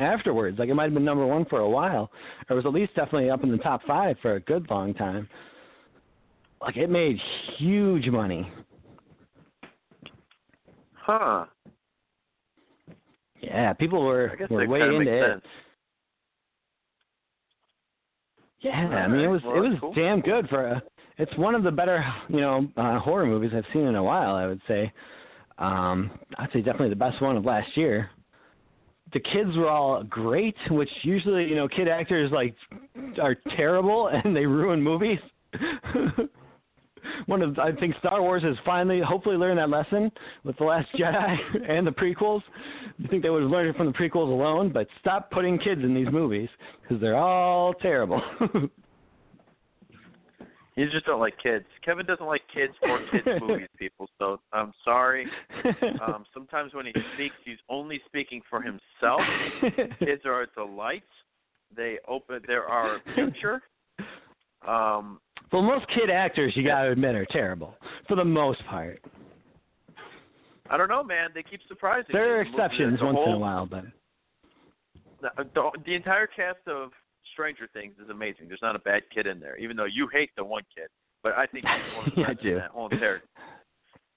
[0.00, 0.58] afterwards.
[0.58, 2.10] Like it might have been number one for a while,
[2.48, 4.94] or it was at least definitely up in the top five for a good long
[4.94, 5.28] time.
[6.64, 7.18] Like it made
[7.58, 8.50] huge money.
[10.94, 11.44] Huh.
[13.42, 15.32] Yeah, people were were way into it.
[15.32, 15.44] sense.
[18.60, 19.92] Yeah, I mean it was Alright, it was cool.
[19.92, 20.82] damn good for a.
[21.18, 24.34] It's one of the better you know uh, horror movies I've seen in a while.
[24.34, 24.90] I would say.
[25.58, 28.10] Um, I'd say definitely the best one of last year.
[29.12, 32.54] The kids were all great, which usually you know kid actors like
[33.22, 35.18] are terrible and they ruin movies.
[37.26, 40.10] one of I think Star Wars has finally hopefully learned that lesson
[40.44, 41.36] with the Last Jedi
[41.68, 42.42] and the prequels.
[42.98, 45.82] You think they would have learned it from the prequels alone, but stop putting kids
[45.82, 46.48] in these movies
[46.82, 48.22] because they're all terrible.
[50.76, 51.64] You just don't like kids.
[51.84, 54.08] Kevin doesn't like kids or kids movies, people.
[54.18, 55.26] So I'm sorry.
[56.04, 59.20] Um, sometimes when he speaks, he's only speaking for himself.
[60.00, 61.04] Kids are a delight.
[61.76, 62.40] They open.
[62.46, 63.62] There are our future.
[64.66, 65.20] Um,
[65.52, 67.76] well, most kid actors, you got to admit, are terrible
[68.08, 69.00] for the most part.
[70.70, 71.30] I don't know, man.
[71.34, 72.10] They keep surprising.
[72.12, 73.84] There are exceptions the once in a while, but
[75.20, 76.90] The, the, entire cast of
[77.32, 78.48] Stranger Things is amazing.
[78.48, 80.88] There's not a bad kid in there, even though you hate the one kid.
[81.22, 82.48] But I think he's one of the Yeah, I best do.
[82.50, 83.22] in that whole entire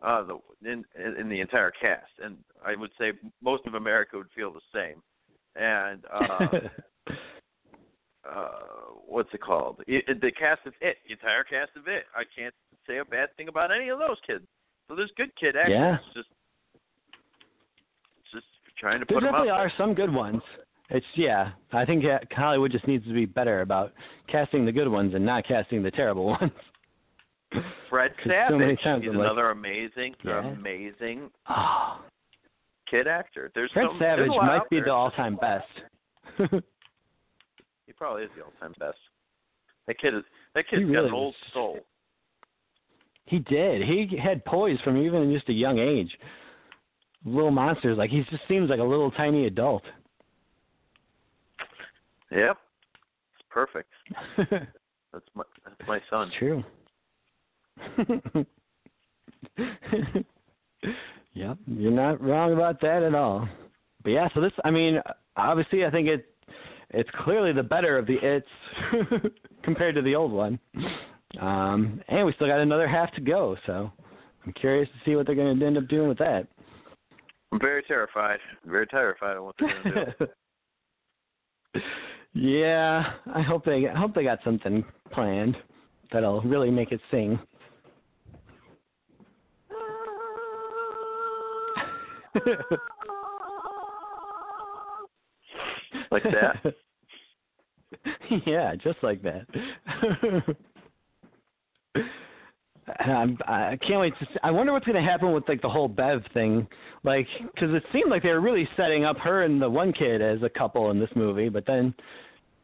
[0.02, 0.86] uh, the in
[1.20, 5.02] in the entire cast, and I would say most of America would feel the same.
[5.56, 6.48] And uh,
[8.34, 8.50] uh,
[9.06, 9.82] what's it called?
[9.88, 12.04] It, it, the cast of It, the entire cast of It.
[12.16, 12.54] I can't
[12.88, 14.44] say a bad thing about any of those kids.
[14.88, 15.74] So there's good kid actors.
[15.74, 15.96] Yeah.
[15.96, 16.30] It's just
[18.20, 18.46] it's just
[18.80, 20.42] trying to there put them out definitely are some good ones.
[20.90, 21.52] It's yeah.
[21.74, 23.92] I think Hollywood just needs to be better about
[24.30, 26.52] casting the good ones and not casting the terrible ones.
[27.90, 30.46] Fred Savage, so many times he's I'm like, another amazing, Yeah.
[30.48, 32.02] amazing Oh,
[32.90, 33.52] kid actor.
[33.56, 34.86] There's Fred some, Savage might be there.
[34.86, 35.66] the all-time best.
[37.88, 38.98] He probably is the all-time best.
[39.88, 40.24] That kid is
[40.54, 41.80] that kid's He got really an old soul.
[43.26, 43.82] he did.
[43.82, 46.12] He had poise from even just a young age.
[47.26, 49.84] Little monsters, like he just seems like a little tiny adult.
[52.32, 52.58] Yep,
[53.40, 53.90] it's perfect.
[55.14, 56.28] That's my that's my son.
[56.28, 56.64] It's true.
[61.34, 63.48] yep, you're not wrong about that at all.
[64.04, 65.00] But yeah, so this, I mean,
[65.38, 66.26] obviously, I think it,
[66.92, 68.48] it's clearly the better of the it's
[69.64, 70.60] compared to the old one.
[71.40, 73.92] Um, and we still got another half to go, so
[74.46, 76.48] I'm curious to see what they're going to end up doing with that.
[77.52, 78.40] I'm very terrified.
[78.66, 80.16] Very terrified of what they're gonna
[81.74, 81.82] do.
[82.34, 85.56] yeah, I hope they I hope they got something planned
[86.12, 87.40] that'll really make it sing.
[96.12, 96.74] Like that?
[98.46, 99.46] yeah, just like that.
[103.00, 104.26] I'm, I can't wait to.
[104.26, 106.68] See, I wonder what's going to happen with like the whole Bev thing,
[107.04, 110.22] like because it seemed like they were really setting up her and the one kid
[110.22, 111.94] as a couple in this movie, but then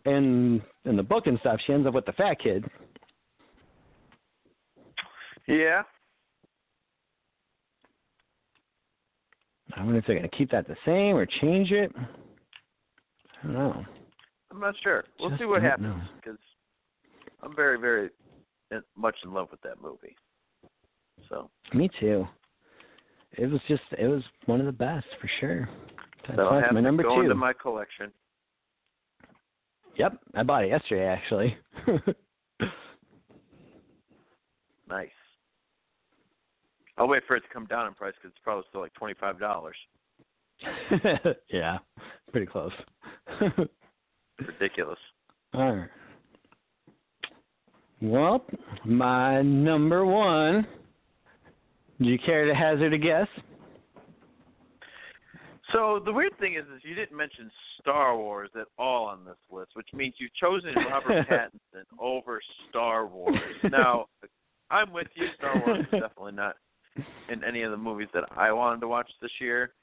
[0.06, 2.66] in in the book and stuff, she ends up with the fat kid.
[5.48, 5.84] Yeah.
[9.76, 11.92] I wonder if they're going to keep that the same or change it.
[13.44, 13.86] I don't know.
[14.52, 15.04] I'm not sure.
[15.20, 16.40] We'll Just see what happens because
[17.42, 18.10] I'm very, very
[18.74, 20.16] uh, much in love with that movie.
[21.30, 22.28] So Me too.
[23.34, 25.70] It was just it was one of the best for sure.
[26.28, 27.22] That's have my to number go two.
[27.22, 28.12] into my collection.
[29.98, 31.58] Yep, I bought it yesterday actually.
[34.94, 35.10] Nice.
[37.00, 39.16] I'll wait for it to come down in price because it's probably still like twenty
[39.20, 39.76] five dollars.
[41.50, 41.80] yeah,
[42.32, 42.72] pretty close.
[44.40, 45.00] Ridiculous.
[45.54, 45.90] All right.
[48.02, 48.46] Well,
[48.86, 50.68] my number one.
[52.00, 53.28] Do you care to hazard a guess?
[55.72, 59.38] So the weird thing is, is you didn't mention Star Wars at all on this
[59.52, 63.40] list, which means you've chosen Robert Pattinson over Star Wars.
[63.72, 64.06] Now,
[64.70, 65.28] I'm with you.
[65.38, 66.58] Star Wars is definitely not
[67.30, 69.74] in any of the movies that I wanted to watch this year.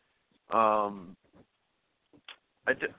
[0.52, 1.16] Um,
[2.68, 2.90] I did,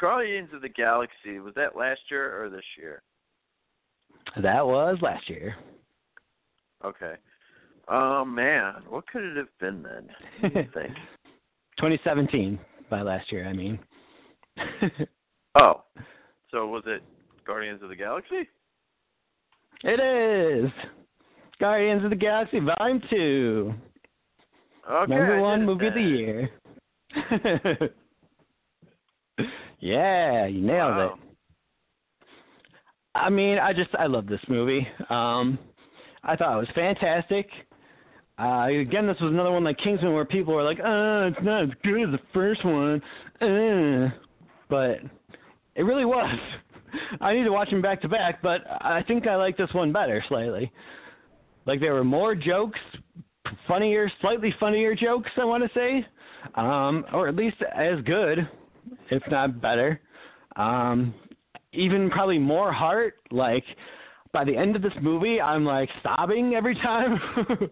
[0.00, 3.02] Guardians of the Galaxy was that last year or this year?
[4.42, 5.54] That was last year.
[6.84, 7.14] Okay.
[7.88, 10.08] Oh man, what could it have been then?
[10.40, 10.96] What do you think?
[11.78, 12.58] 2017
[12.90, 13.78] by last year, I mean.
[15.60, 15.82] oh,
[16.50, 17.02] so was it
[17.46, 18.48] Guardians of the Galaxy?
[19.84, 20.70] it is
[21.60, 23.74] Guardians of the Galaxy Volume 2.
[24.90, 26.50] Okay, Number one movie of the year.
[29.86, 31.14] Yeah, you nailed Wow.
[31.14, 32.26] it.
[33.14, 34.86] I mean, I just I love this movie.
[35.08, 35.58] Um
[36.22, 37.48] I thought it was fantastic.
[38.38, 41.62] Uh again this was another one like Kingsman where people were like, "Uh, it's not
[41.64, 43.00] as good as the first one."
[43.40, 44.10] Uh,
[44.68, 44.98] but
[45.74, 46.38] it really was.
[47.20, 49.92] I need to watch them back to back, but I think I like this one
[49.92, 50.72] better slightly.
[51.66, 52.78] Like there were more jokes,
[53.66, 56.06] funnier, slightly funnier jokes, I want to say,
[56.54, 58.48] um, or at least as good,
[59.10, 60.00] if not better.
[60.56, 61.14] Um,
[61.72, 63.14] even probably more heart.
[63.30, 63.64] Like
[64.32, 67.18] by the end of this movie, I'm like sobbing every time.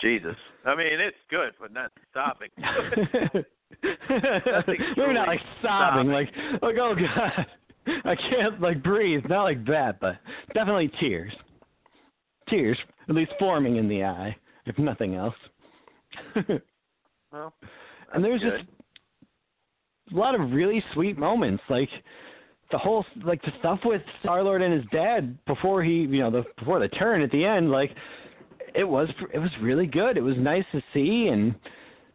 [0.00, 0.36] Jesus.
[0.64, 2.48] I mean, it's good, but not sobbing.
[3.82, 6.12] Maybe not like sobbing, sobbing.
[6.12, 6.28] like
[6.60, 7.46] like oh god,
[8.04, 9.24] I can't like breathe.
[9.28, 10.16] Not like that, but
[10.54, 11.32] definitely tears.
[12.48, 12.78] Tears,
[13.08, 14.36] at least forming in the eye,
[14.66, 15.34] if nothing else.
[17.32, 17.54] well,
[18.12, 18.68] and there's that's just
[20.12, 21.88] a lot of really sweet moments, like
[22.70, 26.30] the whole like the stuff with Star Lord and his dad before he, you know,
[26.30, 27.90] the before the turn at the end, like
[28.74, 30.16] it was it was really good.
[30.16, 31.54] It was nice to see, and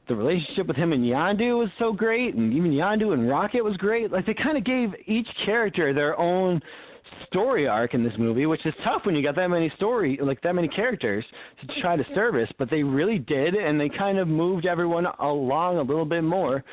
[0.07, 3.77] the relationship with him and Yondu was so great, and even Yondu and Rocket was
[3.77, 4.11] great.
[4.11, 6.61] Like they kind of gave each character their own
[7.27, 10.41] story arc in this movie, which is tough when you got that many story like
[10.41, 11.23] that many characters
[11.61, 15.77] to try to service, but they really did and they kind of moved everyone along
[15.77, 16.63] a little bit more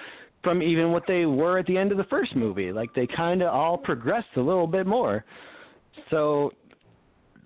[0.45, 2.71] from even what they were at the end of the first movie.
[2.71, 5.25] Like they kind of all progressed a little bit more.
[6.11, 6.53] So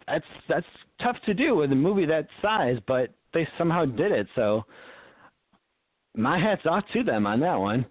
[0.06, 0.66] that's that's
[1.00, 4.26] tough to do with a movie that size, but they somehow did it.
[4.34, 4.64] So
[6.16, 7.86] my hats off to them on that one.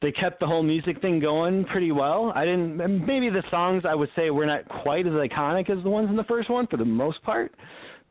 [0.00, 2.32] they kept the whole music thing going pretty well.
[2.34, 2.76] I didn't
[3.06, 6.16] maybe the songs I would say were not quite as iconic as the ones in
[6.16, 7.52] the first one for the most part,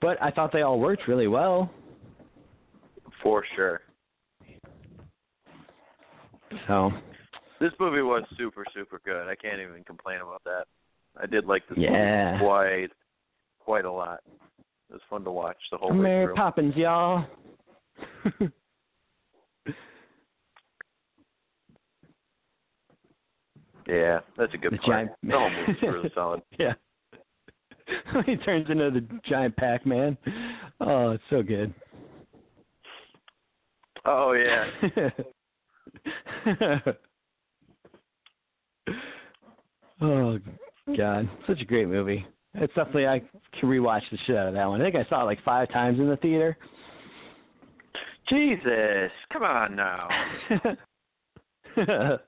[0.02, 1.72] but I thought they all worked really well.
[3.24, 3.82] For sure.
[6.68, 6.92] So
[7.60, 9.28] this movie was super super good.
[9.28, 10.66] I can't even complain about that.
[11.22, 12.34] I did like this yeah.
[12.34, 12.90] movie quite
[13.60, 14.20] quite a lot.
[14.90, 16.36] It was fun to watch the whole way Mary through.
[16.36, 17.26] Poppins, y'all.
[23.88, 26.42] yeah, that's a good the giant The whole movie's really solid.
[26.58, 26.74] Yeah.
[28.26, 30.18] he turns into the giant Pac-Man.
[30.80, 31.74] Oh, it's so good.
[34.06, 34.70] Oh yeah.
[40.02, 40.40] oh
[40.96, 42.26] God, such a great movie.
[42.56, 43.22] It's definitely I
[43.60, 44.82] can rewatch the shit out of that one.
[44.82, 46.58] I think I saw it like five times in the theater.
[48.30, 50.08] Jesus, come on now.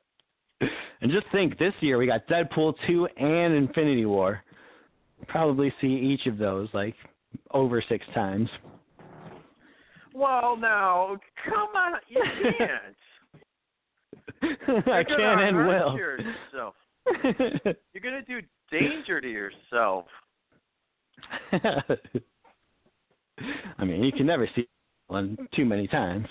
[1.01, 4.43] and just think, this year we got Deadpool two and Infinity War.
[5.27, 6.95] Probably see each of those like
[7.51, 8.49] over six times.
[10.13, 12.21] Well, now, come on, you
[12.57, 12.95] can't.
[14.41, 15.97] I can and will.
[15.97, 16.75] Yourself.
[17.23, 18.39] You're gonna do
[18.71, 20.05] danger to yourself.
[23.77, 24.67] I mean, you can never see
[25.07, 26.27] one too many times.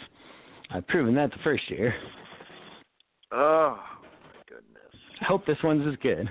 [0.71, 1.95] I've proven that the first year.
[3.33, 5.03] Oh my goodness.
[5.21, 6.29] I hope this one's as good.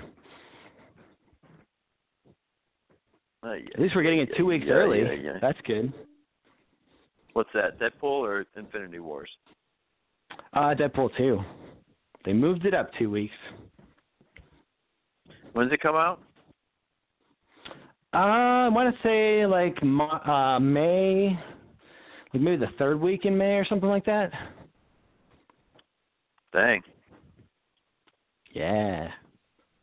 [3.44, 5.00] Uh, yeah, At least we're getting it two weeks yeah, early.
[5.22, 5.38] Yeah.
[5.40, 5.92] That's good.
[7.34, 7.78] What's that?
[7.78, 9.30] Deadpool or Infinity Wars?
[10.52, 11.40] Uh, Deadpool 2.
[12.24, 13.34] They moved it up two weeks.
[15.52, 16.20] When's it come out?
[18.14, 21.38] Uh, I want to say like uh, May,
[22.32, 24.32] like maybe the third week in May or something like that.
[26.52, 26.82] Dang.
[28.52, 29.08] Yeah.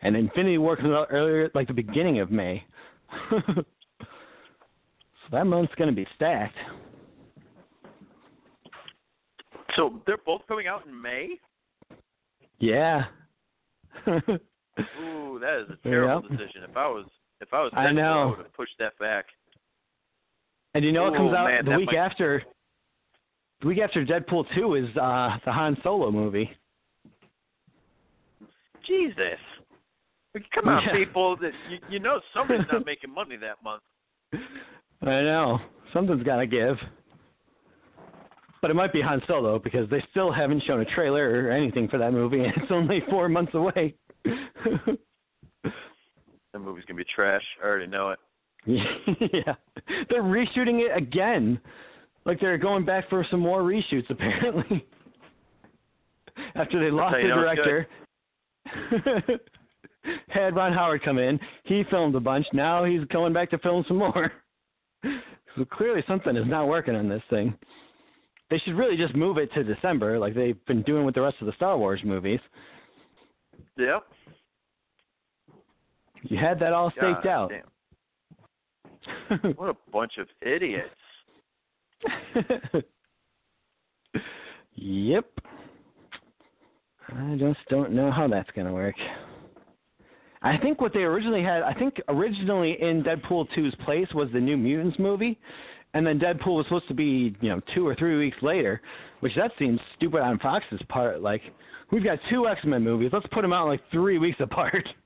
[0.01, 2.63] And Infinity War comes out earlier, like the beginning of May.
[3.29, 3.63] so
[5.31, 6.57] that month's going to be stacked.
[9.75, 11.29] So they're both coming out in May?
[12.59, 13.05] Yeah.
[14.07, 16.31] Ooh, that is a terrible Yep.
[16.39, 16.63] decision.
[16.69, 17.05] If I was
[17.41, 18.29] if I was I know.
[18.37, 19.25] would have pushed that back.
[20.73, 22.43] And you know what comes Oh, out man, the week might- after?
[23.61, 26.49] The week after Deadpool 2 is uh the Han Solo movie.
[28.85, 29.39] Jesus.
[30.53, 30.93] Come on, Yeah.
[30.93, 31.35] people.
[31.41, 33.81] That you, you know somebody's not making money that month.
[35.01, 35.59] I know.
[35.93, 36.77] Something's got to give.
[38.65, 41.87] But it might be Han Solo because they still haven't shown a trailer or anything
[41.87, 43.93] for that movie, and it's only four months away.
[44.23, 44.97] That
[46.59, 47.43] movie's gonna be trash.
[47.63, 48.19] I already know it.
[48.65, 49.53] yeah.
[50.09, 51.59] They're reshooting it again.
[52.25, 54.83] Like they're going back for some more reshoots, apparently.
[56.55, 57.87] After they lost the director.
[60.29, 61.39] Had Ron Howard come in.
[61.65, 62.47] He filmed a bunch.
[62.51, 64.31] Now he's going back to film some more.
[65.55, 67.55] So clearly something is not working on this thing.
[68.49, 71.37] They should really just move it to December, like they've been doing with the rest
[71.41, 72.39] of the Star Wars movies.
[73.77, 74.03] Yep.
[76.23, 77.51] You had that all staked God out.
[77.51, 77.63] damn.
[79.55, 80.89] What a bunch of idiots.
[84.75, 85.25] yep.
[87.09, 88.95] I just don't know how that's going to work.
[90.41, 94.39] I think what they originally had, I think originally in Deadpool 2's place was the
[94.39, 95.39] New Mutants movie,
[95.95, 98.81] and then Deadpool was supposed to be, you know, two or three weeks later,
[99.21, 101.21] which that seems stupid on Fox's part.
[101.21, 101.41] Like,
[101.91, 104.87] we've got two X Men movies, let's put them out like three weeks apart.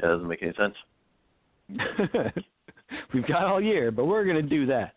[0.00, 0.74] Yeah, that doesn't make any sense.
[3.14, 4.94] we've got all year, but we're going to do that.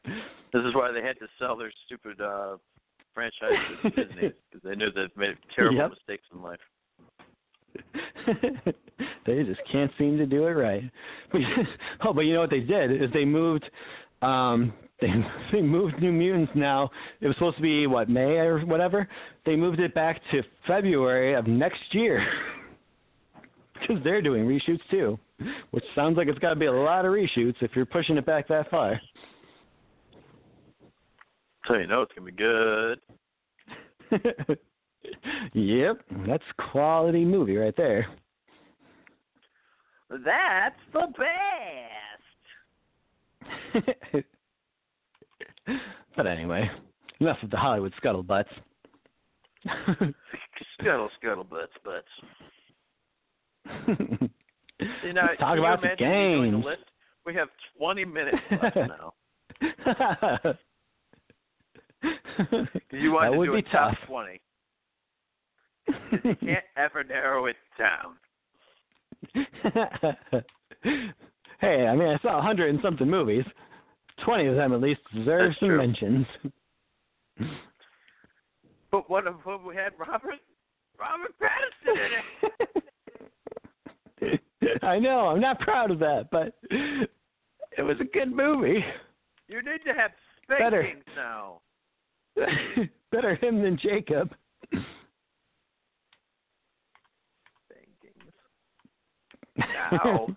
[0.53, 2.55] This is why they had to sell their stupid uh
[3.13, 3.51] franchise
[3.83, 5.89] to Disney because they knew they'd made terrible Yep.
[5.91, 6.59] mistakes in life.
[9.25, 10.83] they just can't seem to do it right.
[11.31, 11.41] But,
[12.05, 13.65] oh, but you know what they did is they moved.
[14.21, 15.09] Um, they
[15.51, 16.89] they moved New Mutants now.
[17.19, 19.07] It was supposed to be what May or whatever.
[19.45, 22.25] They moved it back to February of next year
[23.73, 25.19] because they're doing reshoots too.
[25.71, 28.25] Which sounds like it's got to be a lot of reshoots if you're pushing it
[28.25, 28.99] back that far.
[31.67, 32.99] So you know it's gonna be good
[35.53, 38.07] yep, that's quality movie right there.
[40.09, 41.07] That's the
[43.73, 44.25] best.
[46.15, 46.69] but anyway,
[47.19, 48.45] enough of the Hollywood scuttlebutts.
[50.79, 52.07] Scuttle, scuttlebutts, butts.
[55.03, 56.63] you know, Let's talk about the games.
[57.25, 57.47] We have
[57.79, 59.13] 20 minutes left now.
[62.91, 63.97] you wanted that would to do be a tough.
[63.99, 64.41] top 20.
[65.87, 68.15] You can't ever narrow it down.
[71.61, 73.45] hey, I mean, I saw a hundred and something movies.
[74.23, 75.77] Twenty of them at least deserve That's some true.
[75.77, 76.25] mentions.
[78.91, 80.39] But one of what we had Robert
[80.97, 81.97] Robert Pattinson
[84.21, 84.39] in
[84.71, 84.83] it?
[84.83, 88.85] I know, I'm not proud of that, but it was a good movie.
[89.49, 90.11] You need to have
[90.47, 90.87] Better.
[91.15, 91.59] now.
[93.11, 94.33] Better him than Jacob.
[94.69, 94.85] Spankings.
[99.57, 100.27] Now.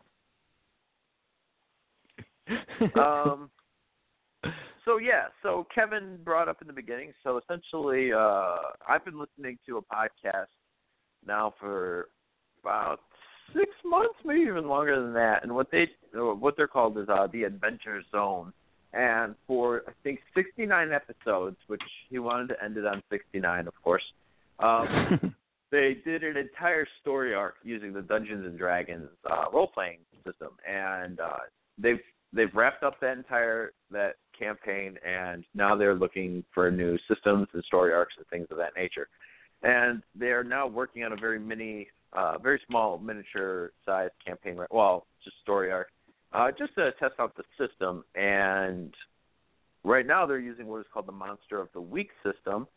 [2.94, 3.50] um
[4.88, 7.12] so yeah, so Kevin brought up in the beginning.
[7.22, 8.56] So essentially, uh,
[8.88, 10.46] I've been listening to a podcast
[11.26, 12.08] now for
[12.62, 13.00] about
[13.54, 15.42] six months, maybe even longer than that.
[15.42, 18.52] And what they what they're called is uh, the Adventure Zone.
[18.94, 23.74] And for I think 69 episodes, which he wanted to end it on 69, of
[23.84, 24.02] course.
[24.58, 25.34] Um,
[25.70, 30.50] they did an entire story arc using the Dungeons and Dragons uh, role playing system,
[30.68, 31.38] and uh,
[31.78, 32.00] they've
[32.32, 37.64] they've wrapped up that entire that campaign, and now they're looking for new systems and
[37.64, 39.08] story arcs and things of that nature.
[39.62, 44.58] And they are now working on a very mini, uh, very small miniature sized campaign.
[44.70, 45.88] Well, just story arc,
[46.32, 48.04] uh, just to test out the system.
[48.14, 48.94] And
[49.84, 52.68] right now they're using what is called the Monster of the Week system,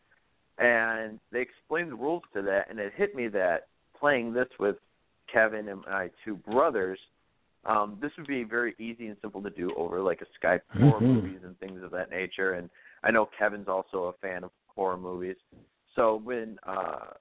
[0.61, 3.67] and they explained the rules to that, and it hit me that
[3.99, 4.75] playing this with
[5.31, 6.99] Kevin and my two brothers,
[7.65, 11.01] um, this would be very easy and simple to do over like a Skype horror
[11.01, 11.15] Mhm.
[11.15, 12.53] movies and things of that nature.
[12.53, 12.69] And
[13.03, 15.37] I know Kevin's also a fan of horror movies,
[15.95, 17.13] so when uh,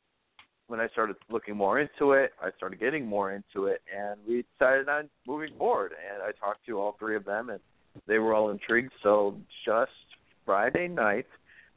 [0.67, 4.45] when I started looking more into it, I started getting more into it, and we
[4.53, 5.93] decided on moving forward.
[5.93, 7.59] And I talked to all three of them, and
[8.07, 8.93] they were all intrigued.
[9.03, 9.91] So just
[10.47, 11.27] Friday night,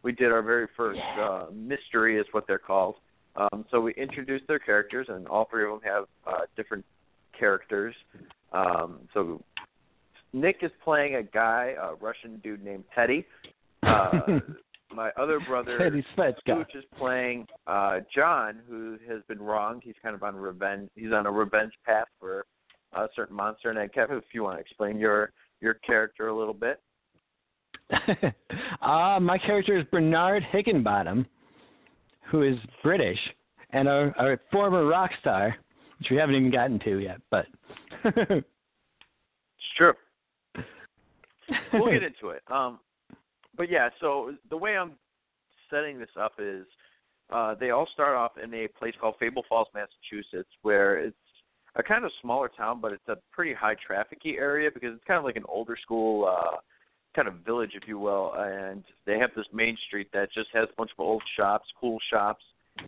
[0.04, 2.96] we did our very first uh, mystery, is what they're called.
[3.36, 6.86] Um, so we introduced their characters, and all three of them have uh, different
[7.38, 7.96] characters.
[8.52, 9.42] Um, so
[10.34, 13.26] Nick is playing a guy, a Russian dude named Teddy.
[13.82, 14.12] Uh,
[14.96, 16.06] my other brother, Teddy.
[16.16, 19.82] Scooch, is playing uh, John, who has been wronged.
[19.84, 20.90] He's kind of on revenge.
[20.96, 22.46] He's on a revenge path for
[22.94, 23.72] a certain monster.
[23.72, 25.32] And Kevin, if you want to explain your
[25.62, 26.82] your character a little bit.
[28.82, 31.26] uh, my character is Bernard Higginbottom,
[32.30, 33.20] who is British
[33.72, 35.56] and a, a former rock star,
[36.00, 37.20] which we haven't even gotten to yet.
[37.30, 37.48] But
[39.64, 39.94] It's true.
[41.74, 42.42] we'll get into it.
[42.52, 42.80] Um,
[43.56, 44.94] but yeah, so the way I'm
[45.70, 46.66] setting this up is
[47.32, 51.16] uh, they all start off in a place called Fable Falls, Massachusetts, where it's
[51.76, 55.18] a kind of smaller town, but it's a pretty high trafficy area because it's kind
[55.18, 56.58] of like an older school uh,
[57.16, 58.34] kind of village, if you will.
[58.36, 61.98] And they have this main street that just has a bunch of old shops, cool
[62.12, 62.44] shops,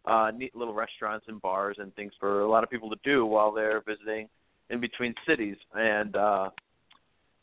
[0.05, 3.25] uh, neat little restaurants and bars and things for a lot of people to do
[3.25, 4.27] while they're visiting
[4.69, 5.57] in between cities.
[5.73, 6.49] And uh,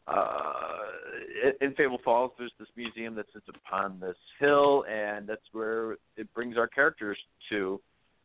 [0.07, 0.53] uh,
[1.61, 6.33] in Fable Falls, there's this museum that sits upon this hill, and that's where it
[6.35, 7.19] brings our characters
[7.51, 7.81] to.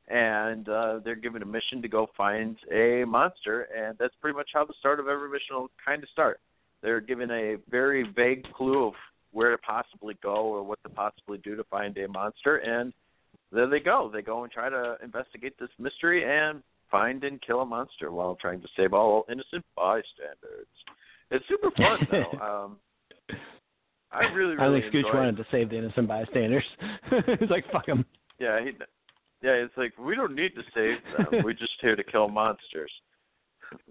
[0.07, 4.49] And uh, they're given a mission to go find a monster, and that's pretty much
[4.53, 6.39] how the start of every mission will kind of start.
[6.87, 8.93] They're given a very vague clue of
[9.33, 12.93] where to possibly go or what to possibly do to find a monster, and
[13.51, 14.09] there they go.
[14.11, 18.37] They go and try to investigate this mystery and find and kill a monster while
[18.39, 20.67] trying to save all innocent bystanders.
[21.29, 22.39] It's super fun though.
[22.39, 22.77] Um,
[24.13, 25.13] I really, I really think Scooch it.
[25.13, 26.63] wanted to save the innocent bystanders.
[27.09, 28.05] He's like, fuck him.
[28.39, 28.71] Yeah, he,
[29.43, 29.51] yeah.
[29.51, 31.41] It's like we don't need to save them.
[31.43, 32.91] We're just here to kill monsters.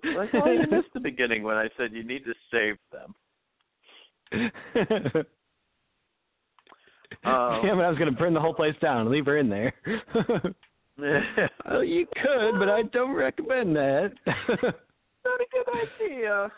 [0.05, 3.15] Like, well, you missed the beginning when I said you need to save them.
[7.25, 9.39] Um, Damn it, I was going to burn the whole place down and leave her
[9.39, 9.73] in there.
[10.99, 14.13] well, you could, but I don't recommend that.
[14.27, 15.69] not a good
[16.03, 16.51] idea.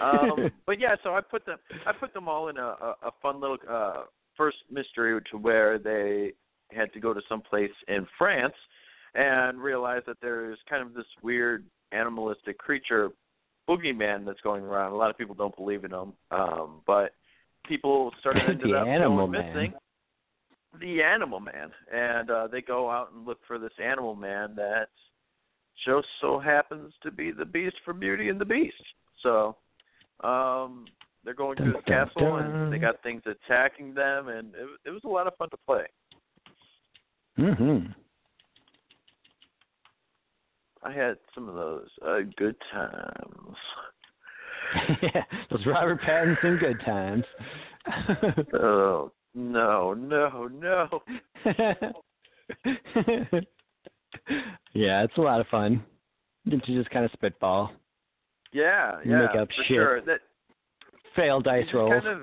[0.00, 3.10] um, but yeah, so I put them I put them all in a, a, a
[3.20, 4.02] fun little uh,
[4.36, 6.32] first mystery to where they
[6.72, 8.54] had to go to some place in France
[9.14, 13.10] and realize that there's kind of this weird animalistic creature,
[13.68, 14.92] boogeyman that's going around.
[14.92, 17.12] A lot of people don't believe in him, um, but
[17.66, 19.54] people started ended The up Animal Man.
[19.54, 19.72] missing.
[20.80, 24.88] The Animal Man, and uh, they go out and look for this Animal Man that
[25.84, 28.82] just so happens to be the Beast from Beauty and the Beast.
[29.22, 29.56] So
[30.24, 30.86] um,
[31.24, 34.90] they're going through the dun, castle, and they got things attacking them, and it, it
[34.90, 35.84] was a lot of fun to play.
[37.38, 37.94] mhm.
[40.84, 43.56] I had some of those uh, good times.
[45.02, 47.24] yeah, those Robert Pattinson good times.
[48.54, 51.02] Oh No, no, no.
[54.72, 55.82] yeah, it's a lot of fun.
[56.44, 57.70] You just kind of spitball,
[58.52, 59.66] Yeah, yeah, make up for shit.
[59.68, 60.00] sure.
[60.02, 60.20] That
[61.16, 61.92] fail dice rolls.
[62.02, 62.20] Kind of,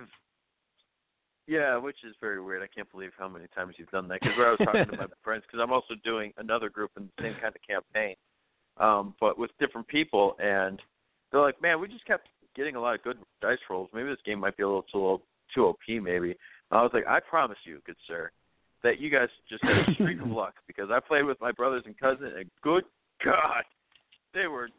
[1.48, 2.62] yeah, which is very weird.
[2.62, 4.20] I can't believe how many times you've done that.
[4.22, 7.10] Because where I was talking to my friends, because I'm also doing another group in
[7.18, 8.16] the same kind of campaign,
[8.80, 10.82] um, but with different people, and
[11.32, 13.90] they're like, "Man, we just kept getting a lot of good dice rolls.
[13.94, 15.22] Maybe this game might be a little too
[15.54, 16.36] too OP, maybe."
[16.72, 18.32] I was like, "I promise you, good sir,
[18.84, 21.84] that you guys just had a streak of luck because I played with my brothers
[21.86, 22.84] and cousin, and good
[23.24, 23.64] God,
[24.34, 24.70] they were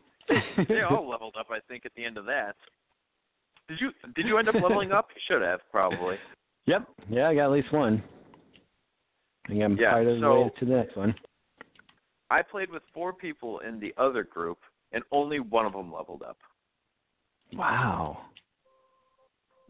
[0.69, 1.47] they all leveled up.
[1.51, 2.57] I think at the end of that."
[3.69, 5.09] Did you did you end up leveling up?
[5.15, 6.17] You should have probably.
[6.67, 6.89] Yep.
[7.09, 8.03] Yeah, I got at least one.
[9.47, 11.15] I think I'm Yeah, part of the so- way to the next one.
[12.31, 14.59] I played with four people in the other group,
[14.93, 16.39] and only one of them leveled up.
[17.53, 18.19] Wow.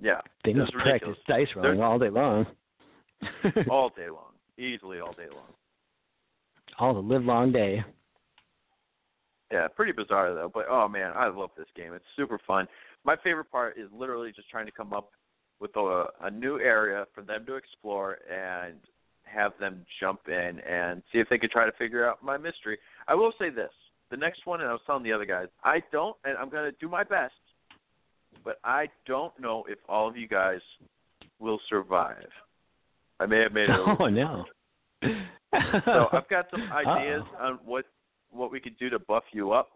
[0.03, 2.47] Yeah, They must practice dice rolling all day long.
[3.71, 5.53] all day long, easily all day long.
[6.79, 7.85] all the live long day.
[9.53, 10.51] Yeah, pretty bizarre though.
[10.53, 11.93] But oh man, I love this game.
[11.93, 12.67] It's super fun.
[13.05, 15.11] My favorite part is literally just trying to come up
[15.61, 18.77] with a, a new area for them to explore and
[19.33, 22.79] have them jump in and see if they could try to figure out my mystery.
[23.09, 23.71] I will say this:
[24.11, 26.71] the next one, and I was telling the other guys, I don't, and I'm going
[26.71, 27.35] to do my best,
[28.45, 30.61] but I don't know if all of you guys
[31.39, 32.29] will survive.
[33.19, 33.77] I may have made it.
[34.01, 34.45] Oh no.
[35.85, 37.47] so I've got some ideas Uh-oh.
[37.47, 37.85] on what
[38.31, 39.71] what we could do to buff you up.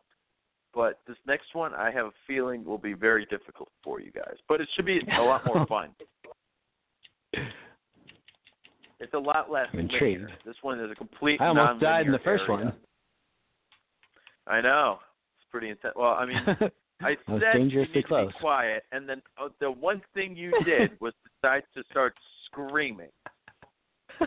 [0.75, 4.35] But this next one, I have a feeling will be very difficult for you guys.
[4.49, 5.91] But it should be a lot more fun.
[9.05, 9.67] It's a lot less.
[9.73, 10.23] I'm intrigued.
[10.23, 10.39] linear.
[10.47, 11.39] This one is a complete.
[11.41, 12.65] I almost died in the first area.
[12.65, 12.73] one.
[14.47, 14.99] I know.
[15.39, 15.95] It's pretty intense.
[15.95, 16.39] Well, I mean,
[17.03, 18.33] I said you dangerously close.
[18.33, 21.13] be quiet, and then uh, the one thing you did was
[21.43, 22.15] decide to start
[22.47, 23.11] screaming.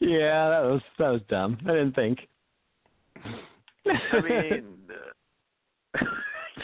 [0.00, 1.56] yeah, that was that was dumb.
[1.64, 2.18] I didn't think.
[3.24, 6.04] I mean, uh,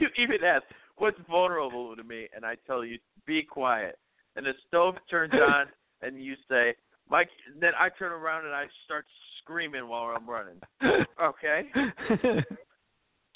[0.00, 0.64] you even ask,
[0.96, 3.98] "What's vulnerable to me?" And I tell you, "Be quiet."
[4.36, 5.66] And the stove turns on,
[6.02, 6.74] and you say,
[7.10, 7.28] "Mike."
[7.60, 9.04] Then I turn around and I start
[9.42, 10.60] screaming while I'm running.
[11.22, 11.66] Okay,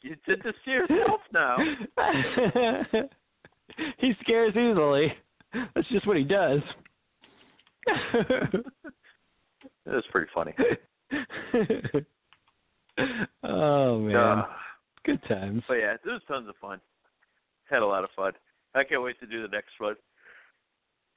[0.03, 1.57] you did this to yourself now.
[3.99, 5.13] he scares easily.
[5.75, 6.61] That's just what he does.
[9.87, 10.53] Was pretty funny.
[13.45, 14.47] oh man, Uh,
[15.05, 15.63] good times.
[15.69, 16.81] but yeah, it was tons of fun.
[17.71, 18.33] Had a lot of fun.
[18.75, 19.95] I can't wait to do the next one.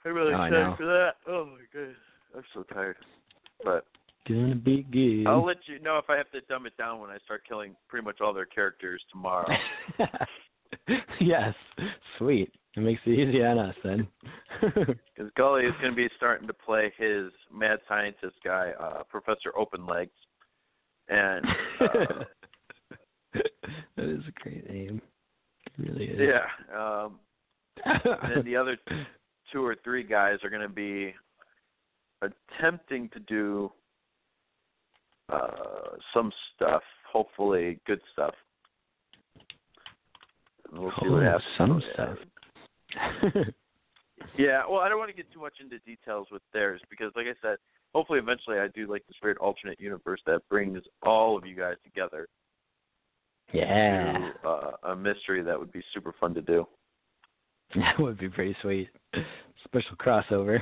[0.06, 1.12] I'm really Oh, excited for that.
[1.28, 1.98] Oh my goodness,
[2.36, 2.98] I'm so tired.
[3.64, 3.86] But
[4.28, 5.28] Gonna be good.
[5.28, 7.76] I'll let you know if I have to dumb it down when I start killing
[7.88, 9.48] pretty much all their characters tomorrow.
[11.20, 11.56] yes,
[12.18, 12.52] sweet.
[12.76, 14.08] It makes it easy on us then.
[14.62, 19.52] Because Gully is going to be starting to play his mad scientist guy, uh, Professor
[19.58, 20.12] Open Legs,
[21.10, 21.46] and
[21.82, 22.24] uh,
[23.34, 25.02] that is a great name.
[25.66, 26.20] It really is.
[26.20, 27.20] yeah, um,
[27.86, 28.78] and then the other
[29.52, 31.14] two or three guys are going to be
[32.22, 33.72] attempting to do
[35.32, 38.34] uh, some stuff, hopefully good stuff.
[40.72, 41.44] We'll see oh, what happens.
[41.58, 42.16] some Yeah.
[43.34, 43.46] stuff.
[44.38, 47.26] Yeah, well, I don't want to get too much into details with theirs because, like
[47.28, 47.58] I said,
[47.94, 51.76] hopefully eventually I do like this weird alternate universe that brings all of you guys
[51.84, 52.28] together
[53.54, 56.68] yeah, to uh, a mystery that would be super fun to do.
[57.76, 58.90] that would be pretty sweet.
[59.66, 60.62] Special crossover.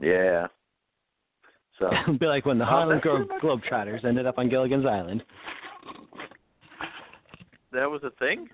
[0.00, 0.46] Yeah.
[1.78, 4.86] So It would be like when the Oh, Harlem Glo- Globetrotters ended up on Gilligan's
[4.86, 5.22] Island.
[7.72, 8.48] that was a thing.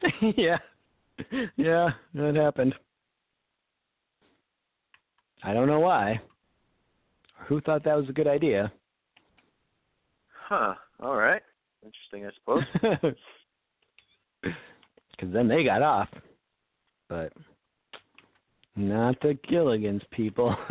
[0.36, 0.58] yeah,
[1.56, 2.72] yeah, that happened.
[5.42, 6.20] I don't know why.
[7.48, 8.72] Who thought that was a good idea?
[10.48, 10.74] Huh.
[11.02, 11.42] All right.
[11.84, 13.14] Interesting, I suppose.
[15.18, 16.08] Because then they got off,
[17.08, 17.32] but
[18.76, 20.54] not the Gilligan's people.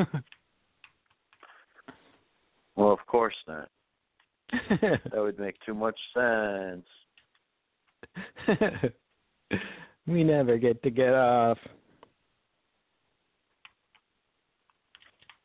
[2.77, 3.69] well, of course not.
[4.81, 6.85] That would make too much sense.
[10.07, 11.57] we never get to get off.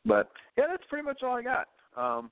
[0.05, 1.67] But yeah, that's pretty much all I got.
[1.97, 2.31] Um,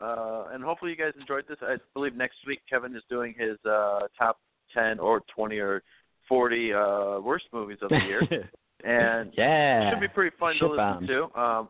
[0.00, 1.58] uh, and hopefully you guys enjoyed this.
[1.62, 4.38] I believe next week Kevin is doing his uh, top
[4.74, 5.82] ten or twenty or
[6.28, 8.20] forty uh, worst movies of the year,
[8.84, 9.90] and yeah.
[9.90, 11.40] should be pretty fun to listen to.
[11.40, 11.68] Um,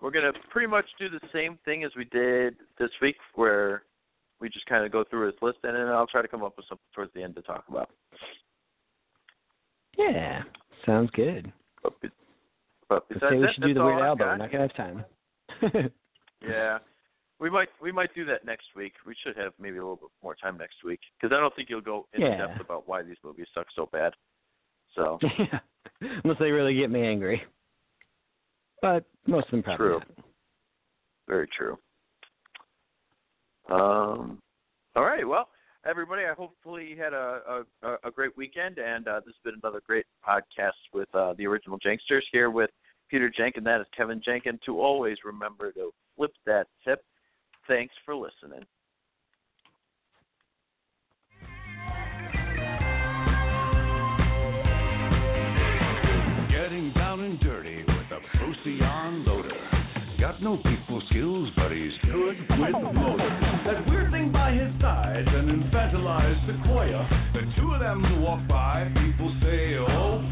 [0.00, 3.82] we're gonna pretty much do the same thing as we did this week, where
[4.40, 6.56] we just kind of go through his list, and then I'll try to come up
[6.56, 7.90] with something towards the end to talk about.
[9.96, 10.42] Yeah,
[10.86, 11.52] sounds good.
[11.82, 11.94] But,
[12.88, 15.04] but besides we that, should do the Weird Al, but we're not gonna have time.
[16.46, 16.78] Yeah,
[17.42, 18.92] we might we might do that next week.
[19.04, 21.68] We should have maybe a little bit more time next week because I don't think
[21.68, 22.36] you'll go in Yeah.
[22.46, 24.12] depth about why these movies suck so bad.
[24.94, 25.18] So
[26.00, 27.42] unless they really get me angry.
[28.80, 29.98] But most of them probably True.
[29.98, 30.24] not.
[31.28, 31.76] very true.
[33.70, 34.38] Um,
[34.96, 35.48] all right, well,
[35.86, 39.60] everybody, I hopefully you had a a, a great weekend, and uh, this has been
[39.62, 42.70] another great podcast with uh, the original Janksters here with
[43.08, 43.64] Peter Jenkin.
[43.64, 44.58] That is Kevin Jenkin.
[44.66, 47.02] To always remember to flip that tip.
[47.68, 48.66] Thanks for listening.
[56.50, 59.50] Getting down and dirty with a Procyon lotor.
[60.20, 63.62] Got no people skills, but he's good with motor.
[63.66, 67.30] That weird thing by his side, an infantilized sequoia.
[67.34, 70.31] The two of them walk by, people say, oh